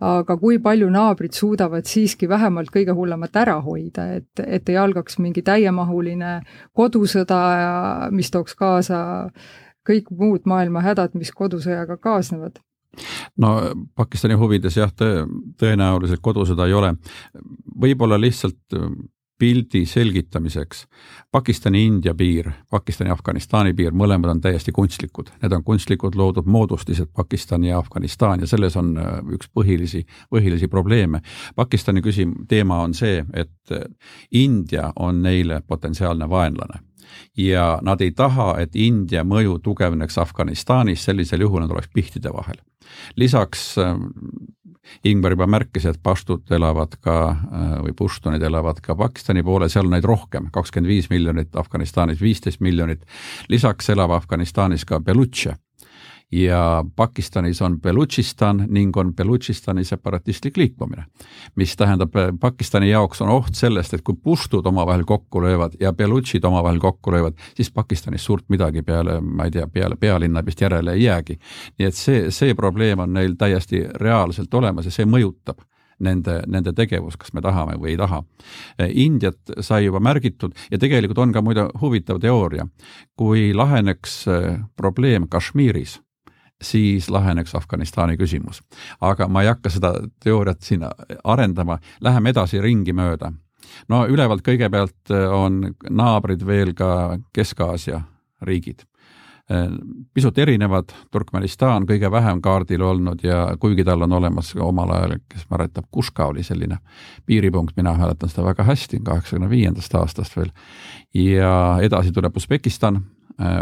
aga 0.02 0.34
kui 0.38 0.58
palju 0.58 0.88
naabrid 0.90 1.36
suudavad 1.38 1.86
siiski 1.86 2.30
vähemalt 2.30 2.72
kõige 2.74 2.96
hullemat 2.98 3.36
ära 3.38 3.60
hoida, 3.62 4.08
et, 4.16 4.40
et 4.48 4.70
ei 4.70 4.78
algaks 4.78 5.20
mingi 5.20 5.44
täiemahuline 5.46 6.42
kodusõda 6.74 8.10
mis 8.10 8.32
tooks 8.32 8.56
kaasa 8.56 9.30
kõik 9.88 10.10
muud 10.10 10.50
maailma 10.50 10.82
hädad, 10.82 11.14
mis 11.14 11.30
kodusõjaga 11.32 12.00
kaasnevad 12.02 12.58
no 13.38 13.56
Pakistani 13.95 14.36
huvides 14.39 14.77
jah, 14.77 14.91
tõenäoliselt 15.60 16.21
kodusõda 16.21 16.67
ei 16.67 16.73
ole. 16.73 16.93
võib-olla 17.82 18.19
lihtsalt 18.19 18.75
äh, 18.75 18.89
pildi 19.41 19.86
selgitamiseks. 19.86 20.88
Pakistani-India 21.32 22.13
piir, 22.13 22.51
Pakistani-Afganistani 22.69 23.73
piir, 23.73 23.95
mõlemad 23.97 24.36
on 24.36 24.41
täiesti 24.41 24.71
kunstlikud, 24.75 25.32
need 25.41 25.56
on 25.58 25.63
kunstlikud 25.65 26.16
loodud 26.16 26.45
moodustised 26.45 27.09
Pakistani 27.16 27.72
ja 27.72 27.80
Afganistan 27.82 28.43
ja 28.43 28.47
selles 28.47 28.78
on 28.78 28.93
äh, 29.01 29.18
üks 29.34 29.49
põhilisi, 29.49 30.03
põhilisi 30.30 30.70
probleeme. 30.70 31.24
Pakistani 31.55 32.05
küsim-, 32.05 32.36
teema 32.47 32.84
on 32.86 32.93
see, 32.93 33.26
et 33.34 33.74
äh, 33.74 33.88
India 34.32 34.91
on 34.95 35.24
neile 35.26 35.61
potentsiaalne 35.68 36.30
vaenlane 36.30 36.84
ja 37.38 37.80
nad 37.82 38.01
ei 38.01 38.11
taha, 38.11 38.53
et 38.61 38.76
India 38.76 39.24
mõju 39.28 39.57
tugevneks 39.63 40.22
Afganistanis, 40.22 41.05
sellisel 41.05 41.41
juhul 41.41 41.66
nad 41.66 41.74
oleks 41.74 41.89
pihtide 41.93 42.30
vahel. 42.34 42.61
Lisaks 43.15 43.77
äh, 43.77 43.95
Ingvar 45.07 45.36
juba 45.36 45.47
märkis, 45.47 45.86
et 45.88 45.99
paštud 46.03 46.51
elavad 46.51 46.97
ka 47.01 47.17
äh, 47.32 47.73
või 47.86 47.93
puštunid 47.97 48.43
elavad 48.43 48.82
ka 48.84 48.95
Pakistani 48.97 49.43
poole, 49.43 49.69
seal 49.69 49.88
on 49.88 49.95
neid 49.95 50.07
rohkem, 50.07 50.49
kakskümmend 50.51 50.89
viis 50.89 51.09
miljonit, 51.09 51.55
Afganistanis 51.55 52.21
viisteist 52.21 52.61
miljonit. 52.61 53.05
lisaks 53.49 53.89
elab 53.89 54.11
Afganistanis 54.17 54.86
ka 54.86 54.99
Belutše 54.99 55.55
ja 56.32 56.86
Pakistanis 56.95 57.61
on 57.61 57.82
Belutšistan 57.82 58.65
ning 58.69 58.97
on 58.97 59.13
Belutšistani 59.15 59.84
separatistlik 59.84 60.57
liikumine. 60.57 61.05
mis 61.55 61.75
tähendab, 61.75 62.11
Pakistani 62.39 62.89
jaoks 62.89 63.21
on 63.21 63.29
oht 63.29 63.55
sellest, 63.55 63.93
et 63.93 64.01
kui 64.01 64.15
puštud 64.23 64.65
omavahel 64.65 65.03
kokku 65.03 65.41
löövad 65.41 65.71
ja 65.79 65.93
belutšid 65.93 66.43
omavahel 66.43 66.79
kokku 66.79 67.11
löövad, 67.11 67.34
siis 67.55 67.71
Pakistanis 67.71 68.25
suurt 68.25 68.45
midagi 68.49 68.82
peale, 68.82 69.21
ma 69.21 69.43
ei 69.43 69.51
tea, 69.51 69.67
peale 69.67 69.95
pealinna 69.95 70.45
vist 70.45 70.61
järele 70.61 70.93
ei 70.93 71.03
jäägi. 71.03 71.39
nii 71.79 71.88
et 71.88 71.95
see, 71.95 72.32
see 72.32 72.55
probleem 72.55 72.99
on 72.99 73.13
neil 73.13 73.36
täiesti 73.38 73.84
reaalselt 73.95 74.53
olemas 74.53 74.86
ja 74.86 74.91
see 74.91 75.05
mõjutab 75.05 75.61
nende, 75.99 76.41
nende 76.47 76.73
tegevus, 76.73 77.17
kas 77.17 77.34
me 77.34 77.41
tahame 77.41 77.77
või 77.79 77.93
ei 77.93 77.97
taha. 77.97 78.23
Indiat 78.89 79.53
sai 79.59 79.86
juba 79.86 79.99
märgitud 79.99 80.55
ja 80.71 80.79
tegelikult 80.82 81.17
on 81.17 81.34
ka 81.34 81.41
muide 81.41 81.67
huvitav 81.82 82.19
teooria. 82.19 82.67
kui 83.15 83.53
laheneks 83.53 84.25
probleem 84.75 85.27
Kashmiris, 85.29 85.99
siis 86.62 87.09
laheneks 87.09 87.55
Afganistani 87.55 88.18
küsimus. 88.18 88.62
aga 89.01 89.28
ma 89.28 89.41
ei 89.41 89.47
hakka 89.47 89.70
seda 89.70 89.93
teooriat 90.24 90.62
siin 90.62 90.86
arendama, 91.24 91.80
läheme 92.01 92.30
edasi 92.30 92.62
ringi 92.62 92.93
mööda. 92.93 93.32
no 93.89 94.05
ülevalt 94.07 94.45
kõigepealt 94.45 95.12
äh, 95.12 95.28
on 95.34 95.76
naabrid 95.89 96.45
veel 96.45 96.74
ka 96.74 97.18
Kesk-Aasia 97.34 98.01
riigid 98.41 98.84
äh, 99.51 99.70
pisut 100.14 100.38
erinevad, 100.38 100.91
Turkmenistan 101.12 101.86
kõige 101.88 102.12
vähem 102.12 102.41
kaardil 102.41 102.82
olnud 102.82 103.24
ja 103.24 103.55
kuigi 103.59 103.84
tal 103.84 104.01
on 104.01 104.14
olemas 104.14 104.55
omal 104.55 104.91
ajal, 104.91 105.18
kes 105.30 105.47
mäletab, 105.49 105.88
Kuška 105.91 106.26
oli 106.26 106.43
selline 106.43 106.78
piiripunkt, 107.26 107.78
mina 107.78 107.93
mäletan 107.97 108.30
seda 108.30 108.45
väga 108.45 108.64
hästi, 108.64 108.99
kaheksakümne 109.03 109.49
viiendast 109.49 109.95
aastast 109.95 110.38
veel. 110.38 110.51
ja 111.14 111.80
edasi 111.82 112.12
tuleb 112.12 112.38
Usbekistan, 112.38 113.01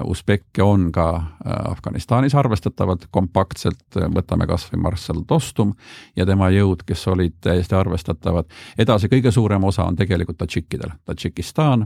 Usbekke 0.04 0.64
on 0.64 0.90
ka 0.92 1.08
äh, 1.16 1.72
Afganistanis 1.72 2.36
arvestatavalt 2.36 3.08
kompaktselt, 3.12 3.98
võtame 4.16 4.48
kas 4.50 4.68
või 4.72 4.82
Marshall 4.84 5.24
Dostum 5.30 5.74
ja 6.16 6.26
tema 6.26 6.50
jõud, 6.54 6.84
kes 6.88 7.08
olid 7.08 7.38
täiesti 7.42 7.76
arvestatavad. 7.76 8.50
edasi, 8.78 9.08
kõige 9.08 9.32
suurem 9.32 9.64
osa 9.64 9.86
on 9.86 9.96
tegelikult 9.96 10.38
tadžikkidel, 10.38 10.96
Tadžikistan 11.06 11.86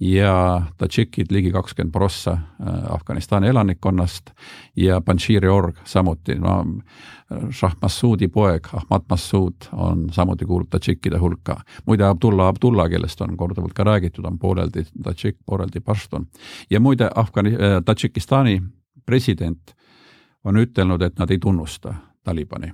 ja 0.00 0.62
tadžikid 0.78 1.32
ligi 1.32 1.52
kakskümmend 1.52 1.92
prossa 1.92 2.32
äh, 2.32 2.92
Afganistani 2.94 3.48
elanikkonnast 3.48 4.30
ja 4.76 5.00
Panširi 5.00 5.48
org 5.48 5.76
samuti, 5.84 6.34
no 6.34 6.64
Shah 7.50 7.74
Massoudi 7.82 8.28
poeg 8.28 8.68
Ahmad 8.72 9.06
Massoud 9.10 9.68
on 9.72 10.06
samuti 10.12 10.44
kuulub 10.44 10.70
tadžikkide 10.70 11.18
hulka. 11.18 11.60
muide, 11.86 12.04
Abdullah 12.04 12.48
Abdullah, 12.48 12.90
kellest 12.90 13.20
on 13.20 13.36
korduvalt 13.36 13.72
ka 13.72 13.84
räägitud, 13.84 14.24
on 14.24 14.38
pooleldi 14.38 14.84
tadžikk, 15.02 15.38
pooleldi 15.46 15.80
paštun. 15.80 16.26
ja 16.70 16.80
muide, 16.80 17.10
Afgani- 17.14 17.54
äh,, 17.54 17.82
Tadžikistani 17.84 18.62
president 19.06 19.74
on 20.44 20.56
ütelnud, 20.56 21.02
et 21.02 21.18
nad 21.18 21.30
ei 21.30 21.38
tunnusta 21.38 21.94
Talibani 22.24 22.72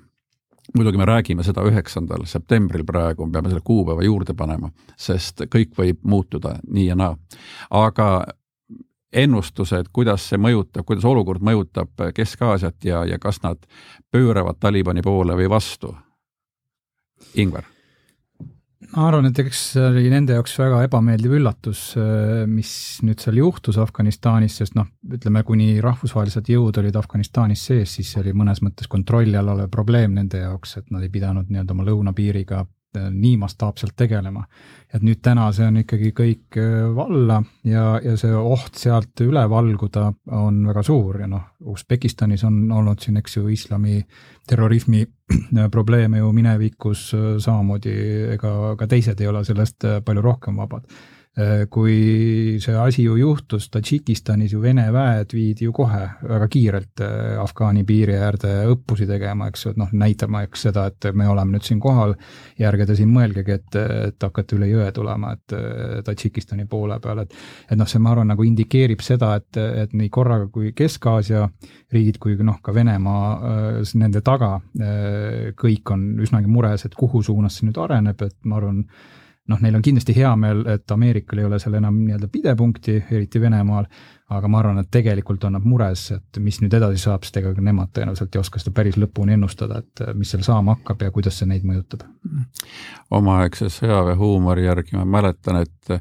muidugi 0.76 0.98
me 0.98 1.04
räägime 1.04 1.42
seda 1.42 1.62
üheksandal 1.64 2.26
septembril 2.28 2.84
praegu, 2.84 3.26
me 3.26 3.32
peame 3.32 3.48
selle 3.48 3.64
kuupäeva 3.64 4.04
juurde 4.04 4.34
panema, 4.36 4.70
sest 4.96 5.46
kõik 5.48 5.72
võib 5.78 6.02
muutuda 6.04 6.58
nii 6.68 6.86
ja 6.86 6.96
naa. 6.96 7.16
aga 7.70 8.26
ennustused, 9.12 9.88
kuidas 9.92 10.28
see 10.28 10.40
mõjutab, 10.40 10.84
kuidas 10.88 11.06
olukord 11.08 11.44
mõjutab 11.44 12.10
Kesk-Aasiat 12.14 12.84
ja, 12.84 13.04
ja 13.08 13.18
kas 13.18 13.42
nad 13.42 13.64
pööravad 14.12 14.60
Talibani 14.60 15.02
poole 15.02 15.36
või 15.38 15.48
vastu? 15.50 15.94
Ingvar 17.34 17.66
ma 18.94 19.08
arvan, 19.08 19.28
et 19.28 19.38
eks 19.42 19.60
see 19.72 19.84
oli 19.90 20.08
nende 20.12 20.36
jaoks 20.36 20.54
väga 20.60 20.80
ebameeldiv 20.86 21.34
üllatus, 21.40 21.82
mis 22.48 22.70
nüüd 23.04 23.20
seal 23.22 23.40
juhtus 23.40 23.78
Afganistanis, 23.82 24.58
sest 24.60 24.76
noh, 24.78 24.88
ütleme, 25.18 25.42
kuni 25.46 25.76
rahvusvahelised 25.84 26.48
jõud 26.52 26.78
olid 26.80 26.96
Afganistanis 26.98 27.66
sees, 27.68 27.96
siis 27.98 28.12
see 28.14 28.22
oli 28.22 28.34
mõnes 28.38 28.62
mõttes 28.64 28.90
kontrolli 28.90 29.36
all 29.38 29.52
olev 29.54 29.70
probleem 29.72 30.14
nende 30.16 30.44
jaoks, 30.44 30.78
et 30.80 30.92
nad 30.94 31.04
ei 31.04 31.12
pidanud 31.12 31.50
nii-öelda 31.50 31.76
oma 31.76 31.88
lõunapiiriga 31.90 32.64
nii 33.10 33.36
mastaapselt 33.40 33.96
tegelema. 33.96 34.44
et 34.94 35.02
nüüd 35.04 35.18
täna 35.20 35.50
see 35.52 35.66
on 35.68 35.76
ikkagi 35.82 36.14
kõik 36.16 36.56
äh, 36.56 36.86
valla 36.96 37.42
ja, 37.68 37.98
ja 38.00 38.16
see 38.16 38.32
oht 38.32 38.78
sealt 38.80 39.20
üle 39.20 39.42
valguda 39.50 40.06
on 40.32 40.62
väga 40.70 40.82
suur 40.82 41.20
ja 41.20 41.28
noh, 41.28 41.44
Usbekistanis 41.68 42.44
on 42.48 42.72
olnud 42.72 43.00
siin, 43.04 43.18
eks 43.20 43.36
ju, 43.36 43.48
islami 43.52 44.00
terrorismi 44.48 45.04
probleeme 45.74 46.22
ju 46.22 46.32
minevikus 46.32 47.12
äh, 47.14 47.28
samamoodi, 47.38 47.94
ega 48.38 48.74
ka 48.80 48.88
teised 48.88 49.20
ei 49.20 49.28
ole 49.28 49.44
sellest 49.44 49.84
palju 50.04 50.24
rohkem 50.24 50.56
vabad 50.56 50.88
Äh, 50.88 51.17
kui 51.70 52.58
see 52.58 52.74
asi 52.74 53.04
ju 53.04 53.14
juhtus 53.16 53.68
Tadžikistanis 53.70 54.52
ju 54.52 54.60
Vene 54.62 54.88
väed 54.92 55.32
viidi 55.34 55.68
ju 55.68 55.72
kohe 55.72 56.00
väga 56.22 56.48
kiirelt 56.50 57.02
äh, 57.04 57.38
Afgaani 57.42 57.84
piiri 57.86 58.16
äärde 58.18 58.50
õppusi 58.72 59.06
tegema, 59.06 59.48
eks 59.48 59.64
ju, 59.64 59.72
et 59.72 59.80
noh, 59.80 59.92
näitamaks 59.92 60.66
seda, 60.66 60.88
et 60.90 61.08
me 61.14 61.28
oleme 61.30 61.56
nüüd 61.56 61.66
siin 61.66 61.80
kohal. 61.80 62.14
Ja 62.58 62.72
ärge 62.72 62.88
te 62.88 62.96
siin 62.98 63.12
mõelgegi, 63.14 63.54
et, 63.54 63.78
et 64.08 64.26
hakkate 64.26 64.56
üle 64.58 64.70
jõe 64.70 64.88
tulema, 64.94 65.34
et 65.36 65.54
Tadžikistani 66.04 66.66
poole 66.70 66.98
peal, 67.02 67.22
et 67.22 67.36
et 67.68 67.78
noh, 67.78 67.86
see 67.88 68.00
ma 68.02 68.12
arvan, 68.14 68.30
nagu 68.32 68.44
indikeerib 68.44 69.02
seda, 69.04 69.34
et, 69.38 69.58
et 69.84 69.94
nii 69.94 70.10
korraga 70.12 70.48
kui 70.52 70.72
Kesk-Aasia 70.76 71.44
riigid 71.94 72.18
kui 72.22 72.34
noh, 72.42 72.58
ka 72.64 72.74
Venemaa 72.74 73.28
äh, 73.36 73.94
nende 73.98 74.24
taga 74.26 74.56
kõik 75.58 75.90
on 75.92 76.04
üsnagi 76.22 76.50
mures, 76.50 76.84
et 76.86 76.94
kuhu 76.98 77.22
suunas 77.22 77.58
see 77.58 77.68
nüüd 77.68 77.78
areneb, 77.82 78.22
et 78.26 78.36
ma 78.48 78.58
arvan, 78.58 78.82
noh, 79.48 79.60
neil 79.64 79.78
on 79.78 79.82
kindlasti 79.84 80.14
hea 80.16 80.30
meel, 80.40 80.62
et 80.68 80.90
Ameerikal 80.94 81.40
ei 81.40 81.48
ole 81.48 81.58
seal 81.62 81.78
enam 81.78 81.96
nii-öelda 82.02 82.28
pidepunkti, 82.32 82.96
eriti 83.10 83.40
Venemaal, 83.40 83.88
aga 84.36 84.48
ma 84.52 84.60
arvan, 84.60 84.80
et 84.82 84.90
tegelikult 84.92 85.44
on 85.48 85.54
nad 85.56 85.64
mures, 85.64 86.04
et 86.16 86.40
mis 86.44 86.60
nüüd 86.60 86.74
edasi 86.76 87.00
saab, 87.00 87.24
sest 87.24 87.38
ega 87.40 87.54
nemad 87.56 87.92
tõenäoliselt 87.96 88.36
ei 88.36 88.42
oska 88.42 88.60
seda 88.60 88.74
päris 88.76 88.98
lõpuni 89.00 89.38
ennustada, 89.38 89.80
et 89.80 90.04
mis 90.18 90.32
seal 90.34 90.44
saama 90.46 90.76
hakkab 90.76 91.06
ja 91.06 91.14
kuidas 91.14 91.40
see 91.40 91.48
neid 91.48 91.64
mõjutab. 91.68 92.04
omaaegse 93.10 93.70
sõjaväehuumori 93.72 94.68
järgi 94.68 94.98
ma 95.00 95.06
mäletan, 95.18 95.62
et 95.64 95.96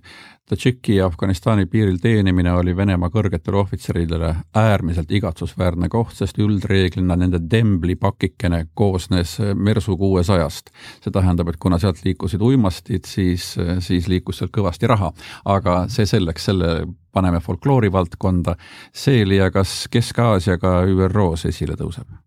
Tadžiki 0.48 0.96
ja 0.96 1.06
Afganistani 1.06 1.66
piiril 1.68 1.98
teenimine 2.00 2.54
oli 2.56 2.72
Venemaa 2.76 3.10
kõrgetele 3.12 3.58
ohvitseridele 3.60 4.30
äärmiselt 4.56 5.10
igatsusväärne 5.12 5.90
koht, 5.92 6.14
sest 6.16 6.38
üldreeglina 6.40 7.18
nende 7.20 7.42
temblipakikene 7.52 8.62
koosnes 8.74 9.38
Mersu 9.56 9.98
kuuesajast. 10.00 10.72
see 11.04 11.12
tähendab, 11.12 11.50
et 11.52 11.58
kuna 11.60 11.80
sealt 11.80 12.00
liikusid 12.06 12.42
uimastid, 12.42 13.04
siis, 13.06 13.58
siis 13.80 14.08
liikus 14.08 14.40
sealt 14.40 14.54
kõvasti 14.56 14.88
raha. 14.88 15.12
aga 15.46 15.76
see 15.90 16.06
selleks, 16.06 16.46
selle 16.46 16.88
paneme 17.12 17.40
folkloori 17.40 17.92
valdkonda. 17.92 18.56
Celia, 18.96 19.52
kas 19.52 19.88
Kesk-Aasia 19.92 20.58
ka 20.58 20.86
ÜRO-s 20.88 21.46
esile 21.52 21.76
tõuseb? 21.76 22.27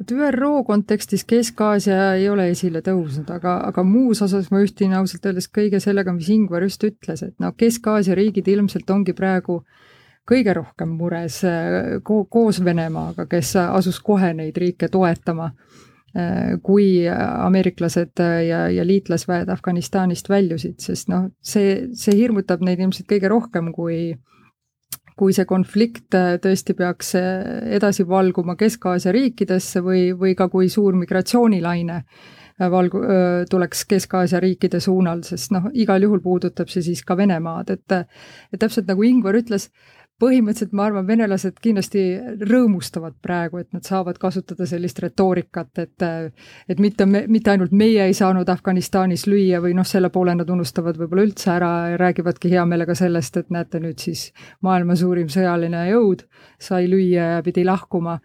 Et 0.00 0.12
ÜRO 0.12 0.62
kontekstis 0.64 1.26
Kesk-Aasia 1.28 2.14
ei 2.16 2.28
ole 2.32 2.48
esile 2.54 2.80
tõusnud, 2.84 3.28
aga, 3.34 3.58
aga 3.68 3.84
muus 3.84 4.22
osas 4.24 4.48
ma 4.52 4.62
ühtin 4.64 4.94
ausalt 4.96 5.26
öeldes 5.28 5.50
kõige 5.52 5.80
sellega, 5.82 6.14
mis 6.16 6.30
Ingvar 6.32 6.64
just 6.64 6.84
ütles, 6.86 7.22
et 7.26 7.36
no 7.42 7.52
Kesk-Aasia 7.52 8.16
riigid 8.16 8.48
ilmselt 8.48 8.90
ongi 8.90 9.14
praegu 9.16 9.60
kõige 10.30 10.54
rohkem 10.56 10.94
mures 10.96 11.40
ko 12.06 12.24
koos 12.30 12.60
Venemaaga, 12.64 13.26
kes 13.30 13.54
asus 13.66 14.00
kohe 14.04 14.32
neid 14.36 14.56
riike 14.60 14.88
toetama, 14.92 15.50
kui 16.66 17.04
ameeriklased 17.10 18.22
ja, 18.46 18.64
ja 18.72 18.86
liitlasväed 18.86 19.50
Afganistanist 19.52 20.28
väljusid, 20.30 20.78
sest 20.82 21.10
noh, 21.10 21.28
see, 21.42 21.90
see 21.94 22.16
hirmutab 22.18 22.64
neid 22.66 22.82
ilmselt 22.82 23.08
kõige 23.10 23.30
rohkem, 23.30 23.70
kui 23.74 24.14
kui 25.20 25.36
see 25.36 25.46
konflikt 25.48 26.16
äh, 26.16 26.34
tõesti 26.40 26.76
peaks 26.78 27.14
äh, 27.18 27.70
edasi 27.76 28.06
valguma 28.08 28.56
Kesk-Aasia 28.60 29.12
riikidesse 29.14 29.82
või, 29.84 30.10
või 30.16 30.34
ka 30.38 30.48
kui 30.52 30.70
suur 30.72 30.96
migratsioonilaine 30.96 31.98
äh, 32.00 32.70
valgu-, 32.72 33.04
tuleks 33.50 33.84
Kesk-Aasia 33.90 34.40
riikide 34.40 34.80
suunal, 34.80 35.24
sest 35.28 35.52
noh, 35.56 35.68
igal 35.76 36.06
juhul 36.06 36.22
puudutab 36.24 36.72
see 36.72 36.84
siis 36.88 37.04
ka 37.04 37.18
Venemaad, 37.20 37.72
et 37.76 37.96
et 38.00 38.60
täpselt 38.60 38.88
nagu 38.88 39.04
Ingvar 39.04 39.36
ütles, 39.40 39.68
põhimõtteliselt 40.20 40.74
ma 40.76 40.86
arvan, 40.88 41.06
venelased 41.08 41.58
kindlasti 41.62 42.02
rõõmustavad 42.44 43.16
praegu, 43.22 43.60
et 43.62 43.70
nad 43.74 43.86
saavad 43.86 44.18
kasutada 44.20 44.66
sellist 44.68 45.00
retoorikat, 45.02 45.82
et 45.84 46.06
et 46.68 46.80
mitte, 46.82 47.06
mitte 47.06 47.52
ainult 47.52 47.72
meie 47.72 48.04
ei 48.06 48.16
saanud 48.16 48.48
Afganistanis 48.48 49.26
lüüa 49.30 49.60
või 49.64 49.74
noh, 49.76 49.86
selle 49.86 50.10
poole 50.12 50.34
nad 50.36 50.50
unustavad 50.50 50.98
võib-olla 51.00 51.26
üldse 51.28 51.52
ära 51.54 51.72
ja 51.92 52.00
räägivadki 52.00 52.52
hea 52.52 52.66
meelega 52.68 52.94
sellest, 52.94 53.36
et 53.36 53.50
näete 53.50 53.80
nüüd 53.80 53.98
siis 54.02 54.30
maailma 54.66 54.96
suurim 54.96 55.28
sõjaline 55.32 55.86
jõud 55.90 56.26
sai 56.60 56.88
lüüa 56.90 57.36
ja 57.36 57.42
pidi 57.46 57.64
lahkuma. 57.64 58.20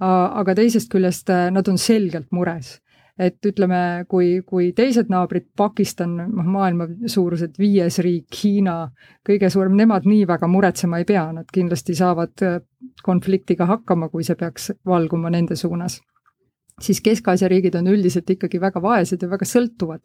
aga 0.00 0.54
teisest 0.54 0.90
küljest 0.90 1.30
nad 1.54 1.68
on 1.68 1.78
selgelt 1.78 2.32
mures 2.32 2.80
et 3.18 3.46
ütleme, 3.46 4.04
kui, 4.10 4.40
kui 4.46 4.72
teised 4.74 5.10
naabrid, 5.12 5.46
Pakistan, 5.56 6.16
noh, 6.18 6.46
maailma 6.56 6.88
suuruselt 7.10 7.58
viies 7.60 8.00
riik, 8.02 8.26
Hiina, 8.42 8.78
kõige 9.26 9.50
suurem, 9.52 9.76
nemad 9.78 10.08
nii 10.08 10.24
väga 10.26 10.48
muretsema 10.50 10.98
ei 10.98 11.06
pea, 11.08 11.28
nad 11.36 11.50
kindlasti 11.54 11.94
saavad 11.98 12.44
äh, 12.46 12.58
konfliktiga 13.06 13.68
hakkama, 13.70 14.10
kui 14.10 14.26
see 14.26 14.38
peaks 14.40 14.72
valguma 14.86 15.30
nende 15.30 15.56
suunas. 15.56 16.00
siis 16.82 16.98
Kesk-Aasia 17.00 17.46
riigid 17.48 17.74
on 17.78 17.86
üldiselt 17.86 18.30
ikkagi 18.30 18.58
väga 18.60 18.80
vaesed 18.82 19.22
ja 19.22 19.28
väga 19.30 19.46
sõltuvad 19.46 20.00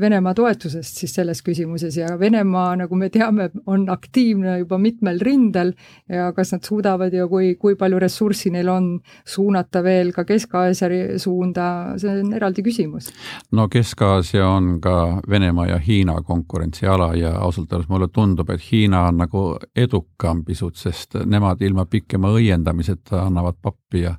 Venemaa 0.00 0.32
toetusest 0.34 0.96
siis 1.02 1.12
selles 1.14 1.42
küsimuses 1.44 1.98
ja 2.00 2.14
Venemaa, 2.18 2.72
nagu 2.80 2.96
me 2.96 3.10
teame, 3.12 3.50
on 3.68 3.84
aktiivne 3.92 4.56
juba 4.62 4.78
mitmel 4.80 5.20
rindel 5.20 5.74
ja 6.08 6.30
kas 6.32 6.54
nad 6.54 6.64
suudavad 6.64 7.12
ja 7.12 7.26
kui, 7.28 7.52
kui 7.60 7.76
palju 7.78 8.00
ressurssi 8.00 8.50
neil 8.54 8.70
on 8.72 8.88
suunata 9.28 9.82
veel 9.84 10.14
ka 10.16 10.24
Kesk-Aasia 10.24 11.20
suunda, 11.20 11.68
see 12.00 12.22
on 12.24 12.32
eraldi 12.40 12.64
küsimus. 12.66 13.12
no 13.52 13.68
Kesk-Aasia 13.68 14.48
on 14.48 14.80
ka 14.80 15.20
Venemaa 15.28 15.68
ja 15.74 15.78
Hiina 15.78 16.16
konkurentsiala 16.24 17.12
ja 17.20 17.36
ausalt 17.38 17.72
öeldes 17.72 17.92
mulle 17.92 18.08
tundub, 18.08 18.50
et 18.50 18.64
Hiina 18.72 19.06
on 19.12 19.22
nagu 19.22 19.44
edukam 19.76 20.44
pisut, 20.44 20.76
sest 20.76 21.20
nemad 21.26 21.62
ilma 21.62 21.84
pikema 21.86 22.32
õiendamiseta 22.32 23.26
annavad 23.28 23.60
pappi 23.62 24.06
ja 24.08 24.16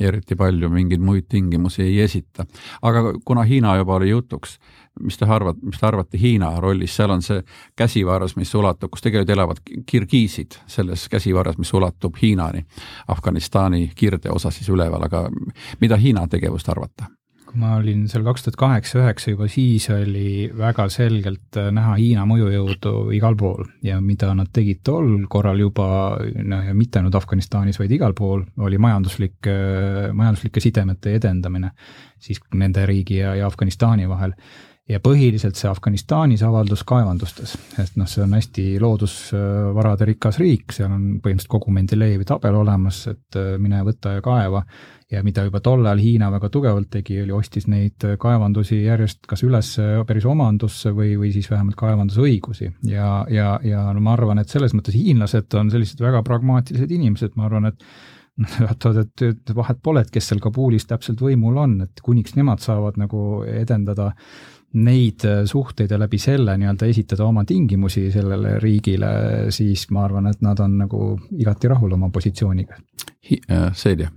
ja 0.00 0.08
eriti 0.08 0.36
palju 0.36 0.70
mingeid 0.72 1.02
muid 1.04 1.28
tingimusi 1.28 1.82
ei 1.84 2.00
esita. 2.00 2.46
aga 2.82 3.12
kuna 3.24 3.44
Hiina 3.44 3.76
juba 3.76 3.94
oli 3.94 4.10
jutuks, 4.10 4.58
mis 5.00 5.18
te 5.18 5.28
arvate, 5.28 5.60
mis 5.62 5.78
te 5.78 5.86
arvate 5.86 6.18
Hiina 6.18 6.50
rollist, 6.60 6.96
seal 6.96 7.10
on 7.14 7.22
see 7.22 7.42
käsivarras, 7.76 8.36
mis 8.36 8.54
ulatub, 8.54 8.90
kus 8.90 9.04
tegelikult 9.04 9.36
elavad 9.36 9.62
kirgiisid 9.86 10.58
selles 10.66 11.08
käsivarras, 11.08 11.58
mis 11.58 11.72
ulatub 11.74 12.18
Hiinani, 12.22 12.64
Afganistani 13.08 13.90
kirdeosa 13.94 14.50
siis 14.50 14.68
üleval, 14.68 15.06
aga 15.06 15.28
mida 15.80 15.96
Hiina 15.96 16.26
tegevust 16.28 16.68
arvata? 16.68 17.10
Kui 17.50 17.58
ma 17.58 17.74
olin 17.80 18.04
seal 18.10 18.22
kaks 18.26 18.44
tuhat 18.46 18.58
kaheksa, 18.60 19.00
üheksa 19.00 19.32
juba 19.32 19.48
siis 19.50 19.88
oli 19.90 20.50
väga 20.56 20.86
selgelt 20.92 21.58
äh, 21.58 21.70
näha 21.74 21.96
Hiina 21.98 22.26
mõjujõudu 22.30 22.94
igal 23.16 23.34
pool 23.38 23.66
ja 23.86 23.98
mida 24.04 24.30
nad 24.38 24.52
tegid 24.54 24.84
tol 24.86 25.26
korral 25.30 25.58
juba, 25.58 25.88
noh 26.46 26.62
ja 26.68 26.76
mitte 26.76 27.00
ainult 27.00 27.18
Afganistanis, 27.18 27.80
vaid 27.82 27.90
igal 27.96 28.14
pool, 28.14 28.44
oli 28.62 28.78
majanduslike, 28.78 29.56
majanduslike 30.14 30.62
sidemete 30.62 31.16
edendamine 31.18 31.72
siis 32.20 32.38
nende 32.54 32.84
riigi 32.86 33.18
ja, 33.18 33.34
ja 33.38 33.48
Afganistani 33.50 34.06
vahel 34.08 34.36
ja 34.90 35.00
põhiliselt 35.02 35.58
see 35.58 35.68
Afganistanis 35.70 36.42
avaldus 36.46 36.82
kaevandustes, 36.88 37.54
et 37.78 37.96
noh, 38.00 38.08
see 38.10 38.22
on 38.24 38.34
hästi 38.34 38.64
loodusvarade 38.82 40.08
rikas 40.08 40.40
riik, 40.42 40.74
seal 40.74 40.90
on 40.90 41.04
põhimõtteliselt 41.22 41.52
kogu 41.52 41.74
Mendelejevi 41.74 42.26
tabel 42.28 42.58
olemas, 42.60 43.04
et 43.12 43.38
äh, 43.38 43.52
mine 43.62 43.84
võta 43.86 44.16
ja 44.16 44.24
kaeva. 44.24 44.64
ja 45.10 45.24
mida 45.26 45.42
juba 45.42 45.58
tol 45.60 45.82
ajal 45.82 45.98
Hiina 45.98 46.28
väga 46.30 46.48
tugevalt 46.54 46.90
tegi, 46.90 47.20
oli 47.22 47.32
ostis 47.34 47.66
neid 47.66 48.04
kaevandusi 48.18 48.84
järjest 48.84 49.26
kas 49.26 49.42
üles 49.42 49.72
päris 50.06 50.24
omandusse 50.24 50.92
või, 50.94 51.16
või 51.18 51.32
siis 51.34 51.50
vähemalt 51.50 51.76
kaevandusõigusi. 51.76 52.70
ja, 52.86 53.24
ja, 53.30 53.58
ja 53.62 53.88
no 53.92 54.00
ma 54.00 54.14
arvan, 54.14 54.38
et 54.38 54.48
selles 54.48 54.74
mõttes 54.74 54.94
hiinlased 54.94 55.54
on 55.58 55.70
sellised 55.70 56.00
väga 56.00 56.22
pragmaatilised 56.22 56.90
inimesed, 56.90 57.34
ma 57.36 57.46
arvan, 57.50 57.72
et 57.72 57.84
vaatavad, 58.68 59.04
et, 59.04 59.26
et 59.34 59.54
vahet 59.54 59.82
pole, 59.82 60.02
et 60.04 60.10
kes 60.14 60.30
seal 60.30 60.40
Kabulis 60.42 60.86
täpselt 60.88 61.20
võimul 61.20 61.58
on, 61.60 61.80
et 61.84 62.02
kuniks 62.04 62.36
nemad 62.38 62.62
saavad 62.62 62.98
nagu 63.00 63.42
edendada 63.46 64.12
neid 64.72 65.24
suhteid 65.50 65.90
ja 65.90 65.98
läbi 65.98 66.18
selle 66.22 66.54
nii-öelda 66.58 66.86
esitada 66.86 67.24
oma 67.26 67.44
tingimusi 67.44 68.04
sellele 68.14 68.58
riigile, 68.62 69.10
siis 69.50 69.88
ma 69.90 70.04
arvan, 70.06 70.30
et 70.30 70.42
nad 70.46 70.60
on 70.62 70.76
nagu 70.84 71.12
igati 71.38 71.70
rahul 71.72 71.96
oma 71.98 72.10
positsiooniga. 72.14 72.78
Äh, 73.30 73.70
Selja 73.74 74.10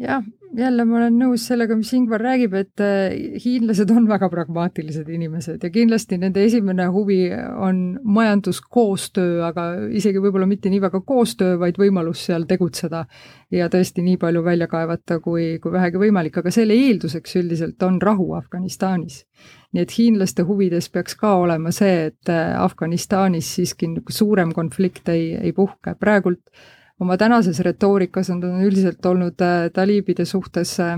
jah, 0.00 0.22
jälle 0.58 0.84
ma 0.86 0.96
olen 0.98 1.16
nõus 1.18 1.44
sellega, 1.48 1.76
mis 1.78 1.92
Ingvar 1.94 2.22
räägib, 2.22 2.54
et 2.58 2.82
äh, 2.82 3.14
hiinlased 3.44 3.90
on 3.94 4.08
väga 4.10 4.28
pragmaatilised 4.30 5.08
inimesed 5.10 5.62
ja 5.62 5.70
kindlasti 5.74 6.18
nende 6.18 6.42
esimene 6.46 6.86
huvi 6.94 7.18
on 7.32 7.82
majanduskoostöö, 8.02 9.40
aga 9.46 9.66
isegi 9.94 10.22
võib-olla 10.22 10.48
mitte 10.50 10.72
nii 10.72 10.82
väga 10.82 11.00
koostöö, 11.06 11.58
vaid 11.62 11.78
võimalus 11.80 12.24
seal 12.26 12.46
tegutseda 12.50 13.04
ja 13.54 13.70
tõesti 13.70 14.04
nii 14.06 14.18
palju 14.22 14.44
välja 14.46 14.68
kaevata, 14.70 15.20
kui, 15.24 15.58
kui 15.62 15.74
vähegi 15.74 16.02
võimalik, 16.02 16.38
aga 16.42 16.54
selle 16.54 16.76
eelduseks 16.78 17.38
üldiselt 17.42 17.82
on 17.86 18.00
rahu 18.02 18.32
Afganistanis. 18.38 19.24
nii 19.74 19.82
et 19.82 19.98
hiinlaste 19.98 20.42
huvides 20.46 20.88
peaks 20.90 21.16
ka 21.18 21.36
olema 21.42 21.70
see, 21.74 22.10
et 22.10 22.30
äh, 22.30 22.54
Afganistanis 22.62 23.54
siiski 23.56 23.90
suurem 24.08 24.52
konflikt 24.54 25.08
ei, 25.08 25.34
ei 25.34 25.52
puhke, 25.52 25.94
praegult 25.98 26.42
oma 27.00 27.16
tänases 27.16 27.60
retoorikas 27.60 28.30
on 28.30 28.40
nad 28.42 28.64
üldiselt 28.64 29.06
olnud 29.06 29.42
äh, 29.42 29.68
taliibide 29.74 30.24
suhtes 30.24 30.76
äh, 30.80 30.96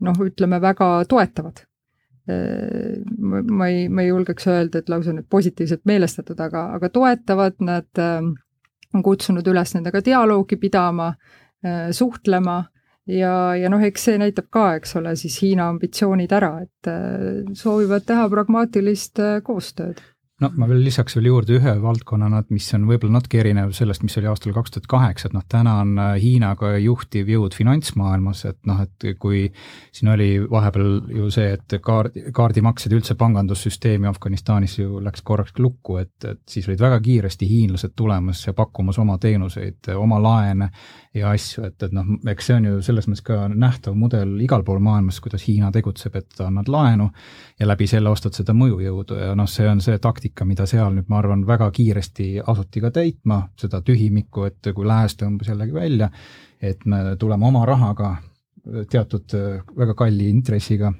noh, 0.00 0.20
ütleme 0.26 0.60
väga 0.62 1.04
toetavad. 1.08 1.62
Äh, 2.30 2.98
ma 3.16 3.68
ei, 3.70 3.88
ma 3.88 4.02
ei 4.02 4.10
julgeks 4.10 4.48
öelda, 4.50 4.82
et 4.82 4.90
lausa 4.90 5.14
nüüd 5.14 5.28
positiivselt 5.30 5.84
meelestatud, 5.86 6.40
aga, 6.40 6.68
aga 6.78 6.90
toetavad, 6.90 7.60
nad 7.64 8.02
on 8.94 9.02
kutsunud 9.04 9.46
üles 9.46 9.74
nendega 9.76 10.00
dialoogi 10.00 10.56
pidama, 10.56 11.10
suhtlema 11.92 12.60
ja, 13.10 13.32
ja 13.58 13.70
noh, 13.72 13.82
eks 13.82 14.04
see 14.06 14.18
näitab 14.20 14.46
ka, 14.54 14.66
eks 14.78 14.94
ole, 15.00 15.16
siis 15.18 15.36
Hiina 15.42 15.66
ambitsioonid 15.72 16.32
ära, 16.32 16.52
et 16.62 17.56
soovivad 17.58 18.06
teha 18.06 18.28
pragmaatilist 18.30 19.20
koostööd 19.44 20.00
no 20.42 20.50
ma 20.60 20.66
veel 20.68 20.82
lisaks 20.84 21.16
veel 21.16 21.30
juurde 21.30 21.56
ühe 21.56 21.72
valdkonnana, 21.80 22.42
et 22.42 22.50
mis 22.52 22.66
on 22.76 22.84
võib-olla 22.88 23.16
natuke 23.16 23.40
erinev 23.40 23.72
sellest, 23.76 24.02
mis 24.04 24.16
oli 24.20 24.28
aastal 24.28 24.52
kaks 24.56 24.74
tuhat 24.74 24.88
kaheksa, 24.92 25.30
et 25.30 25.36
noh, 25.36 25.44
täna 25.48 25.78
on 25.80 25.94
äh, 26.02 26.10
Hiina 26.20 26.50
ka 26.60 26.74
juhtiv 26.82 27.30
jõud 27.32 27.56
finantsmaailmas, 27.56 28.44
et 28.50 28.58
noh, 28.68 28.82
et 28.84 29.06
kui 29.22 29.46
siin 29.96 30.12
oli 30.12 30.28
vahepeal 30.50 30.90
ju 31.16 31.30
see, 31.32 31.54
et 31.56 31.78
kaard, 31.84 32.18
kaardimaksed 32.36 32.92
üldse 32.92 33.16
pangandussüsteemi 33.16 34.10
Afganistanis 34.10 34.76
ju 34.82 35.00
läks 35.04 35.24
korraks 35.24 35.56
lukku, 35.62 36.00
et, 36.04 36.14
et 36.28 36.42
siis 36.50 36.68
olid 36.68 36.84
väga 36.84 37.00
kiiresti 37.04 37.48
hiinlased 37.48 37.96
tulemas 37.96 38.44
ja 38.46 38.52
pakkumas 38.56 39.00
oma 39.00 39.16
teenuseid, 39.22 39.88
oma 39.96 40.20
laene 40.20 40.68
ja 41.16 41.30
asju, 41.34 41.64
et, 41.66 41.76
et 41.82 41.94
noh, 41.96 42.08
eks 42.30 42.48
see 42.48 42.56
on 42.58 42.68
ju 42.68 42.82
selles 42.84 43.08
mõttes 43.08 43.24
ka 43.26 43.38
nähtav 43.52 43.96
mudel 43.98 44.36
igal 44.44 44.64
pool 44.66 44.80
maailmas, 44.84 45.18
kuidas 45.24 45.46
Hiina 45.46 45.70
tegutseb, 45.74 46.16
et 46.20 46.40
annad 46.44 46.68
laenu 46.72 47.08
ja 47.60 47.68
läbi 47.68 47.88
selle 47.90 48.12
ostad 48.12 48.36
seda 48.36 48.54
mõjujõudu 48.56 49.20
ja 49.20 49.34
noh, 49.38 49.48
see 49.50 49.68
on 49.70 49.80
see 49.84 49.98
taktika, 50.02 50.46
mida 50.48 50.66
seal 50.68 50.94
nüüd, 50.96 51.08
ma 51.12 51.20
arvan, 51.22 51.46
väga 51.48 51.70
kiiresti 51.74 52.28
asuti 52.46 52.84
ka 52.84 52.92
täitma, 52.94 53.42
seda 53.60 53.80
tühimikku, 53.86 54.46
et 54.50 54.72
kui 54.74 54.86
lääs 54.86 55.16
tõmbas 55.20 55.52
jällegi 55.52 55.76
välja, 55.76 56.10
et 56.60 56.84
me 56.86 57.02
tuleme 57.20 57.48
oma 57.48 57.64
rahaga 57.68 58.16
teatud 58.90 59.34
väga 59.78 59.94
kalli 59.98 60.28
intressiga 60.30 60.90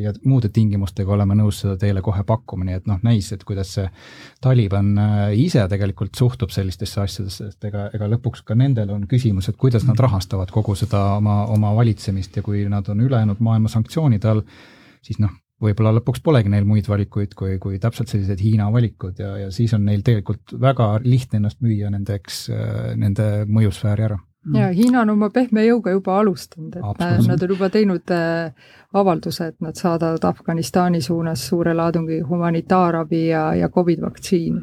ja 0.00 0.12
muude 0.28 0.50
tingimustega 0.52 1.12
oleme 1.14 1.36
nõus 1.38 1.62
seda 1.62 1.76
teile 1.80 2.02
kohe 2.04 2.24
pakkuma, 2.26 2.66
nii 2.68 2.78
et 2.80 2.88
noh, 2.90 2.98
näis, 3.06 3.30
et 3.32 3.44
kuidas 3.48 3.74
see 3.78 3.86
Taliban 4.44 4.92
ise 5.40 5.64
tegelikult 5.70 6.14
suhtub 6.18 6.52
sellistesse 6.54 7.00
asjadesse, 7.00 7.48
sest 7.50 7.68
ega, 7.70 7.88
ega 7.96 8.08
lõpuks 8.12 8.44
ka 8.44 8.56
nendel 8.58 8.92
on 8.94 9.06
küsimus, 9.10 9.48
et 9.48 9.60
kuidas 9.60 9.86
nad 9.88 10.00
rahastavad 10.00 10.52
kogu 10.54 10.76
seda 10.78 11.16
oma, 11.18 11.42
oma 11.52 11.72
valitsemist 11.78 12.36
ja 12.36 12.44
kui 12.44 12.66
nad 12.68 12.88
on 12.92 13.00
ülejäänud 13.06 13.40
maailma 13.44 13.72
sanktsioonide 13.72 14.30
all, 14.30 14.44
siis 15.04 15.20
noh, 15.22 15.32
võib-olla 15.64 15.94
lõpuks 15.96 16.20
polegi 16.24 16.52
neil 16.52 16.66
muid 16.68 16.88
valikuid 16.90 17.32
kui, 17.38 17.56
kui 17.62 17.80
täpselt 17.80 18.10
sellised 18.12 18.42
Hiina 18.42 18.68
valikud 18.74 19.20
ja, 19.22 19.36
ja 19.46 19.50
siis 19.54 19.72
on 19.76 19.86
neil 19.86 20.04
tegelikult 20.04 20.56
väga 20.60 20.98
lihtne 21.04 21.40
ennast 21.40 21.64
müüa 21.64 21.92
nendeks, 21.94 22.46
nende 23.00 23.30
mõjusfääri 23.48 24.08
ära 24.10 24.20
ja 24.52 24.68
Hiina 24.72 25.00
on 25.00 25.10
oma 25.10 25.30
pehme 25.30 25.64
jõuga 25.64 25.94
juba 25.94 26.18
alustanud, 26.20 26.76
et 26.76 27.26
nad 27.28 27.42
on 27.42 27.54
juba 27.54 27.70
teinud 27.72 28.12
äh, 28.12 28.52
avalduse, 28.92 29.46
et 29.52 29.60
nad 29.64 29.78
saadavad 29.78 30.24
Afganistani 30.24 31.00
suunas 31.02 31.46
suure 31.48 31.74
laadungi 31.74 32.20
humanitaarabi 32.20 33.26
ja, 33.28 33.54
ja 33.54 33.68
Covid 33.68 34.02
vaktsiini. 34.02 34.60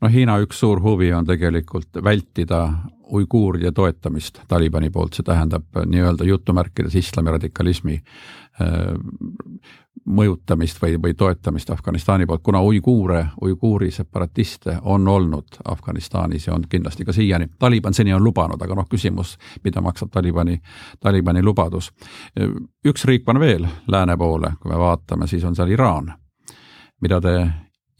No 0.00 0.08
Hiina 0.08 0.38
üks 0.44 0.60
suur 0.60 0.82
huvi 0.82 1.12
on 1.12 1.26
tegelikult 1.26 2.02
vältida 2.04 2.66
uiguuride 3.14 3.72
toetamist 3.72 4.40
Talibani 4.48 4.90
poolt, 4.90 5.14
see 5.14 5.26
tähendab 5.26 5.80
nii-öelda 5.86 6.24
jutumärkides 6.24 6.94
islami 6.98 7.34
radikalismi 7.36 7.98
äh, 7.98 8.94
mõjutamist 10.04 10.82
või, 10.82 10.96
või 11.02 11.14
toetamist 11.14 11.70
Afganistani 11.70 12.26
poolt, 12.26 12.42
kuna 12.42 12.60
uiguure, 12.60 13.26
uiguuri 13.42 13.90
separatiste 13.90 14.78
on 14.82 15.08
olnud 15.08 15.60
Afganistanis 15.64 16.46
ja 16.46 16.54
on 16.54 16.66
kindlasti 16.68 17.04
ka 17.04 17.12
siiani. 17.12 17.48
Taliban 17.58 17.94
seni 17.94 18.12
on 18.14 18.24
lubanud, 18.24 18.62
aga 18.62 18.74
noh, 18.74 18.88
küsimus, 18.90 19.36
mida 19.64 19.80
maksab 19.80 20.10
Talibani, 20.12 20.60
Talibani 21.00 21.42
lubadus. 21.42 21.92
üks 22.84 23.04
riik 23.04 23.28
on 23.28 23.40
veel 23.40 23.66
lääne 23.86 24.16
poole, 24.16 24.52
kui 24.60 24.72
me 24.72 24.78
vaatame, 24.78 25.26
siis 25.26 25.44
on 25.44 25.56
seal 25.56 25.70
Iraan. 25.70 26.12
mida 27.00 27.20
te 27.20 27.50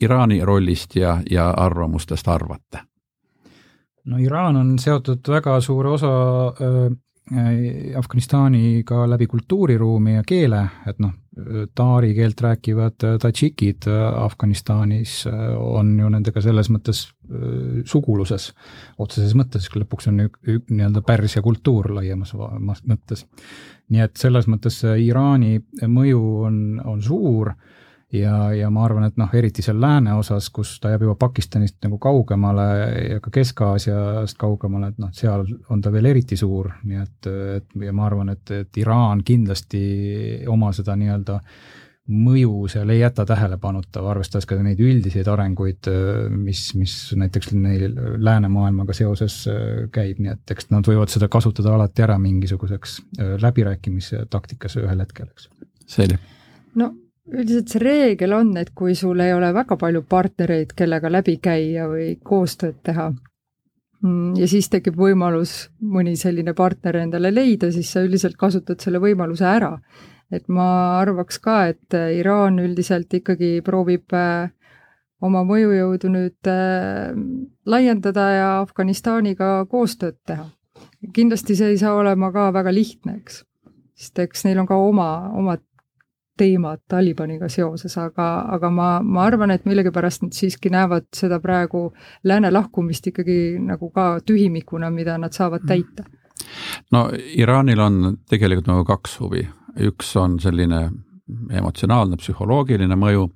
Iraani 0.05 0.41
rollist 0.45 0.97
ja, 0.97 1.19
ja 1.31 1.51
arvamustest 1.51 2.29
arvate? 2.29 2.85
no 4.05 4.21
Iraan 4.21 4.57
on 4.61 4.75
seotud 4.79 5.25
väga 5.33 5.59
suure 5.65 5.95
osa 5.97 6.13
äh, 6.53 6.93
Afganistaniga 7.97 9.07
läbi 9.09 9.27
kultuuriruumi 9.27 10.19
ja 10.19 10.23
keele, 10.29 10.59
et 10.87 10.99
noh, 11.01 11.15
taari 11.75 12.11
keelt 12.15 12.41
rääkivad 12.45 13.07
tadžikid 13.23 13.89
Afganistanis 14.21 15.23
on 15.57 15.95
ju 15.99 16.11
nendega 16.13 16.43
selles 16.45 16.69
mõttes 16.69 17.01
suguluses, 17.89 18.51
otseses 19.01 19.33
mõttes, 19.41 19.71
lõpuks 19.73 20.11
on 20.13 20.21
nii-öelda 20.21 21.01
Pärsia 21.07 21.41
kultuur 21.43 21.95
laiemas 21.97 22.35
mõttes. 22.37 23.25
nii 23.89 24.05
et 24.05 24.21
selles 24.21 24.45
mõttes 24.45 24.83
Iraani 24.85 25.63
mõju 25.89 26.21
on, 26.45 26.61
on 26.85 27.03
suur 27.03 27.55
ja, 28.15 28.53
ja 28.55 28.71
ma 28.71 28.85
arvan, 28.87 29.09
et 29.09 29.19
noh, 29.21 29.31
eriti 29.37 29.63
seal 29.65 29.81
lääne 29.81 30.15
osas, 30.19 30.49
kus 30.55 30.77
ta 30.81 30.93
jääb 30.93 31.07
juba 31.07 31.17
Pakistanist 31.27 31.79
nagu 31.85 31.99
kaugemale 32.03 32.67
ja 33.15 33.21
ka 33.25 33.33
Kesk-Aasiast 33.35 34.39
kaugemale, 34.41 34.93
et 34.93 34.99
noh, 35.03 35.13
seal 35.15 35.47
on 35.73 35.83
ta 35.83 35.93
veel 35.95 36.13
eriti 36.13 36.39
suur, 36.39 36.71
nii 36.85 37.01
et, 37.03 37.31
et 37.59 37.87
ja 37.87 37.95
ma 37.97 38.07
arvan, 38.09 38.35
et, 38.35 38.55
et 38.55 38.83
Iraan 38.83 39.25
kindlasti 39.27 39.85
oma 40.51 40.73
seda 40.77 40.97
nii-öelda 41.01 41.41
mõju 42.05 42.67
seal 42.69 42.91
ei 42.93 42.99
jäta 43.01 43.25
tähelepanuta, 43.25 44.03
arvestades 44.13 44.45
ka 44.45 44.59
neid 44.61 44.81
üldiseid 44.85 45.29
arenguid, 45.33 45.89
mis, 46.37 46.67
mis 46.77 46.97
näiteks 47.17 47.55
neil 47.57 47.95
läänemaailmaga 48.21 48.93
seoses 48.97 49.39
käib, 49.95 50.21
nii 50.21 50.35
et 50.35 50.53
eks 50.53 50.69
nad 50.75 50.85
võivad 50.85 51.13
seda 51.13 51.31
kasutada 51.33 51.73
alati 51.73 52.05
ära 52.05 52.19
mingisuguseks 52.21 52.99
läbirääkimise 53.41 54.27
taktikas 54.31 54.77
ühel 54.83 55.01
hetkel, 55.01 55.33
eks. 55.33 55.49
selge. 55.97 56.21
no 56.77 56.93
üldiselt 57.33 57.73
see 57.73 57.83
reegel 57.83 58.35
on, 58.37 58.53
et 58.61 58.73
kui 58.77 58.95
sul 58.99 59.21
ei 59.25 59.33
ole 59.35 59.51
väga 59.57 59.79
palju 59.81 60.03
partnereid, 60.09 60.75
kellega 60.77 61.11
läbi 61.13 61.39
käia 61.43 61.87
või 61.89 62.15
koostööd 62.23 62.81
teha, 62.85 63.11
mm, 64.03 64.35
ja 64.41 64.49
siis 64.51 64.69
tekib 64.73 64.99
võimalus 65.01 65.55
mõni 65.81 66.17
selline 66.21 66.55
partner 66.55 67.01
endale 67.05 67.33
leida, 67.33 67.73
siis 67.73 67.93
sa 67.93 68.05
üldiselt 68.05 68.37
kasutad 68.41 68.81
selle 68.81 69.01
võimaluse 69.03 69.47
ära. 69.49 69.79
et 70.33 70.49
ma 70.49 70.99
arvaks 70.99 71.39
ka, 71.39 71.67
et 71.69 71.95
Iraan 71.95 72.59
üldiselt 72.59 73.13
ikkagi 73.13 73.61
proovib 73.63 74.13
äh, 74.17 74.51
oma 75.23 75.45
mõjujõudu 75.47 76.11
nüüd 76.11 76.49
äh, 76.51 77.13
laiendada 77.67 78.25
ja 78.33 78.49
Afganistaniga 78.63 79.67
koostööd 79.71 80.17
teha. 80.27 80.49
kindlasti 81.13 81.55
see 81.57 81.75
ei 81.75 81.79
saa 81.79 81.95
olema 81.95 82.33
ka 82.33 82.51
väga 82.53 82.73
lihtne, 82.73 83.19
eks. 83.21 83.45
sest 83.95 84.19
eks 84.19 84.45
neil 84.45 84.59
on 84.59 84.67
ka 84.67 84.77
oma, 84.81 85.31
omad 85.37 85.63
teemad 86.39 86.83
Talibaniga 86.89 87.49
seoses, 87.49 87.97
aga, 87.99 88.29
aga 88.57 88.71
ma, 88.71 88.89
ma 89.03 89.25
arvan, 89.29 89.55
et 89.55 89.67
millegipärast 89.69 90.25
nad 90.27 90.35
siiski 90.37 90.73
näevad 90.73 91.07
seda 91.15 91.39
praegu 91.43 91.87
lääne 92.25 92.51
lahkumist 92.51 93.07
ikkagi 93.11 93.57
nagu 93.63 93.91
ka 93.95 94.19
tühimikuna, 94.27 94.91
mida 94.91 95.19
nad 95.19 95.33
saavad 95.33 95.65
mhm. 95.65 95.69
täita. 95.69 96.05
no 96.93 97.09
Iraanil 97.37 97.81
on 97.81 98.19
tegelikult 98.31 98.71
nagu 98.71 98.85
kaks 98.85 99.19
huvi, 99.21 99.47
üks 99.87 100.17
on 100.21 100.39
selline 100.41 100.89
emotsionaalne, 101.51 102.19
psühholoogiline 102.21 102.97
mõju, 103.01 103.29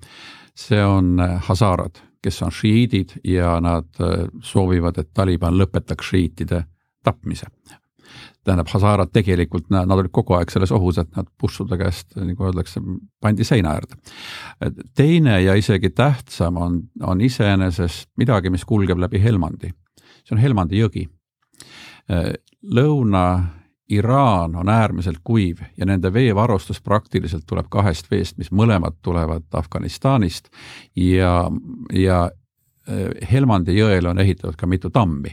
see 0.59 0.83
on 0.85 1.17
hasaarad, 1.49 2.03
kes 2.23 2.43
on 2.43 2.53
šiiidid 2.53 3.21
ja 3.25 3.57
nad 3.65 3.89
soovivad, 4.45 4.99
et 4.99 5.15
Taliban 5.15 5.57
lõpetaks 5.57 6.11
šiitide 6.11 6.65
tapmise 7.05 7.47
tähendab, 8.49 8.71
Hazarad 8.73 9.13
tegelikult, 9.13 9.69
nad 9.73 9.93
olid 9.99 10.11
kogu 10.15 10.39
aeg 10.39 10.51
selles 10.53 10.73
ohus, 10.75 10.99
et 11.03 11.11
nad 11.17 11.29
Bushude 11.41 11.79
käest, 11.81 12.17
nagu 12.17 12.49
öeldakse, 12.49 12.83
pandi 13.23 13.47
seina 13.47 13.75
äärde. 13.77 13.99
teine 14.97 15.41
ja 15.43 15.55
isegi 15.55 15.91
tähtsam 15.91 16.57
on, 16.57 16.81
on 17.03 17.21
iseenesest 17.21 18.11
midagi, 18.17 18.51
mis 18.51 18.65
kulgeb 18.65 18.99
läbi 18.99 19.23
Helmandi. 19.23 19.73
see 20.25 20.37
on 20.37 20.43
Helmandi 20.43 20.81
jõgi. 20.81 21.07
Lõuna-Iraan 22.75 24.57
on 24.57 24.69
äärmiselt 24.69 25.21
kuiv 25.25 25.61
ja 25.77 25.87
nende 25.87 26.13
veevarustus 26.13 26.81
praktiliselt 26.81 27.47
tuleb 27.47 27.67
kahest 27.71 28.11
veest, 28.11 28.39
mis 28.39 28.51
mõlemad 28.51 28.99
tulevad 29.03 29.45
Afganistanist 29.53 30.49
ja, 30.97 31.51
ja 31.93 32.31
Helmandi 33.33 33.75
jõele 33.77 34.09
on 34.09 34.19
ehitatud 34.19 34.57
ka 34.57 34.67
mitu 34.67 34.91
tammi. 34.91 35.33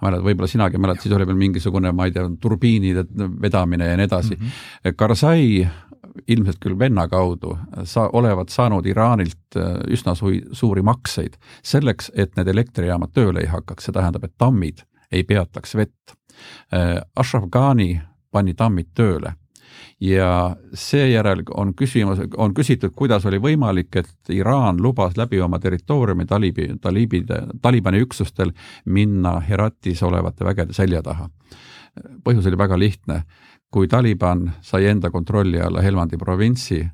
ma 0.00 0.08
mäletan, 0.08 0.26
võib-olla 0.26 0.48
sinagi 0.48 0.78
mäletad, 0.78 1.02
siis 1.02 1.14
oli 1.16 1.26
veel 1.26 1.40
mingisugune, 1.40 1.92
ma 1.92 2.06
ei 2.06 2.12
tea, 2.14 2.28
turbiinide 2.40 3.04
vedamine 3.42 3.88
ja 3.88 3.96
nii 3.96 4.06
edasi 4.06 4.36
mm. 4.36 4.46
-hmm. 4.46 4.94
Karzai 4.96 5.68
ilmselt 6.28 6.58
küll 6.60 6.78
venna 6.78 7.06
kaudu 7.08 7.56
sa 7.84 8.08
olevat 8.12 8.48
saanud 8.48 8.86
Iraanilt 8.86 9.56
äh, 9.56 9.76
üsna 9.90 10.14
sui, 10.14 10.42
suuri 10.52 10.82
makseid 10.82 11.38
selleks, 11.62 12.10
et 12.14 12.36
need 12.36 12.48
elektrijaamad 12.48 13.12
tööle 13.14 13.40
ei 13.40 13.50
hakkaks, 13.52 13.84
see 13.84 13.92
tähendab, 13.96 14.24
et 14.24 14.34
tammid 14.38 14.84
ei 15.12 15.24
peataks 15.24 15.76
vett. 15.76 16.16
Äh, 16.72 17.00
Ashraf 17.16 17.48
Ghani 17.50 18.00
pani 18.30 18.54
tammid 18.54 18.92
tööle 18.94 19.34
ja 20.00 20.56
seejärel 20.74 21.42
on 21.54 21.74
küsimus, 21.74 22.18
on 22.36 22.54
küsitud, 22.54 22.94
kuidas 22.96 23.26
oli 23.26 23.38
võimalik, 23.42 23.96
et 23.96 24.34
Iraan 24.34 24.80
lubas 24.82 25.16
läbi 25.16 25.40
oma 25.40 25.58
territooriumi 25.58 26.26
talibi, 26.26 26.68
talibide, 26.80 27.42
Talibani 27.62 28.02
üksustel 28.02 28.52
minna 28.84 29.38
Heratis 29.40 30.02
olevate 30.02 30.44
vägede 30.44 30.72
selja 30.72 31.02
taha. 31.02 31.28
põhjus 32.24 32.46
oli 32.48 32.58
väga 32.58 32.78
lihtne, 32.78 33.22
kui 33.70 33.88
Taliban 33.88 34.52
sai 34.60 34.86
enda 34.86 35.10
kontrolli 35.10 35.60
alla 35.60 35.80
Helmandi 35.80 36.16
provintsi 36.16 36.86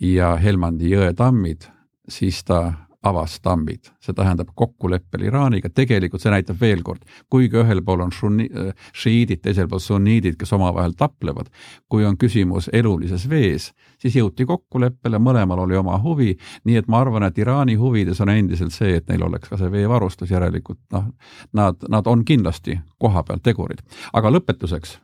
ja 0.00 0.36
Helmandi 0.36 0.90
jõe 0.90 1.14
tammid, 1.14 1.68
siis 2.08 2.44
ta 2.44 2.85
avas 3.06 3.38
tambid, 3.42 3.90
see 4.02 4.14
tähendab 4.16 4.50
kokkuleppel 4.58 5.26
Iraaniga, 5.28 5.70
tegelikult 5.74 6.22
see 6.22 6.32
näitab 6.34 6.60
veel 6.60 6.82
kord, 6.86 7.04
kuigi 7.30 7.60
ühel 7.62 7.82
pool 7.86 8.02
on 8.04 8.12
šunni-, 8.14 8.48
šiiidid, 8.96 9.42
teisel 9.44 9.68
pool 9.70 9.82
sunniidid, 9.82 10.38
kes 10.40 10.52
omavahel 10.56 10.96
taplevad, 10.98 11.50
kui 11.88 12.06
on 12.06 12.18
küsimus 12.20 12.70
elulises 12.72 13.28
vees, 13.30 13.70
siis 14.02 14.16
jõuti 14.18 14.46
kokkuleppele, 14.48 15.20
mõlemal 15.22 15.64
oli 15.66 15.78
oma 15.78 15.98
huvi, 16.02 16.34
nii 16.64 16.80
et 16.82 16.90
ma 16.92 17.02
arvan, 17.04 17.28
et 17.28 17.38
Iraani 17.38 17.76
huvides 17.80 18.20
on 18.24 18.32
endiselt 18.32 18.74
see, 18.74 18.96
et 19.00 19.08
neil 19.12 19.26
oleks 19.28 19.52
ka 19.52 19.60
see 19.60 19.70
veevarustus, 19.72 20.32
järelikult 20.34 20.82
noh, 20.92 21.10
nad, 21.56 21.88
nad 21.88 22.10
on 22.10 22.24
kindlasti 22.24 22.80
kohapeal 22.98 23.40
tegurid. 23.44 23.82
aga 24.12 24.32
lõpetuseks, 24.32 24.98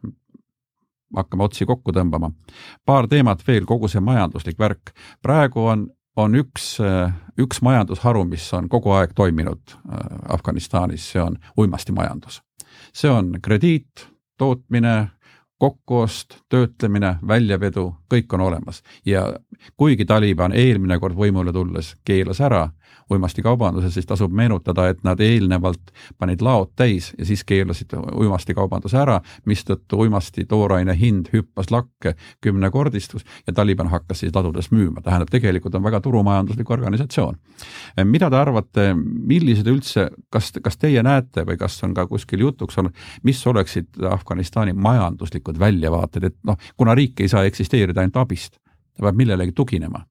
hakkame 1.17 1.45
otsi 1.45 1.67
kokku 1.69 1.93
tõmbama. 1.93 2.33
paar 2.87 3.09
teemat 3.09 3.43
veel, 3.47 3.67
kogu 3.67 3.89
see 3.89 4.01
majanduslik 4.01 4.59
värk. 4.59 4.95
praegu 5.23 5.67
on 5.67 5.89
on 6.17 6.35
üks, 6.37 6.77
üks 7.41 7.63
majandusharu, 7.65 8.25
mis 8.29 8.45
on 8.53 8.69
kogu 8.69 8.93
aeg 8.97 9.15
toiminud 9.17 9.75
äh, 9.75 10.01
Afganistanis, 10.35 11.11
see 11.13 11.23
on 11.23 11.39
uimastimajandus. 11.57 12.43
see 12.93 13.11
on 13.11 13.35
krediit, 13.43 14.09
tootmine, 14.39 15.11
kokkuost, 15.59 16.41
töötlemine, 16.49 17.17
väljavedu, 17.29 17.85
kõik 18.11 18.35
on 18.35 18.41
olemas 18.41 18.83
ja 19.07 19.29
kuigi 19.77 20.05
Taliban 20.05 20.53
eelmine 20.53 20.99
kord 20.99 21.15
võimule 21.15 21.53
tulles 21.53 21.95
keelas 22.05 22.41
ära 22.41 22.69
uimastikaubanduses, 23.11 23.95
siis 23.95 24.07
tasub 24.07 24.32
meenutada, 24.32 24.88
et 24.88 25.03
nad 25.05 25.20
eelnevalt 25.20 25.93
panid 26.18 26.43
laod 26.43 26.72
täis 26.76 27.12
ja 27.18 27.26
siis 27.26 27.45
keelasid 27.45 27.95
uimastikaubanduse 27.97 28.99
ära, 28.99 29.18
mistõttu 29.49 30.01
uimasti 30.05 30.45
tooraine 30.49 30.95
hind 30.99 31.30
hüppas 31.32 31.70
lakke, 31.70 32.14
kümnekordistus 32.40 33.24
ja 33.47 33.53
Taliban 33.53 33.90
hakkas 33.93 34.22
siis 34.24 34.34
ladudes 34.34 34.70
müüma, 34.72 35.03
tähendab, 35.03 35.30
tegelikult 35.32 35.74
on 35.74 35.84
väga 35.84 36.01
turumajanduslik 36.01 36.70
organisatsioon. 36.70 37.36
mida 38.05 38.30
te 38.30 38.36
arvate, 38.36 38.88
millised 38.95 39.66
üldse, 39.66 40.09
kas, 40.30 40.53
kas 40.62 40.78
teie 40.78 41.03
näete 41.03 41.47
või 41.47 41.59
kas 41.59 41.82
on 41.84 41.95
ka 41.95 42.07
kuskil 42.07 42.40
jutuks 42.40 42.78
olnud, 42.78 42.95
mis 43.22 43.47
oleksid 43.47 44.03
Afganistani 44.11 44.72
majanduslikud 44.72 45.59
väljavaated, 45.59 46.24
et 46.24 46.36
noh, 46.45 46.57
kuna 46.76 46.95
riik 46.95 47.20
ei 47.20 47.28
saa 47.28 47.45
eksisteerida 47.45 48.01
ainult 48.01 48.16
abist, 48.16 48.59
ta 48.97 49.07
peab 49.07 49.16
millelegi 49.16 49.53
tuginema 49.57 50.05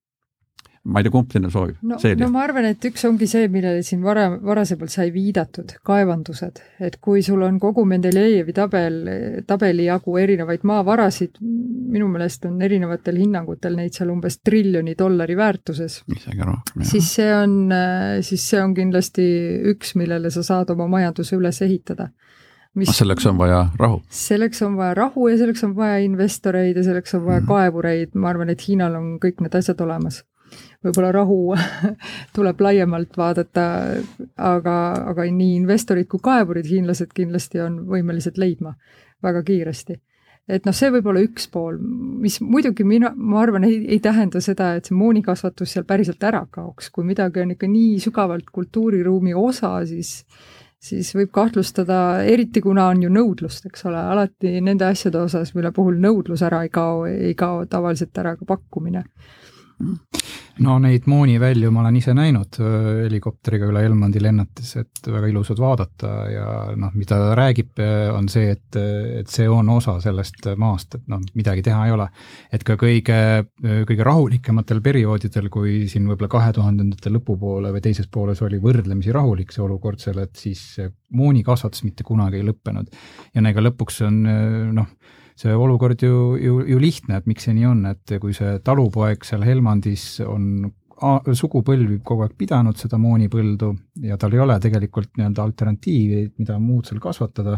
ma 0.84 0.99
ei 0.99 1.05
tea, 1.05 1.13
kumb 1.13 1.29
sinna 1.29 1.49
soovib 1.53 1.77
no,? 1.86 1.97
no 2.17 2.27
ma 2.34 2.41
arvan, 2.41 2.65
et 2.71 2.86
üks 2.89 3.03
ongi 3.05 3.27
see, 3.29 3.45
millele 3.53 3.84
siin 3.86 4.01
varem, 4.01 4.39
varasemalt 4.45 4.93
sai 4.93 5.11
viidatud, 5.13 5.75
kaevandused. 5.86 6.61
et 6.82 6.97
kui 7.03 7.21
sul 7.25 7.43
on 7.45 7.59
kogu 7.61 7.84
Mendelejevi 7.86 8.55
tabel, 8.57 8.97
tabeli 9.47 9.86
jagu 9.86 10.17
erinevaid 10.17 10.65
maavarasid, 10.65 11.38
minu 11.41 12.07
meelest 12.09 12.47
on 12.49 12.57
erinevatel 12.65 13.19
hinnangutel 13.21 13.77
neid 13.77 13.97
seal 13.97 14.09
umbes 14.13 14.39
triljoni 14.41 14.95
dollari 14.97 15.38
väärtuses. 15.38 16.01
isegi 16.09 16.41
rohkem, 16.41 16.82
jah. 16.82 16.89
siis 16.95 17.11
see 17.19 17.29
on, 17.36 17.59
siis 18.25 18.47
see 18.53 18.63
on 18.63 18.73
kindlasti 18.77 19.27
üks, 19.75 19.93
millele 20.01 20.34
sa 20.34 20.45
saad 20.47 20.73
oma 20.73 20.89
majanduse 20.89 21.38
üles 21.38 21.61
ehitada 21.61 22.09
mis 22.73 22.88
no 22.88 22.95
selleks 22.95 23.25
on 23.27 23.38
vaja 23.38 23.61
rahu? 23.77 24.01
selleks 24.09 24.61
on 24.65 24.79
vaja 24.79 24.97
rahu 24.97 25.29
ja 25.29 25.38
selleks 25.38 25.61
on 25.67 25.75
vaja 25.77 26.01
investoreid 26.07 26.77
ja 26.79 26.84
selleks 26.89 27.13
on 27.19 27.25
vaja 27.25 27.39
mm 27.39 27.45
-hmm. 27.45 27.53
kaevureid, 27.53 28.15
ma 28.15 28.29
arvan, 28.34 28.49
et 28.49 28.67
Hiinal 28.67 28.95
on 28.95 29.17
kõik 29.21 29.43
need 29.45 29.55
asjad 29.61 29.82
olemas 29.86 30.23
võib-olla 30.86 31.12
rahu 31.16 31.39
tuleb 32.36 32.62
laiemalt 32.62 33.18
vaadata, 33.18 33.66
aga, 34.38 34.78
aga 35.14 35.26
nii 35.26 35.58
investorid 35.62 36.10
kui 36.12 36.24
kaevurid, 36.24 36.70
hiinlased 36.70 37.14
kindlasti 37.16 37.62
on 37.64 37.82
võimelised 37.89 38.39
leidma 38.41 38.74
väga 39.24 39.43
kiiresti. 39.47 39.99
et 40.52 40.66
noh, 40.66 40.76
see 40.76 40.89
võib 40.91 41.06
olla 41.08 41.22
üks 41.24 41.45
pool, 41.52 41.78
mis 42.22 42.39
muidugi 42.41 42.84
mina, 42.84 43.14
ma 43.16 43.43
arvan, 43.43 43.64
ei, 43.68 43.84
ei 43.93 43.99
tähenda 44.04 44.41
seda, 44.41 44.74
et 44.76 44.89
see 44.89 44.97
moonikasvatus 44.97 45.76
seal 45.76 45.86
päriselt 45.88 46.24
ära 46.28 46.41
kaoks, 46.49 46.89
kui 46.89 47.06
midagi 47.08 47.43
on 47.43 47.54
ikka 47.54 47.70
nii 47.70 47.99
sügavalt 48.02 48.49
kultuuriruumi 48.52 49.38
osa, 49.38 49.78
siis 49.86 50.26
siis 50.82 51.12
võib 51.14 51.30
kahtlustada, 51.30 52.24
eriti 52.26 52.58
kuna 52.66 52.88
on 52.89 53.04
ju 53.04 53.10
nõudlust, 53.14 53.68
eks 53.70 53.86
ole, 53.86 53.99
alati 54.02 54.56
nende 54.66 54.88
asjade 54.88 55.20
osas, 55.22 55.54
mille 55.54 55.70
puhul 55.76 55.99
nõudlus 56.02 56.41
ära 56.41 56.64
ei 56.66 56.72
kao, 56.74 57.04
ei 57.06 57.36
kao 57.38 57.68
tavaliselt 57.70 58.18
ära 58.18 58.34
ka 58.39 58.47
pakkumine 58.49 59.04
no 60.62 60.78
neid 60.82 61.07
moonivälju 61.09 61.72
ma 61.74 61.82
olen 61.84 61.97
ise 61.97 62.14
näinud 62.18 62.57
äh, 62.62 62.88
helikopteriga 63.05 63.68
üle 63.72 63.84
Helmandi 63.86 64.22
lennates, 64.22 64.74
et 64.80 65.09
väga 65.09 65.30
ilusad 65.32 65.59
vaadata 65.62 66.12
ja 66.32 66.47
noh, 66.80 66.93
mida 66.97 67.18
ta 67.20 67.32
räägib, 67.38 67.72
äh, 67.82 68.09
on 68.14 68.30
see, 68.32 68.51
et, 68.55 68.78
et 69.22 69.32
see 69.32 69.47
on 69.49 69.70
osa 69.74 69.97
sellest 70.03 70.51
maast, 70.62 70.99
et 70.99 71.07
noh, 71.12 71.22
midagi 71.38 71.66
teha 71.66 71.86
ei 71.88 71.95
ole. 71.95 72.07
et 72.51 72.64
ka 72.68 72.76
kõige, 72.80 73.18
kõige 73.62 74.05
rahulikumatel 74.05 74.82
perioodidel, 74.84 75.49
kui 75.53 75.88
siin 75.91 76.09
võib-olla 76.09 76.32
kahe 76.32 76.53
tuhandendate 76.57 77.14
lõpupoole 77.14 77.72
või 77.74 77.84
teises 77.84 78.09
pooles 78.12 78.41
oli 78.45 78.59
võrdlemisi 78.62 79.14
rahulik 79.16 79.53
see 79.53 79.64
olukord 79.66 80.01
seal, 80.01 80.22
et 80.24 80.36
siis 80.38 80.62
moonikasvatus 81.16 81.86
mitte 81.88 82.05
kunagi 82.07 82.41
ei 82.41 82.47
lõppenud. 82.47 82.91
ja 83.34 83.43
ega 83.49 83.66
lõpuks 83.66 84.01
on 84.07 84.22
noh, 84.76 84.93
see 85.42 85.56
olukord 85.58 86.04
ju, 86.04 86.36
ju, 86.38 86.60
ju 86.70 86.80
lihtne, 86.82 87.18
et 87.18 87.28
miks 87.30 87.48
see 87.48 87.56
nii 87.58 87.68
on, 87.70 87.86
et 87.89 88.18
kui 88.22 88.36
see 88.38 88.60
talupoeg 88.66 89.26
seal 89.26 89.46
Helmandis 89.48 90.06
on 90.26 90.70
sugupõlvi 91.02 92.02
kogu 92.06 92.26
aeg 92.26 92.36
pidanud 92.38 92.78
seda 92.78 93.00
moonipõldu 93.02 93.72
ja 94.06 94.18
tal 94.22 94.36
ei 94.36 94.44
ole 94.44 94.60
tegelikult 94.62 95.16
nii-öelda 95.18 95.46
alternatiivi, 95.48 96.20
mida 96.38 96.60
muud 96.62 96.86
seal 96.89 97.02
kasvatada, 97.02 97.58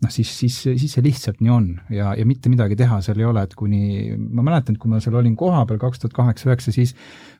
noh 0.00 0.12
siis, 0.12 0.30
siis, 0.38 0.56
siis 0.64 0.94
see 0.96 1.04
lihtsalt 1.04 1.42
nii 1.44 1.52
on 1.52 1.66
ja, 1.92 2.14
ja 2.16 2.24
mitte 2.28 2.48
midagi 2.52 2.76
teha 2.78 3.00
seal 3.04 3.20
ei 3.20 3.26
ole, 3.28 3.42
et 3.44 3.54
kuni, 3.58 4.14
ma 4.16 4.44
mäletan, 4.46 4.76
et 4.76 4.80
kui 4.80 4.92
ma 4.92 5.00
seal 5.02 5.18
olin 5.20 5.34
kohapeal 5.38 5.80
kaks 5.82 6.00
tuhat 6.02 6.16
kaheksa, 6.16 6.48
üheksa, 6.48 6.72
siis 6.74 6.94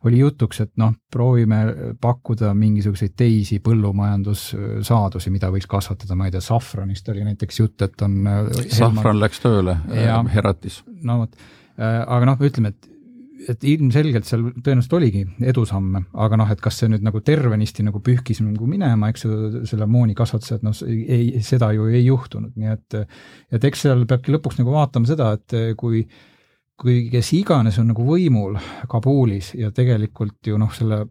oli 0.08 0.20
jutuks, 0.20 0.60
et 0.64 0.72
noh, 0.80 0.92
proovime 1.12 1.60
pakkuda 2.02 2.52
mingisuguseid 2.58 3.16
teisi 3.18 3.60
põllumajandussaadusi, 3.64 5.32
mida 5.32 5.52
võiks 5.54 5.68
kasvatada, 5.70 6.18
ma 6.18 6.28
ei 6.28 6.36
tea, 6.36 6.44
safranist 6.44 7.08
oli 7.12 7.24
näiteks 7.30 7.62
jutt, 7.62 7.86
et 7.86 8.06
on 8.06 8.20
safran 8.26 9.00
Helmar... 9.00 9.20
läks 9.24 9.44
tööle, 9.44 9.78
Heratis. 10.34 10.82
no 11.06 11.22
vot, 11.24 11.36
äh, 11.80 12.00
aga 12.04 12.32
noh, 12.32 12.48
ütleme, 12.50 12.74
et 12.74 12.89
et 13.48 13.64
ilmselgelt 13.64 14.26
seal 14.28 14.48
tõenäoliselt 14.60 14.96
oligi 14.98 15.22
edusamme, 15.52 16.04
aga 16.24 16.38
noh, 16.40 16.50
et 16.52 16.60
kas 16.62 16.80
see 16.80 16.90
nüüd 16.92 17.04
nagu 17.06 17.22
tervenisti 17.24 17.84
nagu 17.86 18.02
pühkis 18.04 18.42
nagu 18.44 18.66
minema, 18.68 19.10
eks 19.10 19.24
ju, 19.24 19.38
selle 19.70 19.88
moonikasvatuse, 19.90 20.58
et 20.58 20.66
noh, 20.66 20.76
ei, 20.88 21.30
seda 21.44 21.70
ju 21.76 21.88
ei 21.90 22.04
juhtunud, 22.04 22.56
nii 22.60 22.74
et 22.74 22.98
et 23.56 23.70
eks 23.70 23.86
seal 23.86 24.04
peabki 24.10 24.34
lõpuks 24.34 24.60
nagu 24.60 24.74
vaatama 24.74 25.08
seda, 25.10 25.32
et 25.38 25.56
kui 25.80 26.04
kui 26.80 27.10
kes 27.12 27.34
iganes 27.36 27.76
on 27.80 27.90
nagu 27.92 28.04
võimul 28.06 28.54
Kabulis 28.88 29.52
ja 29.58 29.68
tegelikult 29.76 30.48
ju 30.48 30.56
noh, 30.60 30.72
selle 30.72 31.04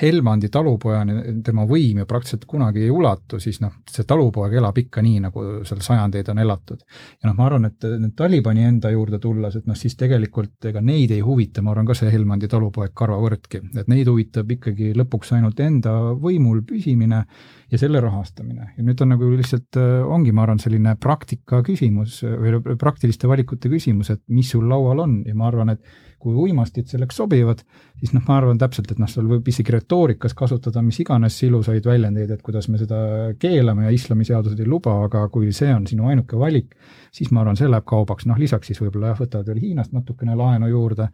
Helmandi 0.00 0.48
talupojani 0.52 1.42
tema 1.44 1.64
võim 1.68 2.00
ju 2.00 2.06
praktiliselt 2.08 2.44
kunagi 2.48 2.84
ei 2.84 2.90
ulatu, 2.92 3.38
siis 3.42 3.60
noh, 3.62 3.72
see 3.90 4.06
talupoeg 4.08 4.56
elab 4.58 4.78
ikka 4.80 5.02
nii, 5.04 5.20
nagu 5.26 5.44
seal 5.68 5.82
sajandeid 5.84 6.30
on 6.32 6.40
elatud. 6.42 6.84
ja 7.22 7.28
noh, 7.28 7.36
ma 7.38 7.48
arvan, 7.48 7.68
et 7.70 7.86
nüüd 7.88 8.14
Talibani 8.16 8.64
enda 8.68 8.90
juurde 8.92 9.20
tulles, 9.22 9.56
et 9.58 9.66
noh, 9.68 9.76
siis 9.78 9.96
tegelikult 10.00 10.70
ega 10.70 10.82
neid 10.84 11.12
ei 11.14 11.20
huvita, 11.24 11.62
ma 11.62 11.74
arvan 11.74 11.88
ka 11.88 11.96
see 11.98 12.12
Helmandi 12.12 12.48
talupoeg 12.50 12.94
karvavõrdki, 12.96 13.62
et 13.80 13.90
neid 13.90 14.08
huvitab 14.10 14.50
ikkagi 14.56 14.92
lõpuks 14.98 15.34
ainult 15.36 15.60
enda 15.64 15.94
võimul 16.20 16.62
püsimine 16.66 17.24
ja 17.70 17.80
selle 17.80 18.00
rahastamine. 18.00 18.72
ja 18.76 18.86
nüüd 18.86 19.00
on 19.02 19.14
nagu 19.14 19.28
lihtsalt, 19.34 19.78
ongi, 20.08 20.32
ma 20.32 20.44
arvan, 20.46 20.62
selline 20.62 20.96
praktika 21.00 21.62
küsimus 21.66 22.20
või 22.24 22.78
praktiliste 22.80 23.28
valikute 23.30 23.70
küsimus, 23.72 24.10
et 24.14 24.22
mis 24.28 24.50
sul 24.50 24.68
laual 24.70 25.04
on 25.04 25.22
ja 25.26 25.34
ma 25.34 25.48
arvan, 25.50 25.74
et 25.74 25.82
kui 26.24 26.34
uimastid 26.46 26.88
selleks 26.88 27.18
sobivad, 27.20 27.60
siis 28.00 28.14
noh, 28.16 28.24
ma 28.28 28.38
arvan 28.40 28.58
täpselt, 28.60 28.90
et 28.92 29.00
noh, 29.00 29.10
seal 29.10 29.28
võib 29.28 29.48
isegi 29.50 29.74
retoorikas 29.74 30.34
kasutada 30.36 30.82
mis 30.84 30.98
iganes 31.04 31.36
ilusaid 31.44 31.84
väljendeid, 31.84 32.32
et 32.32 32.44
kuidas 32.44 32.70
me 32.72 32.80
seda 32.80 32.98
keelame 33.40 33.86
ja 33.86 33.92
islamiseadused 33.94 34.60
ei 34.60 34.68
luba, 34.68 34.96
aga 35.06 35.26
kui 35.32 35.52
see 35.56 35.72
on 35.74 35.86
sinu 35.90 36.08
ainuke 36.10 36.38
valik, 36.40 36.72
siis 37.14 37.30
ma 37.32 37.42
arvan, 37.44 37.58
see 37.60 37.68
läheb 37.68 37.86
kaubaks, 37.88 38.26
noh 38.30 38.40
lisaks 38.40 38.70
siis 38.70 38.80
võib-olla 38.82 39.12
jah, 39.12 39.20
võtavad 39.20 39.52
veel 39.52 39.62
Hiinast 39.66 39.92
natukene 39.94 40.36
laenu 40.38 40.70
juurde 40.72 41.10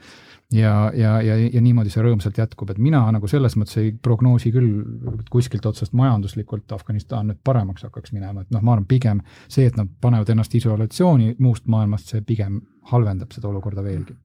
ja, 0.54 0.74
ja, 0.94 1.16
ja, 1.26 1.36
ja 1.42 1.64
niimoodi 1.64 1.92
see 1.92 2.06
rõõmsalt 2.06 2.38
jätkub, 2.40 2.70
et 2.72 2.80
mina 2.82 3.02
nagu 3.12 3.28
selles 3.30 3.58
mõttes 3.58 3.82
ei 3.82 3.92
prognoosi 3.92 4.54
küll 4.54 5.20
kuskilt 5.30 5.66
otsast 5.66 5.94
majanduslikult 5.98 6.72
Afganistan 6.78 7.30
nüüd 7.30 7.42
paremaks 7.44 7.86
hakkaks 7.88 8.14
minema, 8.16 8.46
et 8.46 8.54
noh, 8.54 8.62
ma 8.62 8.76
arvan 8.76 8.88
pigem 8.90 9.22
see, 9.46 9.66
et 9.66 9.78
nad 9.78 9.90
panevad 10.00 10.30
ennast 10.32 10.54
isolatsiooni 10.54 11.36
muust 11.38 11.68
maailmast, 11.70 12.14
see 12.14 12.26
pigem 12.26 12.60
halvendab 12.90 13.32
seda 13.36 13.50
olukorda 13.52 13.84
veelgi 13.84 14.16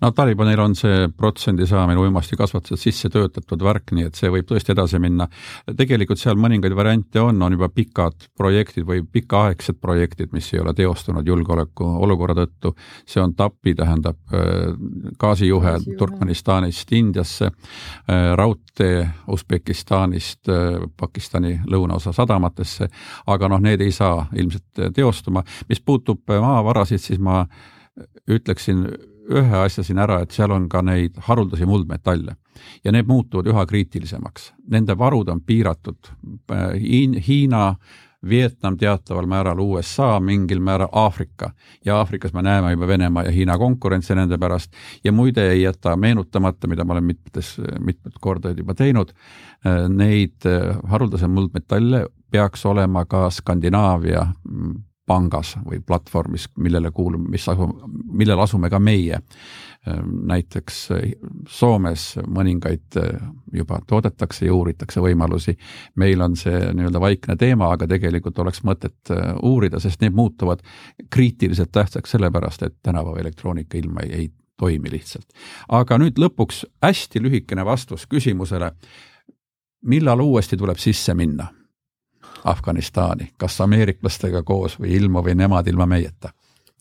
no 0.00 0.10
Talibanil 0.10 0.60
on 0.60 0.74
see 0.76 1.08
protsendi 1.16 1.66
saamine 1.68 2.00
uimastikasvatused 2.00 2.80
sisse 2.80 3.10
töötatud 3.12 3.62
värk, 3.64 3.92
nii 3.96 4.08
et 4.08 4.18
see 4.18 4.30
võib 4.32 4.46
tõesti 4.48 4.74
edasi 4.74 5.00
minna. 5.02 5.28
tegelikult 5.76 6.20
seal 6.20 6.38
mõningaid 6.40 6.74
variante 6.76 7.20
on, 7.20 7.42
on 7.42 7.56
juba 7.56 7.68
pikad 7.72 8.28
projektid 8.38 8.86
või 8.88 9.02
pikaaegsed 9.02 9.80
projektid, 9.80 10.32
mis 10.32 10.52
ei 10.54 10.60
ole 10.60 10.74
teostunud 10.74 11.26
julgeoleku 11.26 11.86
olukorra 12.06 12.36
tõttu. 12.42 12.74
see 13.06 13.22
on 13.22 13.34
TAPi, 13.34 13.74
tähendab 13.74 14.18
äh, 14.32 14.74
gaasijuhe 15.18 15.76
Turkmenistanist 15.98 16.92
Indiasse, 16.92 17.46
äh, 17.46 18.32
raudtee 18.36 19.08
Usbekistanist 19.28 20.48
äh, 20.48 20.80
Pakistani 20.96 21.58
lõunaosa 21.66 22.12
sadamatesse, 22.12 22.88
aga 23.26 23.48
noh, 23.48 23.60
need 23.60 23.80
ei 23.80 23.92
saa 23.92 24.26
ilmselt 24.34 24.94
teostuma. 24.94 25.42
mis 25.68 25.80
puutub 25.80 26.20
maavarasid, 26.28 27.00
siis 27.00 27.18
ma 27.18 27.44
ütleksin 28.30 28.86
ühe 29.30 29.58
asja 29.64 29.84
siin 29.84 29.98
ära, 30.02 30.20
et 30.22 30.30
seal 30.34 30.50
on 30.50 30.68
ka 30.68 30.82
neid 30.82 31.18
haruldasi 31.28 31.66
muldmetalle 31.66 32.36
ja 32.84 32.92
need 32.92 33.06
muutuvad 33.06 33.46
üha 33.46 33.66
kriitilisemaks. 33.66 34.52
Nende 34.70 34.98
varud 34.98 35.28
on 35.28 35.40
piiratud 35.40 36.10
Hiin,. 36.80 37.18
Hiina, 37.28 37.74
Vietnam 38.28 38.76
teataval 38.78 39.26
määral, 39.26 39.58
USA, 39.58 40.20
mingil 40.20 40.60
määral 40.62 40.88
Aafrika 40.92 41.50
ja 41.84 41.96
Aafrikas 41.98 42.32
me 42.32 42.42
näeme 42.42 42.70
juba 42.70 42.86
Venemaa 42.86 43.24
ja 43.26 43.32
Hiina 43.34 43.58
konkurentsi 43.58 44.14
nende 44.14 44.38
pärast 44.38 44.72
ja 45.04 45.12
muide 45.12 45.48
ei 45.50 45.62
jäta 45.62 45.96
meenutamata, 45.96 46.68
mida 46.70 46.84
ma 46.84 46.92
olen 46.92 47.04
mitmetes, 47.04 47.56
mitmed 47.80 48.12
kordaid 48.20 48.58
juba 48.58 48.74
teinud, 48.78 49.10
neid 49.88 50.46
haruldase 50.88 51.28
muldmetalle 51.28 52.06
peaks 52.30 52.66
olema 52.66 53.04
ka 53.04 53.30
Skandinaavia 53.30 54.26
pangas 55.06 55.56
või 55.66 55.80
platvormis, 55.86 56.46
millele 56.62 56.90
kuulub, 56.94 57.24
mis 57.30 57.44
asu, 57.50 57.66
millel 58.12 58.40
asume 58.40 58.70
ka 58.70 58.78
meie. 58.78 59.18
näiteks 60.26 60.76
Soomes 61.50 62.02
mõningaid 62.26 62.98
juba 63.52 63.80
toodetakse 63.86 64.46
ja 64.46 64.54
uuritakse 64.54 65.00
võimalusi. 65.00 65.56
meil 65.96 66.20
on 66.20 66.36
see 66.36 66.60
nii-öelda 66.74 67.00
vaikne 67.00 67.36
teema, 67.36 67.72
aga 67.72 67.86
tegelikult 67.86 68.38
oleks 68.38 68.62
mõtet 68.62 69.10
uurida, 69.42 69.80
sest 69.80 70.00
need 70.00 70.14
muutuvad 70.14 70.62
kriitiliselt 71.10 71.72
tähtsaks 71.72 72.10
sellepärast, 72.10 72.62
et 72.62 72.76
tänapäeva 72.82 73.18
elektroonika 73.18 73.78
ilma 73.78 74.00
ei, 74.00 74.12
ei 74.12 74.32
toimi 74.56 74.90
lihtsalt. 74.90 75.26
aga 75.68 75.98
nüüd 75.98 76.18
lõpuks 76.18 76.64
hästi 76.82 77.22
lühikene 77.22 77.64
vastus 77.64 78.06
küsimusele, 78.06 78.70
millal 79.82 80.20
uuesti 80.20 80.56
tuleb 80.56 80.78
sisse 80.78 81.14
minna 81.14 81.50
Afganistani, 82.44 83.30
kas 83.38 83.60
ameeriklastega 83.60 84.42
koos 84.42 84.78
või 84.80 84.96
ilma 84.98 85.22
või 85.22 85.36
nemad 85.38 85.68
ilma 85.70 85.86
meieta? 85.86 86.32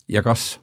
Ja 0.08 0.24
kas? 0.24 0.60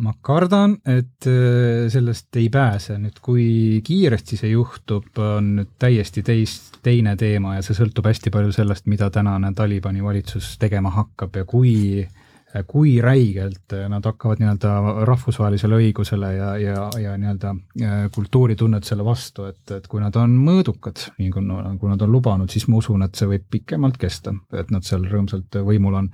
ma 0.00 0.14
kardan, 0.22 0.76
et 0.86 1.26
äh, 1.28 1.88
sellest 1.92 2.36
ei 2.38 2.46
pääse, 2.48 2.94
nüüd 2.96 3.18
kui 3.20 3.80
kiiresti 3.84 4.38
see 4.38 4.52
juhtub, 4.54 5.10
on 5.18 5.50
nüüd 5.58 5.72
täiesti 5.82 6.22
teist, 6.24 6.78
teine 6.82 7.16
teema 7.20 7.56
ja 7.56 7.64
see 7.66 7.76
sõltub 7.76 8.06
hästi 8.08 8.32
palju 8.32 8.54
sellest, 8.54 8.86
mida 8.88 9.10
tänane 9.12 9.50
Talibani 9.54 10.00
valitsus 10.04 10.54
tegema 10.62 10.94
hakkab 10.94 11.36
ja 11.36 11.44
kui 11.44 11.74
äh, 12.06 12.29
kui 12.66 12.96
räigelt 13.02 13.74
nad 13.88 14.04
hakkavad 14.04 14.40
nii-öelda 14.42 15.04
rahvusvahelisele 15.06 15.78
õigusele 15.84 16.30
ja, 16.34 16.50
ja, 16.58 16.86
ja 16.98 17.16
nii-öelda 17.20 17.52
äh, 17.54 17.98
kultuuritunnetusele 18.14 19.04
vastu, 19.06 19.46
et, 19.50 19.62
et 19.76 19.86
kui 19.90 20.02
nad 20.02 20.16
on 20.18 20.34
mõõdukad, 20.42 21.04
nii 21.20 21.30
kui, 21.34 21.44
nagu 21.46 21.90
nad 21.92 22.02
on 22.02 22.10
lubanud, 22.12 22.50
siis 22.50 22.66
ma 22.68 22.80
usun, 22.80 23.04
et 23.06 23.18
see 23.18 23.28
võib 23.30 23.46
pikemalt 23.54 24.00
kesta, 24.00 24.34
et 24.56 24.72
nad 24.74 24.86
seal 24.86 25.06
rõõmsalt 25.10 25.60
võimul 25.66 26.00
on. 26.02 26.10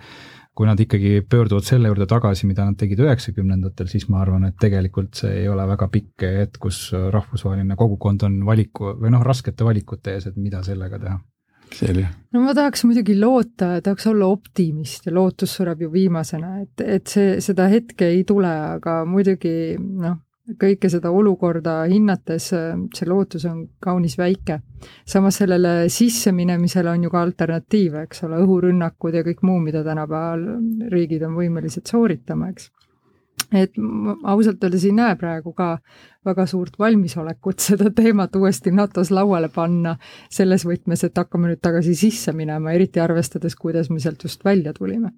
kui 0.57 0.65
nad 0.65 0.81
ikkagi 0.81 1.21
pöörduvad 1.29 1.67
selle 1.69 1.91
juurde 1.91 2.07
tagasi, 2.09 2.47
mida 2.49 2.65
nad 2.65 2.79
tegid 2.81 3.03
üheksakümnendatel, 3.05 3.91
siis 3.93 4.07
ma 4.09 4.23
arvan, 4.23 4.47
et 4.49 4.57
tegelikult 4.61 5.13
see 5.21 5.43
ei 5.43 5.49
ole 5.53 5.67
väga 5.69 5.89
pikk 5.93 6.25
hetk, 6.25 6.57
kus 6.59 6.79
rahvusvaheline 7.13 7.77
kogukond 7.77 8.25
on 8.25 8.39
valiku 8.47 8.95
või 8.97 9.13
noh, 9.13 9.25
raskete 9.25 9.69
valikute 9.69 10.17
ees, 10.17 10.31
et 10.31 10.41
mida 10.41 10.63
sellega 10.65 10.99
teha 11.03 11.19
selge. 11.75 12.07
no 12.33 12.43
ma 12.45 12.55
tahaks 12.57 12.85
muidugi 12.85 13.17
loota, 13.19 13.77
tahaks 13.83 14.07
olla 14.11 14.29
optimist 14.33 15.07
ja 15.07 15.15
lootus 15.15 15.57
sureb 15.59 15.83
ju 15.87 15.91
viimasena, 15.93 16.61
et, 16.63 16.85
et 16.85 17.07
see, 17.11 17.41
seda 17.45 17.69
hetke 17.73 18.09
ei 18.13 18.23
tule, 18.29 18.53
aga 18.77 19.01
muidugi 19.09 19.77
noh, 19.79 20.21
kõike 20.61 20.89
seda 20.91 21.11
olukorda 21.11 21.81
hinnates 21.91 22.53
see 22.53 23.09
lootus 23.09 23.45
on 23.51 23.65
kaunis 23.83 24.15
väike. 24.19 24.61
samas 25.07 25.41
sellele 25.43 25.89
sisseminemisele 25.91 26.91
on 26.91 27.03
ju 27.03 27.11
ka 27.11 27.23
alternatiive, 27.23 28.05
eks 28.07 28.23
ole, 28.29 28.39
õhurünnakud 28.45 29.15
ja 29.15 29.25
kõik 29.27 29.43
muu, 29.43 29.59
mida 29.61 29.83
tänapäeval 29.85 30.47
riigid 30.93 31.23
on 31.27 31.35
võimelised 31.35 31.87
sooritama, 31.91 32.51
eks 32.55 32.71
et 33.53 33.77
ma 33.79 34.17
ausalt 34.33 34.65
öeldes 34.65 34.85
ei 34.85 34.95
näe 34.97 35.17
praegu 35.17 35.53
ka 35.57 35.77
väga 36.27 36.47
suurt 36.51 36.79
valmisolekut 36.79 37.63
seda 37.63 37.91
teemat 37.95 38.37
uuesti 38.37 38.73
NATO-s 38.75 39.13
lauale 39.15 39.49
panna 39.55 39.97
selles 40.31 40.67
võtmes, 40.67 41.05
et 41.07 41.19
hakkame 41.19 41.53
nüüd 41.53 41.63
tagasi 41.63 41.95
sisse 41.95 42.35
minema, 42.37 42.75
eriti 42.75 43.01
arvestades, 43.01 43.57
kuidas 43.57 43.91
me 43.91 44.01
sealt 44.03 44.23
just 44.27 44.45
välja 44.45 44.75
tulime. 44.77 45.13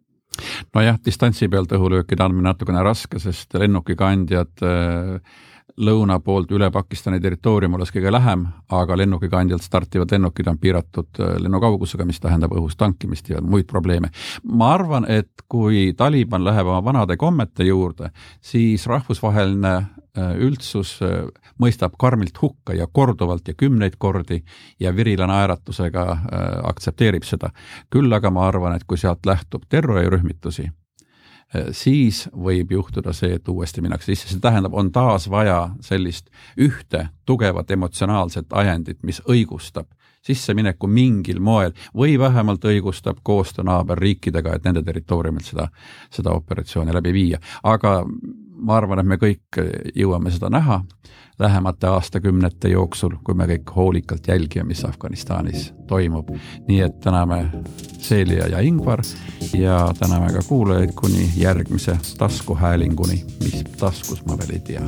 Nojah, 0.75 0.99
distantsi 1.05 1.49
pealt 1.51 1.73
õhulöökide 1.75 2.23
andmine 2.23 2.53
natukene 2.53 2.83
raske, 2.85 3.19
sest 3.19 3.57
lennukikandjad 3.59 4.63
äh, 4.63 5.39
lõuna 5.79 6.19
poolt 6.21 6.51
üle 6.53 6.71
Pakistani 6.75 7.21
territooriumi 7.23 7.79
oleks 7.79 7.93
kõige 7.95 8.11
lähem, 8.13 8.45
aga 8.75 8.97
lennukikandjalt 8.99 9.63
startivad 9.63 10.13
lennukid 10.13 10.49
on 10.51 10.59
piiratud 10.59 11.21
äh, 11.21 11.37
lennukaugusega, 11.43 12.07
mis 12.09 12.21
tähendab 12.21 12.55
õhus 12.57 12.77
tankimist 12.79 13.31
ja 13.31 13.43
muid 13.43 13.69
probleeme. 13.71 14.11
ma 14.43 14.73
arvan, 14.75 15.07
et 15.09 15.45
kui 15.49 15.93
Taliban 15.97 16.45
läheb 16.45 16.67
oma 16.67 16.83
vanade 16.85 17.17
kommete 17.17 17.65
juurde, 17.65 18.11
siis 18.41 18.87
rahvusvaheline 18.87 19.75
äh, 19.77 20.35
üldsus 20.39 20.99
äh, 21.03 21.29
mõistab 21.63 21.95
karmilt 21.99 22.43
hukka 22.43 22.75
ja 22.75 22.87
korduvalt 22.93 23.49
ja 23.49 23.55
kümneid 23.55 23.99
kordi 23.99 24.43
ja 24.81 24.95
virila 24.97 25.27
naeratusega 25.27 26.05
aktsepteerib 26.63 27.25
seda. 27.27 27.51
küll 27.91 28.13
aga 28.13 28.31
ma 28.31 28.47
arvan, 28.49 28.77
et 28.77 28.85
kui 28.87 28.99
sealt 28.99 29.27
lähtub 29.27 29.65
terrorirühmitusi, 29.69 30.69
siis 31.73 32.27
võib 32.37 32.73
juhtuda 32.73 33.13
see, 33.17 33.39
et 33.39 33.49
uuesti 33.49 33.81
minnakse 33.81 34.13
sisse, 34.13 34.29
see 34.33 34.41
tähendab, 34.43 34.75
on 34.77 34.91
taas 34.93 35.31
vaja 35.31 35.71
sellist 35.81 36.29
ühte 36.61 37.09
tugevat 37.27 37.71
emotsionaalset 37.71 38.53
ajendit, 38.53 39.01
mis 39.03 39.23
õigustab 39.29 39.89
sissemineku 40.29 40.87
mingil 40.91 41.41
moel 41.41 41.73
või 41.97 42.19
vähemalt 42.21 42.65
õigustab 42.69 43.23
koostöö 43.23 43.65
naaberriikidega, 43.65 44.55
et 44.55 44.67
nende 44.69 44.83
territooriumilt 44.85 45.47
seda, 45.53 45.69
seda 46.11 46.35
operatsiooni 46.37 46.93
läbi 46.93 47.13
viia. 47.13 47.39
aga 47.63 48.03
ma 48.59 48.77
arvan, 48.77 48.99
et 48.99 49.07
me 49.07 49.17
kõik 49.17 49.61
jõuame 49.95 50.31
seda 50.35 50.51
näha 50.51 50.83
lähemate 51.39 51.87
aastakümnete 51.87 52.69
jooksul, 52.69 53.17
kui 53.25 53.35
me 53.35 53.47
kõik 53.47 53.75
hoolikalt 53.77 54.29
jälgime, 54.29 54.65
mis 54.73 54.85
Afganistanis 54.85 55.73
toimub. 55.87 56.29
nii 56.69 56.81
et 56.81 57.01
täname 57.01 57.51
Celia 57.99 58.49
ja 58.49 58.61
Ingvar 58.61 59.03
ja 59.59 59.93
täname 59.99 60.33
ka 60.33 60.41
kuulajaid 60.49 60.93
kuni 60.95 61.31
järgmise 61.37 61.99
taskuhäälinguni, 62.19 63.25
mis 63.45 63.65
taskus 63.79 64.25
ma 64.27 64.39
veel 64.39 64.51
ei 64.51 64.61
tea. 64.61 64.83